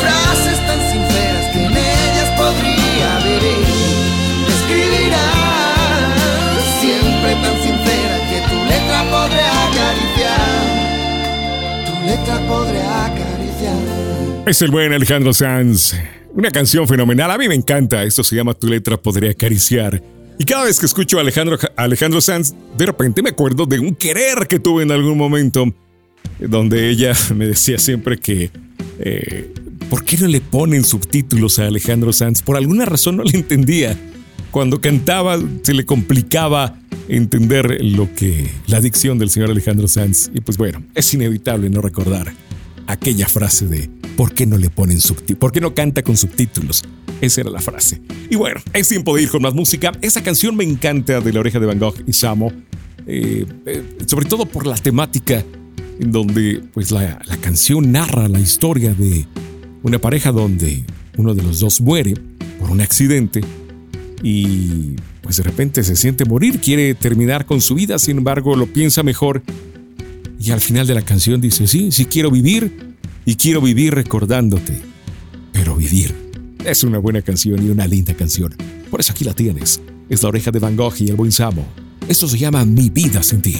frases 0.00 0.58
tan 0.64 0.80
sinceras 0.92 1.46
que 1.52 1.60
en 1.66 1.72
ellas 1.72 2.30
podría 2.38 3.10
vivir. 3.26 3.66
Escribirás 4.46 5.74
siempre 6.80 7.30
tan 7.34 7.56
sincera 7.62 8.16
que 8.30 8.38
tu 8.48 8.56
letra 8.64 8.98
podré 9.10 9.44
acariciar. 9.66 10.64
Tu 11.84 11.94
letra 12.06 12.36
podré 12.46 12.80
acariciar. 12.80 13.82
Es 14.46 14.62
el 14.62 14.70
buen 14.70 14.92
Alejandro 14.92 15.32
Sanz. 15.32 15.96
Una 16.34 16.50
canción 16.50 16.88
fenomenal. 16.88 17.30
A 17.30 17.36
mí 17.36 17.46
me 17.46 17.54
encanta. 17.54 18.02
Esto 18.04 18.24
se 18.24 18.34
llama 18.36 18.54
Tu 18.54 18.66
letra 18.66 18.96
podría 18.96 19.32
acariciar. 19.32 20.02
Y 20.38 20.44
cada 20.44 20.64
vez 20.64 20.80
que 20.80 20.86
escucho 20.86 21.18
a 21.18 21.20
Alejandro, 21.20 21.58
Alejandro 21.76 22.20
Sanz, 22.22 22.54
de 22.76 22.86
repente 22.86 23.22
me 23.22 23.30
acuerdo 23.30 23.66
de 23.66 23.78
un 23.78 23.94
querer 23.94 24.48
que 24.48 24.58
tuve 24.58 24.82
en 24.82 24.90
algún 24.90 25.18
momento, 25.18 25.66
donde 26.40 26.88
ella 26.88 27.12
me 27.34 27.46
decía 27.46 27.78
siempre 27.78 28.18
que, 28.18 28.50
eh, 28.98 29.52
¿por 29.90 30.04
qué 30.04 30.16
no 30.16 30.26
le 30.26 30.40
ponen 30.40 30.84
subtítulos 30.84 31.58
a 31.58 31.66
Alejandro 31.66 32.14
Sanz? 32.14 32.40
Por 32.40 32.56
alguna 32.56 32.86
razón 32.86 33.18
no 33.18 33.24
le 33.24 33.36
entendía. 33.36 33.98
Cuando 34.50 34.80
cantaba 34.80 35.38
se 35.62 35.74
le 35.74 35.84
complicaba 35.84 36.78
entender 37.08 37.78
lo 37.84 38.12
que 38.14 38.50
la 38.66 38.80
dicción 38.80 39.18
del 39.18 39.28
señor 39.28 39.50
Alejandro 39.50 39.86
Sanz. 39.86 40.30
Y 40.32 40.40
pues 40.40 40.56
bueno, 40.56 40.82
es 40.94 41.12
inevitable 41.12 41.68
no 41.68 41.82
recordar 41.82 42.32
aquella 42.86 43.28
frase 43.28 43.66
de 43.66 43.90
¿por 44.16 44.32
qué 44.34 44.46
no 44.46 44.58
le 44.58 44.70
ponen 44.70 45.00
subtítulos? 45.00 45.38
¿Por 45.38 45.52
qué 45.52 45.60
no 45.60 45.74
canta 45.74 46.02
con 46.02 46.16
subtítulos? 46.16 46.82
Esa 47.20 47.42
era 47.42 47.50
la 47.50 47.60
frase. 47.60 48.00
Y 48.30 48.36
bueno, 48.36 48.60
es 48.72 48.88
tiempo 48.88 49.14
de 49.16 49.22
ir 49.22 49.30
con 49.30 49.42
más 49.42 49.54
música. 49.54 49.92
Esa 50.00 50.22
canción 50.22 50.56
me 50.56 50.64
encanta 50.64 51.20
de 51.20 51.32
La 51.32 51.40
Oreja 51.40 51.60
de 51.60 51.66
Van 51.66 51.78
Gogh 51.78 51.96
y 52.06 52.12
Samo, 52.12 52.52
eh, 53.06 53.46
eh, 53.66 53.82
sobre 54.06 54.26
todo 54.26 54.46
por 54.46 54.66
la 54.66 54.74
temática 54.76 55.44
en 55.98 56.10
donde 56.10 56.62
pues 56.72 56.90
la, 56.90 57.20
la 57.26 57.36
canción 57.36 57.92
narra 57.92 58.28
la 58.28 58.40
historia 58.40 58.94
de 58.94 59.26
una 59.82 59.98
pareja 59.98 60.32
donde 60.32 60.84
uno 61.16 61.34
de 61.34 61.42
los 61.42 61.60
dos 61.60 61.80
muere 61.80 62.14
por 62.58 62.70
un 62.70 62.80
accidente 62.80 63.40
y 64.22 64.96
pues 65.20 65.36
de 65.36 65.42
repente 65.42 65.82
se 65.84 65.96
siente 65.96 66.24
morir, 66.24 66.60
quiere 66.60 66.94
terminar 66.94 67.46
con 67.46 67.60
su 67.60 67.74
vida, 67.74 67.98
sin 67.98 68.18
embargo 68.18 68.56
lo 68.56 68.66
piensa 68.66 69.02
mejor 69.02 69.42
y 70.40 70.50
al 70.50 70.60
final 70.60 70.86
de 70.86 70.94
la 70.94 71.02
canción 71.02 71.40
dice, 71.40 71.66
sí, 71.66 71.92
sí 71.92 72.06
quiero 72.06 72.30
vivir 72.30 72.91
y 73.24 73.36
quiero 73.36 73.60
vivir 73.60 73.94
recordándote, 73.94 74.80
pero 75.52 75.76
vivir. 75.76 76.14
Es 76.64 76.84
una 76.84 76.98
buena 76.98 77.22
canción 77.22 77.64
y 77.64 77.70
una 77.70 77.86
linda 77.86 78.14
canción. 78.14 78.54
Por 78.90 79.00
eso 79.00 79.12
aquí 79.12 79.24
la 79.24 79.34
tienes. 79.34 79.80
Es 80.08 80.22
la 80.22 80.28
oreja 80.28 80.50
de 80.50 80.58
Van 80.58 80.76
Gogh 80.76 80.94
y 81.00 81.08
el 81.08 81.16
buen 81.16 81.32
Samo. 81.32 81.66
Esto 82.08 82.28
se 82.28 82.38
llama 82.38 82.64
Mi 82.64 82.90
vida 82.90 83.22
sin 83.22 83.42
ti. 83.42 83.56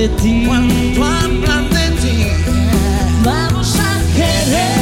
De 0.00 0.08
ti. 0.08 0.44
Cuando 0.46 1.04
hablan 1.04 1.68
de 1.68 1.86
ti, 2.00 2.16
Vamos 3.22 3.76
a 3.78 4.00
querernos 4.16 4.80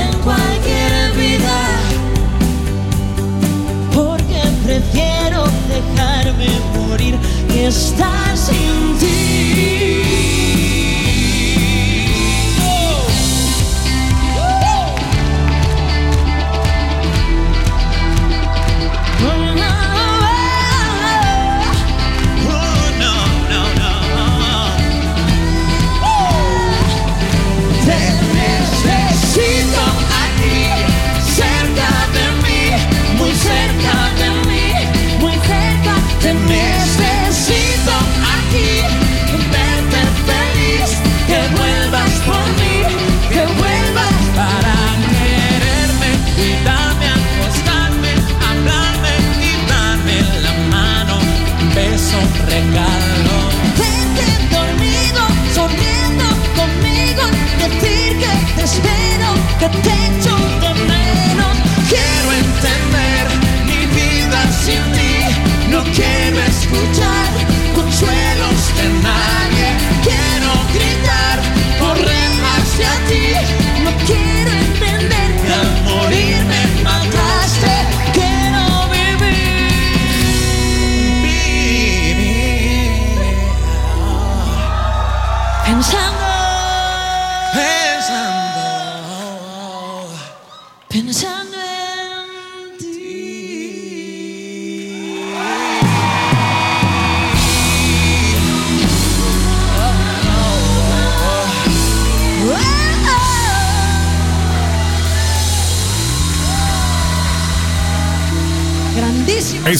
en 0.00 0.10
cualquier 0.20 1.12
vida, 1.12 1.58
porque 3.92 4.40
prefiero 4.64 5.44
dejarme 5.68 6.48
morir 6.74 7.14
que 7.52 7.66
estar 7.66 8.35
que 59.58 59.68
te 59.68 59.90
echo 59.90 60.36
de 60.60 60.74
menos. 60.92 61.56
Quiero 61.88 62.32
entender 62.44 63.24
mi 63.66 63.86
vida 63.94 64.40
sin 64.52 64.82
ti. 64.92 65.70
No 65.70 65.82
quiero 65.94 66.38
escuchar 66.40 67.05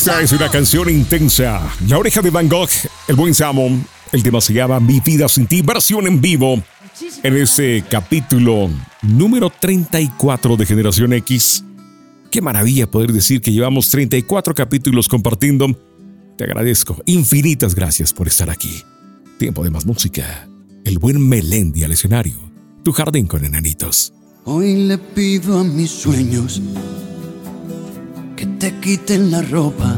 Esta 0.07 0.23
es 0.23 0.31
una 0.31 0.49
canción 0.49 0.89
intensa. 0.89 1.69
La 1.89 1.99
oreja 1.99 2.23
de 2.23 2.31
Van 2.31 2.49
Gogh, 2.49 2.71
el 3.09 3.17
buen 3.17 3.35
Samon. 3.35 3.85
El 4.13 4.23
tema 4.23 4.41
se 4.41 4.53
llama 4.53 4.79
Mi 4.79 5.01
vida 5.01 5.29
sin 5.29 5.49
ti, 5.49 5.63
versión 5.63 6.07
en 6.07 6.21
vivo. 6.21 6.63
En 7.25 7.37
este 7.37 7.83
capítulo 7.91 8.71
número 9.03 9.51
34 9.51 10.57
de 10.57 10.65
Generación 10.65 11.13
X. 11.13 11.65
Qué 12.31 12.41
maravilla 12.41 12.89
poder 12.89 13.11
decir 13.11 13.41
que 13.41 13.51
llevamos 13.51 13.91
34 13.91 14.55
capítulos 14.55 15.09
compartiendo. 15.09 15.77
Te 16.39 16.45
agradezco. 16.45 17.03
Infinitas 17.07 17.75
gracias 17.75 18.13
por 18.13 18.29
estar 18.29 18.49
aquí. 18.49 18.85
Tiempo 19.41 19.65
de 19.65 19.71
más 19.71 19.87
música. 19.87 20.49
El 20.85 21.01
buen 21.01 21.29
Melendi 21.29 21.83
al 21.83 21.91
escenario. 21.91 22.37
Tu 22.85 22.93
jardín 22.93 23.27
con 23.27 23.45
enanitos. 23.45 24.13
Hoy 24.45 24.87
le 24.87 24.99
pido 24.99 25.59
a 25.59 25.65
mis 25.65 25.91
sueños 25.91 26.63
que 28.37 28.47
te 28.47 28.79
quiten 28.81 29.31
la 29.31 29.43
ropa, 29.43 29.97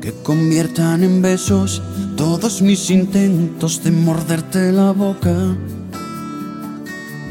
que 0.00 0.12
conviertan 0.22 1.02
en 1.02 1.22
besos 1.22 1.82
todos 2.16 2.60
mis 2.62 2.90
intentos 2.90 3.82
de 3.82 3.90
morderte 3.90 4.70
la 4.72 4.92
boca. 4.92 5.34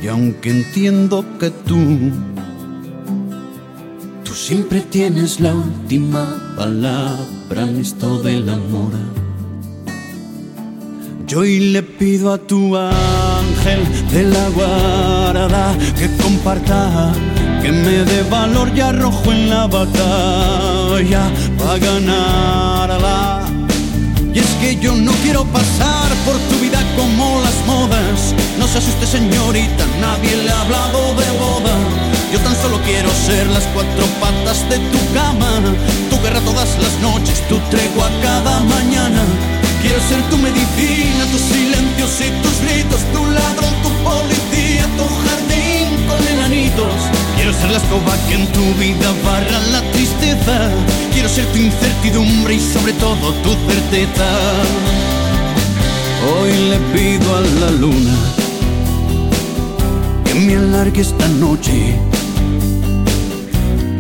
Y 0.02 0.08
aunque 0.08 0.50
entiendo 0.50 1.24
que 1.40 1.52
tú, 1.52 1.78
tú 4.24 4.34
siempre 4.34 4.82
tienes 4.82 5.40
la 5.40 5.54
última 5.54 6.56
palabra 6.56 7.62
en 7.70 7.80
esto 7.80 8.22
del 8.22 8.50
amor. 8.50 8.94
Yo 11.28 11.40
hoy 11.40 11.60
le 11.60 11.84
pido 11.84 12.32
a 12.32 12.38
tu 12.38 12.76
ángel 12.78 13.82
de 14.14 14.24
la 14.24 14.50
guarda 14.50 15.78
que 15.98 16.10
comparta, 16.24 17.12
que 17.62 17.72
me 17.72 18.04
dé 18.04 18.24
valor 18.30 18.72
y 18.76 18.82
arrojo 18.82 19.32
en 19.32 19.50
la 19.50 19.68
batalla 19.68 21.24
para 21.58 21.78
ganarla. 21.78 23.46
Y 24.34 24.40
es 24.40 24.50
que 24.62 24.76
yo 24.76 24.94
no 24.96 25.12
quiero 25.24 25.46
pasar 25.46 26.10
por 26.26 26.38
tu 26.50 26.56
vida 26.62 26.80
como 26.96 27.42
las 27.42 27.58
modas. 27.66 28.34
No 28.60 28.68
se 28.68 28.78
asuste 28.78 29.06
señorita, 29.08 29.84
nadie 30.00 30.36
le 30.44 30.50
ha 30.52 30.62
hablado 30.62 31.00
de 31.16 31.30
boda. 31.40 31.76
Yo 32.32 32.40
tan 32.40 32.56
solo 32.62 32.80
quiero 32.86 33.10
ser 33.26 33.48
las 33.48 33.64
cuatro 33.74 34.06
patas 34.20 34.68
de 34.70 34.78
tu 34.92 35.00
cama, 35.14 35.52
tu 36.10 36.22
guerra 36.22 36.42
todas 36.42 36.70
las 36.82 36.94
noches, 37.00 37.42
tu 37.48 37.58
tregua 37.72 38.10
cada 38.22 38.60
mañana. 38.62 39.24
Quiero 39.82 40.00
ser 40.10 40.22
tu 40.30 40.38
medicina, 40.38 41.26
tus 41.32 41.42
silencios 41.42 42.12
y 42.22 42.30
tus 42.44 42.58
gritos, 42.62 43.02
tu 43.14 43.26
ladrón, 43.26 43.74
tu 43.84 43.90
policía, 44.04 44.86
tu 44.98 45.06
jardín 45.24 45.88
con 46.08 46.20
enanitos. 46.28 47.27
Quiero 47.48 47.62
ser 47.62 47.72
la 47.72 47.78
escoba 47.78 48.14
que 48.28 48.34
en 48.34 48.48
tu 48.48 48.60
vida 48.74 49.14
barra 49.24 49.60
la 49.72 49.82
tristeza. 49.94 50.70
Quiero 51.14 51.30
ser 51.30 51.46
tu 51.54 51.60
incertidumbre 51.60 52.56
y 52.56 52.60
sobre 52.60 52.92
todo 52.92 53.32
tu 53.36 53.52
certeza. 53.72 54.28
Hoy 56.28 56.52
le 56.70 56.78
pido 56.92 57.38
a 57.38 57.40
la 57.62 57.72
luna 57.72 58.18
que 60.26 60.34
me 60.34 60.58
alargue 60.58 61.00
esta 61.00 61.26
noche 61.40 61.96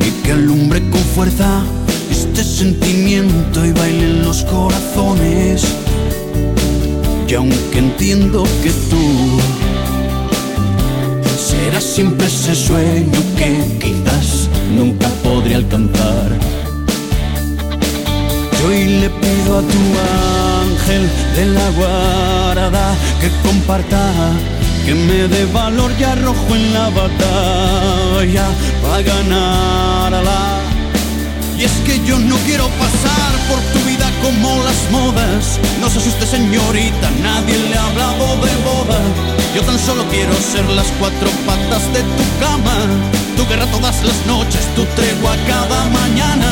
y 0.05 0.11
que 0.25 0.31
alumbre 0.33 0.81
con 0.89 0.99
fuerza 1.15 1.63
este 2.11 2.43
sentimiento 2.43 3.65
y 3.65 3.71
bailen 3.71 4.25
los 4.25 4.43
corazones. 4.43 5.63
Y 7.29 7.33
aunque 7.33 7.79
entiendo 7.79 8.43
que 8.61 8.71
tú 8.89 9.39
serás 11.67 11.83
siempre 11.83 12.27
ese 12.27 12.55
sueño 12.55 13.19
que 13.37 13.51
quizás 13.81 14.47
nunca 14.77 15.09
podré 15.21 15.55
alcanzar. 15.55 16.29
Yo 18.57 18.67
hoy 18.69 18.85
le 19.01 19.09
pido 19.09 19.57
a 19.59 19.61
tu 19.73 19.81
ángel 20.63 21.03
de 21.35 21.45
la 21.57 21.67
guarda 21.79 22.85
que 23.19 23.29
comparta, 23.45 24.03
que 24.85 24.93
me 24.95 25.27
dé 25.27 25.43
valor 25.61 25.91
y 25.99 26.03
arrojo 26.03 26.51
en 26.55 26.73
la 26.73 26.87
batalla 27.01 28.45
para 28.81 29.01
ganarla. 29.01 30.41
Y 31.59 31.63
es 31.65 31.75
que 31.85 31.95
yo 32.07 32.17
no 32.17 32.37
quiero 32.45 32.67
pasar 32.83 33.31
por 33.49 33.59
tu 33.73 33.79
vida 33.89 33.96
como 34.21 34.63
las 34.63 34.79
modas. 34.91 35.59
No 35.79 35.89
se 35.89 35.99
asuste 35.99 36.25
señorita, 36.25 37.09
nadie 37.21 37.57
le 37.69 37.75
ha 37.75 37.85
hablado 37.85 38.25
de 38.45 38.53
boda. 38.67 38.99
Yo 39.55 39.61
tan 39.63 39.79
solo 39.79 40.05
quiero 40.09 40.33
ser 40.35 40.65
las 40.69 40.87
cuatro 40.99 41.29
patas 41.45 41.83
de 41.93 42.01
tu 42.01 42.25
cama. 42.39 42.77
Tu 43.35 43.45
guerra 43.47 43.65
todas 43.67 44.03
las 44.03 44.25
noches, 44.25 44.63
tu 44.75 44.83
tregua 44.95 45.35
cada 45.47 45.85
mañana. 45.89 46.49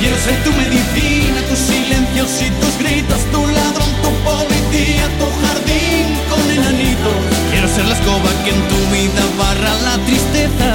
Quiero 0.00 0.16
ser 0.18 0.42
tu 0.44 0.50
medicina, 0.52 1.40
tus 1.48 1.58
silencios 1.58 2.30
y 2.40 2.50
tus 2.60 2.74
gritos, 2.78 3.20
tu 3.32 3.46
ladrón, 3.46 3.90
tu 4.02 4.10
policía, 4.24 5.04
tu 5.20 5.26
jardín 5.42 6.06
con 6.30 6.42
enanitos. 6.50 7.20
Quiero 7.50 7.68
ser 7.68 7.84
la 7.86 7.94
escoba 7.94 8.30
que 8.44 8.50
en 8.50 8.62
tu 8.68 8.80
vida 8.94 9.22
barra 9.38 9.74
la 9.86 9.96
tristeza. 10.06 10.68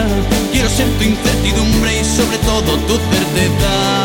Quiero 0.51 0.69
ser 0.69 0.87
tu 0.97 1.03
incertidumbre 1.03 1.99
y 1.99 2.05
sobre 2.05 2.37
todo 2.39 2.77
tu 2.87 2.95
certeza. 3.11 4.04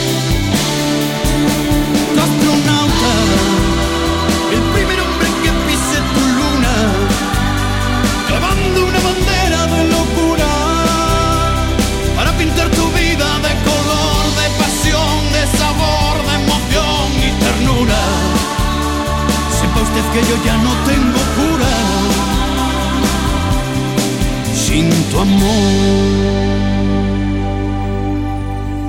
Que 20.13 20.19
yo 20.19 20.35
ya 20.45 20.57
no 20.57 20.71
tengo 20.85 21.19
cura 21.35 21.69
sin 24.53 24.89
tu 25.09 25.19
amor. 25.19 26.51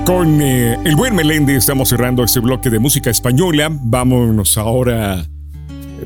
Con 0.05 0.41
eh, 0.41 0.77
el 0.83 0.95
buen 0.97 1.15
Meléndez 1.15 1.57
estamos 1.57 1.87
cerrando 1.89 2.23
este 2.25 2.41
bloque 2.41 2.69
de 2.69 2.79
música 2.79 3.09
española. 3.09 3.69
Vámonos 3.71 4.57
ahora, 4.57 5.25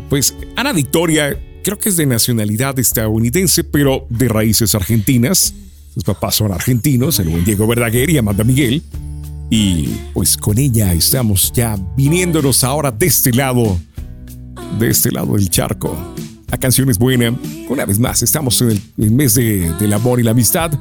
pues, 0.07 0.35
Ana 0.55 0.71
Victoria, 0.71 1.35
creo 1.63 1.79
que 1.79 1.89
es 1.89 1.97
de 1.97 2.05
nacionalidad 2.05 2.77
estadounidense, 2.77 3.63
pero 3.63 4.05
de 4.09 4.27
raíces 4.27 4.75
argentinas. 4.75 5.53
Sus 5.95 6.03
papás 6.03 6.35
son 6.35 6.51
argentinos, 6.51 7.19
el 7.19 7.29
buen 7.29 7.43
Diego 7.43 7.65
Verdaguer 7.65 8.11
y 8.11 8.19
Amanda 8.19 8.43
Miguel. 8.43 8.83
Y 9.49 9.87
pues 10.13 10.37
con 10.37 10.57
ella 10.57 10.93
estamos 10.93 11.51
ya 11.53 11.77
viniéndonos 11.95 12.63
ahora 12.63 12.91
de 12.91 13.05
este 13.07 13.31
lado, 13.31 13.79
de 14.79 14.89
este 14.89 15.11
lado 15.11 15.33
del 15.35 15.49
charco. 15.49 15.95
La 16.49 16.57
canción 16.57 16.89
es 16.89 16.97
buena. 16.97 17.33
Una 17.69 17.85
vez 17.85 17.99
más, 17.99 18.23
estamos 18.23 18.61
en 18.61 18.81
el, 18.97 19.11
mes 19.11 19.33
de- 19.35 19.73
del 19.79 19.93
amor 19.93 20.19
y 20.19 20.23
la 20.23 20.31
amistad. 20.31 20.71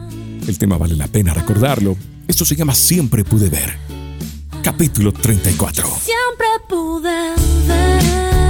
El 0.46 0.58
tema 0.58 0.78
vale 0.78 0.94
la 0.94 1.08
pena 1.08 1.34
recordarlo. 1.34 1.96
Esto 2.28 2.44
se 2.44 2.54
llama 2.54 2.74
Siempre 2.74 3.24
pude 3.24 3.48
ver. 3.48 3.76
Capítulo 4.62 5.12
34. 5.12 5.86
Siempre 5.86 6.46
pude 6.68 7.08
ver 7.68 8.45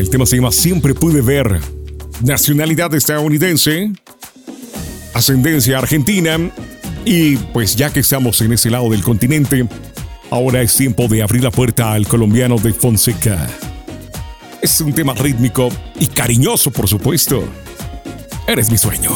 El 0.00 0.08
tema 0.08 0.24
se 0.24 0.36
llama 0.36 0.50
Siempre 0.50 0.94
pude 0.94 1.20
ver. 1.20 1.60
Nacionalidad 2.22 2.94
estadounidense, 2.94 3.92
ascendencia 5.12 5.76
argentina. 5.76 6.38
Y 7.04 7.36
pues 7.36 7.76
ya 7.76 7.92
que 7.92 8.00
estamos 8.00 8.40
en 8.40 8.54
ese 8.54 8.70
lado 8.70 8.88
del 8.88 9.02
continente, 9.02 9.68
ahora 10.30 10.62
es 10.62 10.74
tiempo 10.74 11.06
de 11.06 11.22
abrir 11.22 11.44
la 11.44 11.50
puerta 11.50 11.92
al 11.92 12.08
colombiano 12.08 12.56
de 12.56 12.72
Fonseca. 12.72 13.46
Es 14.62 14.80
un 14.80 14.94
tema 14.94 15.12
rítmico 15.12 15.68
y 15.98 16.06
cariñoso, 16.06 16.70
por 16.70 16.88
supuesto. 16.88 17.44
Eres 18.46 18.70
mi 18.70 18.78
sueño. 18.78 19.10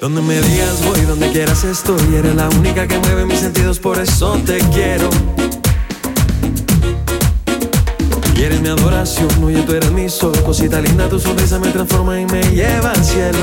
Donde 0.00 0.22
me 0.22 0.40
digas 0.42 0.84
voy, 0.84 1.02
donde 1.02 1.30
quieras 1.30 1.62
estoy. 1.62 2.16
Eres 2.16 2.34
la 2.34 2.48
única 2.48 2.88
que 2.88 2.98
mueve 2.98 3.26
mis 3.26 3.38
sentidos, 3.38 3.78
por 3.78 4.00
eso 4.00 4.36
te 4.44 4.58
quiero. 4.72 5.08
Y 8.38 8.44
eres 8.44 8.60
mi 8.60 8.68
adoración, 8.68 9.28
oye, 9.42 9.62
tú 9.62 9.72
eres 9.72 9.90
mi 9.90 10.08
sol. 10.08 10.32
Cosita 10.46 10.80
linda, 10.80 11.08
tu 11.08 11.18
sonrisa 11.18 11.58
me 11.58 11.72
transforma 11.72 12.20
y 12.20 12.26
me 12.26 12.40
lleva 12.54 12.92
al 12.92 13.04
cielo. 13.04 13.38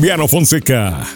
Colombiano 0.00 0.28
Fonseca. 0.28 1.06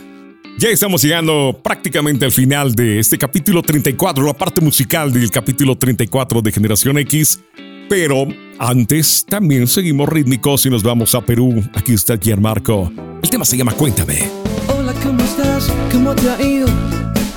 Ya 0.58 0.68
estamos 0.68 1.02
llegando 1.02 1.58
prácticamente 1.62 2.26
al 2.26 2.32
final 2.32 2.74
de 2.74 2.98
este 2.98 3.16
capítulo 3.16 3.62
34, 3.62 4.22
la 4.22 4.34
parte 4.34 4.60
musical 4.60 5.10
del 5.10 5.30
capítulo 5.30 5.74
34 5.74 6.42
de 6.42 6.52
Generación 6.52 6.98
X. 6.98 7.40
Pero 7.88 8.26
antes 8.58 9.24
también 9.26 9.68
seguimos 9.68 10.06
rítmicos 10.10 10.66
y 10.66 10.70
nos 10.70 10.82
vamos 10.82 11.14
a 11.14 11.22
Perú. 11.22 11.64
Aquí 11.74 11.94
está 11.94 12.18
Gianmarco. 12.18 12.92
El 13.22 13.30
tema 13.30 13.46
se 13.46 13.56
llama 13.56 13.72
Cuéntame. 13.72 14.28
Hola, 14.76 14.92
¿cómo 15.02 15.24
estás? 15.24 15.72
¿Cómo 15.90 16.14
te 16.14 16.28
ha 16.28 16.42
ido? 16.42 16.68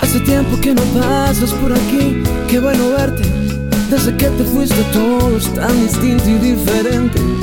Hace 0.02 0.20
tiempo 0.20 0.60
que 0.60 0.76
no 0.76 0.82
pasas 1.00 1.54
por 1.54 1.72
aquí, 1.72 2.24
qué 2.50 2.60
bueno 2.60 2.90
verte. 2.90 3.24
Desde 3.90 4.18
que 4.18 4.28
te 4.32 4.44
fuiste 4.44 4.84
todo 4.92 5.38
es 5.38 5.54
tan 5.54 5.82
distinto 5.82 6.30
y 6.30 6.34
diferente. 6.40 7.37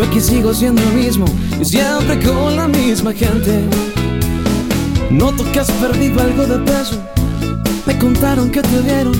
Yo 0.00 0.06
aquí 0.06 0.18
sigo 0.18 0.54
siendo 0.54 0.80
el 0.80 0.94
mismo 0.94 1.26
y 1.60 1.62
siempre 1.62 2.18
con 2.20 2.56
la 2.56 2.66
misma 2.66 3.12
gente. 3.12 3.68
Noto 5.10 5.44
que 5.52 5.60
has 5.60 5.70
perdido 5.72 6.22
algo 6.22 6.46
de 6.46 6.58
peso. 6.60 6.98
Me 7.84 7.98
contaron 7.98 8.50
que 8.50 8.62
te 8.62 8.80
vieron 8.80 9.12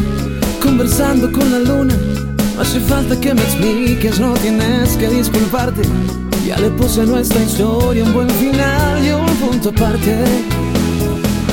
conversando 0.62 1.30
con 1.32 1.52
la 1.52 1.58
luna. 1.58 1.94
Hace 2.58 2.80
falta 2.80 3.20
que 3.20 3.34
me 3.34 3.42
expliques, 3.42 4.18
no 4.20 4.32
tienes 4.32 4.96
que 4.96 5.08
disculparte. 5.10 5.82
Ya 6.46 6.56
le 6.56 6.70
puse 6.70 7.02
a 7.02 7.04
nuestra 7.04 7.42
historia 7.42 8.02
un 8.02 8.14
buen 8.14 8.30
final 8.30 9.04
y 9.04 9.10
un 9.10 9.36
punto 9.36 9.68
aparte. 9.68 10.16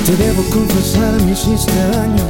Te 0.06 0.16
debo 0.24 0.42
confesar, 0.44 1.22
me 1.24 1.34
hiciste 1.34 1.74
daño. 1.92 2.24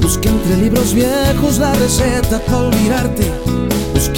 Busqué 0.00 0.28
entre 0.28 0.56
libros 0.58 0.94
viejos 0.94 1.58
la 1.58 1.74
receta 1.74 2.38
para 2.46 2.58
olvidarte. 2.58 3.28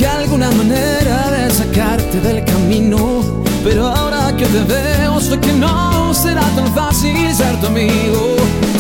Busqué 0.00 0.16
alguna 0.16 0.50
manera 0.52 1.30
de 1.30 1.50
sacarte 1.50 2.20
del 2.22 2.42
camino. 2.46 3.42
Pero 3.62 3.86
ahora 3.86 4.34
que 4.34 4.46
te 4.46 4.62
veo, 4.62 5.20
sé 5.20 5.38
que 5.38 5.52
no 5.52 6.14
será 6.14 6.40
tan 6.56 6.72
fácil 6.74 7.34
ser 7.34 7.60
tu 7.60 7.66
amigo. 7.66 8.36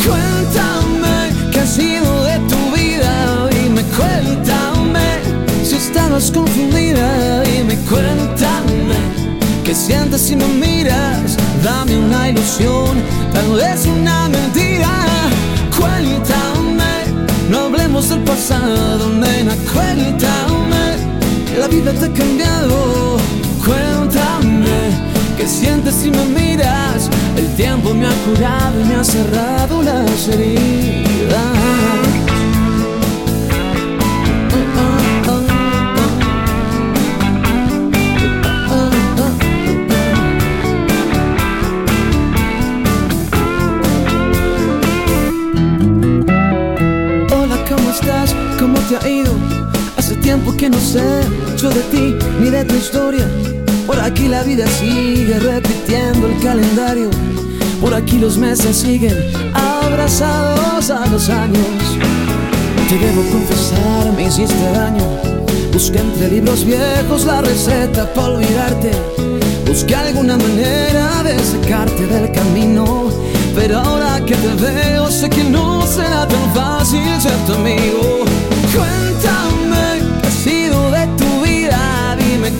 Cuéntame 0.06 1.50
qué 1.52 1.60
ha 1.60 1.66
sido 1.66 2.24
de 2.24 2.38
tu 2.48 2.56
vida. 2.74 3.48
Dime, 3.50 3.82
cuéntame 3.98 5.08
si 5.62 5.74
estabas 5.74 6.30
confundida. 6.30 7.42
Dime, 7.42 7.76
cuéntame 7.90 8.96
¿Qué 9.62 9.74
sientes 9.74 10.22
si 10.22 10.36
me 10.36 10.48
miras? 10.48 11.36
Dame 11.62 11.98
una 11.98 12.30
ilusión, 12.30 12.96
tal 13.34 13.56
vez 13.56 13.84
una 13.84 14.26
mentira. 14.30 15.04
Cuéntame, 15.78 16.94
no 17.50 17.66
hablemos 17.66 18.08
del 18.08 18.20
pasado, 18.20 19.10
nena. 19.10 19.54
Cuéntame, 19.70 20.49
la 21.58 21.68
vida 21.68 21.92
te 21.92 22.06
ha 22.06 22.12
cambiado. 22.12 23.16
Cuéntame, 23.64 24.92
¿qué 25.36 25.46
sientes 25.46 25.94
si 25.94 26.10
me 26.10 26.24
miras? 26.26 27.08
El 27.36 27.48
tiempo 27.54 27.94
me 27.94 28.06
ha 28.06 28.14
curado 28.24 28.80
y 28.80 28.84
me 28.84 28.94
ha 28.96 29.04
cerrado 29.04 29.82
las 29.82 30.28
heridas. 30.28 31.70
te 48.90 48.96
ha 48.96 49.08
ido. 49.08 49.49
Tiempo 50.30 50.56
que 50.56 50.70
no 50.70 50.78
sé 50.78 51.02
mucho 51.50 51.70
de 51.70 51.80
ti 51.90 52.14
ni 52.40 52.50
de 52.50 52.64
tu 52.64 52.76
historia. 52.76 53.26
Por 53.84 53.98
aquí 53.98 54.28
la 54.28 54.44
vida 54.44 54.64
sigue 54.68 55.36
repitiendo 55.40 56.28
el 56.28 56.38
calendario. 56.40 57.10
Por 57.80 57.92
aquí 57.92 58.16
los 58.16 58.38
meses 58.38 58.76
siguen 58.76 59.16
abrazados 59.52 60.88
a 60.88 61.04
los 61.08 61.28
años. 61.30 61.66
Te 62.88 62.96
debo 62.96 63.22
confesar, 63.32 64.12
me 64.14 64.28
hiciste 64.28 64.70
daño. 64.72 65.02
Busqué 65.72 65.98
entre 65.98 66.28
libros 66.28 66.64
viejos 66.64 67.24
la 67.24 67.40
receta 67.40 68.06
para 68.14 68.28
olvidarte. 68.28 68.92
Busqué 69.66 69.96
alguna 69.96 70.36
manera 70.36 71.24
de 71.24 71.36
sacarte 71.40 72.06
del 72.06 72.30
camino. 72.30 73.08
Pero 73.56 73.80
ahora 73.80 74.24
que 74.24 74.36
te 74.36 74.54
veo, 74.62 75.10
sé 75.10 75.28
que 75.28 75.42
no 75.42 75.84
será 75.88 76.28
tan 76.28 76.54
fácil 76.54 77.20
ser 77.20 77.36
tu 77.48 77.54
amigo. 77.54 78.24
Cuéntame 78.72 79.49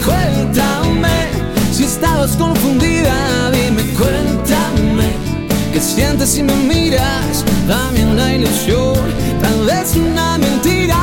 Cuéntame 0.05 1.29
si 1.73 1.85
estabas 1.85 2.37
confundida. 2.37 3.51
Dime, 3.53 3.83
cuéntame 3.99 5.09
qué 5.73 5.81
sientes 5.81 6.31
si 6.31 6.43
me 6.43 6.55
miras. 6.55 7.45
Dame 7.69 8.05
una 8.05 8.35
ilusión, 8.35 8.97
tal 9.41 9.65
vez 9.67 9.97
una 9.97 10.39
mentira. 10.39 10.99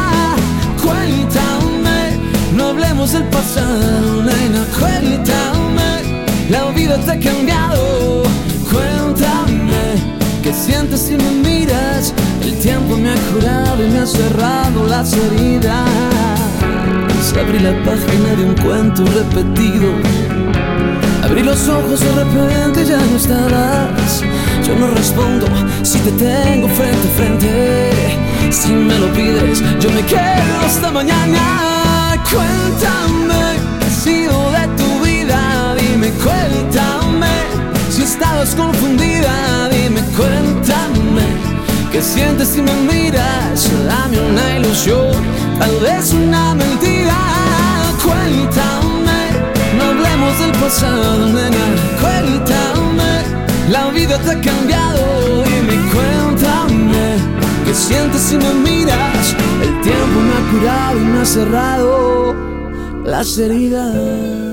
Cuéntame, 0.84 2.18
no 2.55 2.68
hablemos 2.68 3.14
del 3.14 3.23
pasado, 3.26 4.23
nena. 4.23 4.65
Cuéntame, 4.80 6.23
la 6.49 6.72
vida 6.72 6.97
te 6.97 7.11
ha 7.11 7.19
cambiado. 7.19 8.23
Cuéntame, 8.72 9.84
qué 10.43 10.53
sientes 10.53 11.01
si 11.01 11.15
me 11.15 11.31
miras. 11.47 12.14
El 12.41 12.57
tiempo 12.59 12.95
me 12.97 13.11
ha 13.11 13.15
curado 13.31 13.84
y 13.85 13.89
me 13.89 13.99
ha 13.99 14.05
cerrado 14.05 14.88
las 14.88 15.14
heridas. 15.14 16.56
Abrí 17.35 17.59
la 17.59 17.71
página 17.83 18.29
de 18.35 18.45
un 18.45 18.55
cuento 18.55 19.03
repetido. 19.05 19.91
Abrí 21.23 21.43
los 21.43 21.67
ojos 21.67 21.99
de 21.99 22.11
repente 22.11 22.85
ya 22.85 22.97
no 22.97 23.15
estabas. 23.15 24.23
Yo 24.65 24.75
no 24.75 24.87
respondo 24.95 25.45
si 25.83 25.99
te 25.99 26.11
tengo 26.11 26.67
frente 26.67 27.07
a 27.07 27.11
frente. 27.17 28.51
Si 28.51 28.69
me 28.69 28.97
lo 28.97 29.07
pides, 29.13 29.61
yo 29.79 29.91
me 29.91 30.01
quedo 30.05 30.59
hasta 30.65 30.91
mañana. 30.91 32.15
Cuéntame 32.31 33.59
qué 33.79 33.85
ha 33.85 33.89
sido 33.89 34.51
de 34.51 34.67
tu 34.75 35.05
vida. 35.05 35.75
Dime, 35.75 36.11
cuéntame 36.23 37.33
si 37.89 38.03
estabas 38.03 38.55
confundida. 38.55 39.69
Dime, 39.69 40.01
cuéntame 40.17 41.25
qué 41.91 42.01
sientes 42.01 42.47
si 42.47 42.61
me 42.61 42.73
miras. 42.91 43.69
Dame 43.87 44.19
una 44.19 44.57
ilusión, 44.57 45.11
tal 45.59 45.79
vez 45.79 46.13
una 46.13 46.55
mentira. 46.55 47.17
Cuéntame. 48.03 49.19
No 49.77 49.84
hablemos 49.85 50.39
del 50.39 50.51
pasado, 50.53 51.27
nena. 51.27 51.65
Cuéntame, 52.01 53.23
la 53.69 53.89
vida 53.91 54.17
te 54.19 54.31
ha 54.31 54.41
cambiado. 54.41 55.43
Dime, 55.43 55.77
cuéntame, 55.91 57.17
¿qué 57.65 57.73
sientes 57.73 58.21
si 58.21 58.38
me 58.38 58.53
miras? 58.53 59.35
El 59.61 59.81
tiempo 59.81 60.19
me 60.21 60.34
ha 60.34 60.51
curado 60.51 60.97
y 60.97 61.05
me 61.05 61.19
ha 61.19 61.25
cerrado 61.25 62.35
las 63.05 63.38
heridas. 63.38 63.95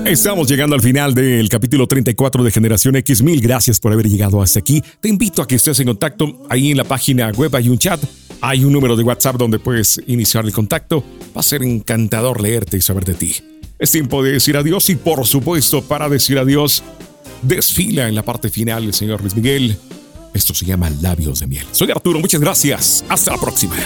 Estamos 0.05 0.47
llegando 0.47 0.75
al 0.75 0.81
final 0.81 1.13
del 1.13 1.49
capítulo 1.49 1.87
34 1.87 2.43
de 2.43 2.51
Generación 2.51 2.95
X. 2.97 3.21
Mil 3.21 3.41
gracias 3.41 3.79
por 3.79 3.91
haber 3.91 4.07
llegado 4.07 4.41
hasta 4.41 4.59
aquí. 4.59 4.83
Te 5.01 5.09
invito 5.09 5.41
a 5.41 5.47
que 5.47 5.55
estés 5.55 5.79
en 5.79 5.87
contacto. 5.87 6.45
Ahí 6.49 6.71
en 6.71 6.77
la 6.77 6.83
página 6.83 7.31
web 7.31 7.55
hay 7.55 7.69
un 7.69 7.77
chat. 7.77 7.99
Hay 8.47 8.63
un 8.63 8.73
número 8.73 8.95
de 8.95 9.01
WhatsApp 9.01 9.37
donde 9.37 9.57
puedes 9.57 9.99
iniciar 10.05 10.45
el 10.45 10.53
contacto. 10.53 11.03
Va 11.35 11.39
a 11.39 11.43
ser 11.43 11.63
encantador 11.63 12.39
leerte 12.39 12.77
y 12.77 12.81
saber 12.81 13.03
de 13.03 13.15
ti. 13.15 13.35
Es 13.79 13.89
tiempo 13.89 14.21
de 14.21 14.33
decir 14.33 14.55
adiós 14.55 14.87
y 14.91 14.95
por 14.95 15.25
supuesto 15.25 15.81
para 15.81 16.07
decir 16.09 16.37
adiós 16.37 16.83
desfila 17.41 18.07
en 18.07 18.13
la 18.13 18.21
parte 18.21 18.51
final 18.51 18.83
el 18.83 18.93
señor 18.93 19.21
Luis 19.21 19.35
Miguel. 19.35 19.75
Esto 20.35 20.53
se 20.53 20.63
llama 20.63 20.91
Labios 20.91 21.39
de 21.39 21.47
Miel. 21.47 21.65
Soy 21.71 21.89
Arturo, 21.89 22.19
muchas 22.19 22.39
gracias. 22.39 23.03
Hasta 23.09 23.31
la 23.31 23.41
próxima. 23.41 23.77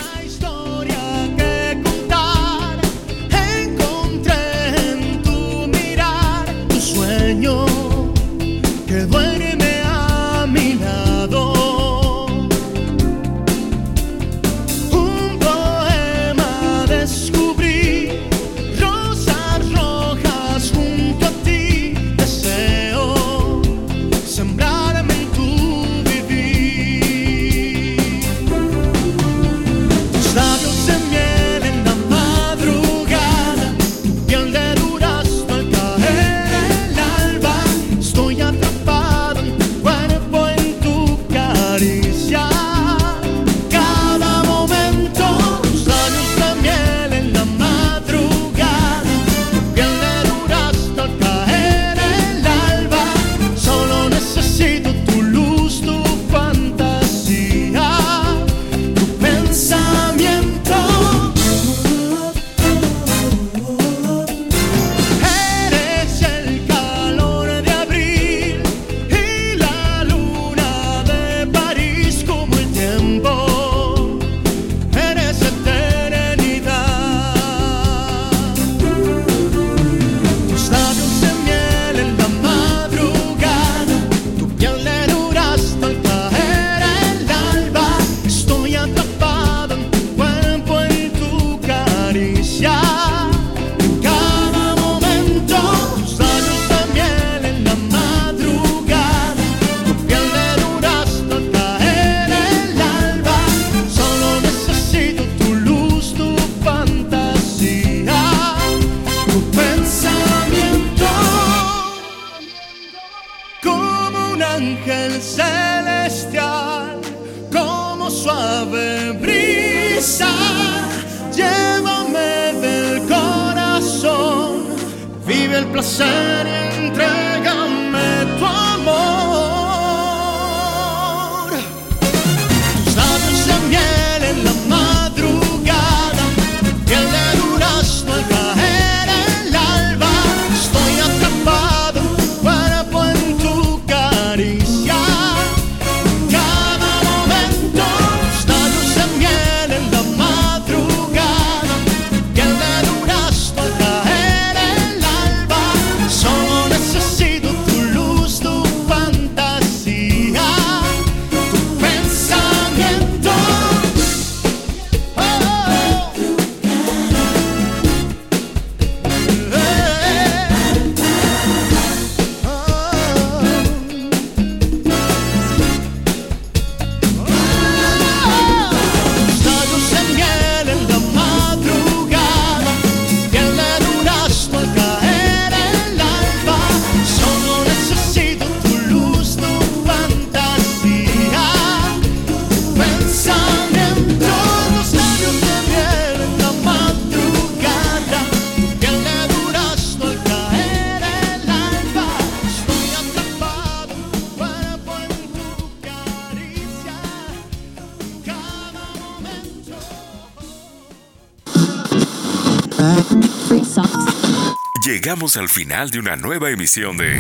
Llegamos 215.10 215.38
al 215.38 215.50
final 215.50 215.90
de 215.90 215.98
una 215.98 216.16
nueva 216.16 216.52
emisión 216.52 216.96
de 216.96 217.20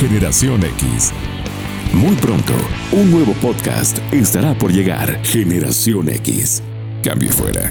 Generación 0.00 0.64
X. 0.64 1.12
Muy 1.92 2.16
pronto, 2.16 2.52
un 2.90 3.12
nuevo 3.12 3.32
podcast 3.34 3.96
estará 4.12 4.54
por 4.58 4.72
llegar. 4.72 5.24
Generación 5.24 6.08
X. 6.08 6.64
Cambio 7.04 7.30
fuera. 7.30 7.70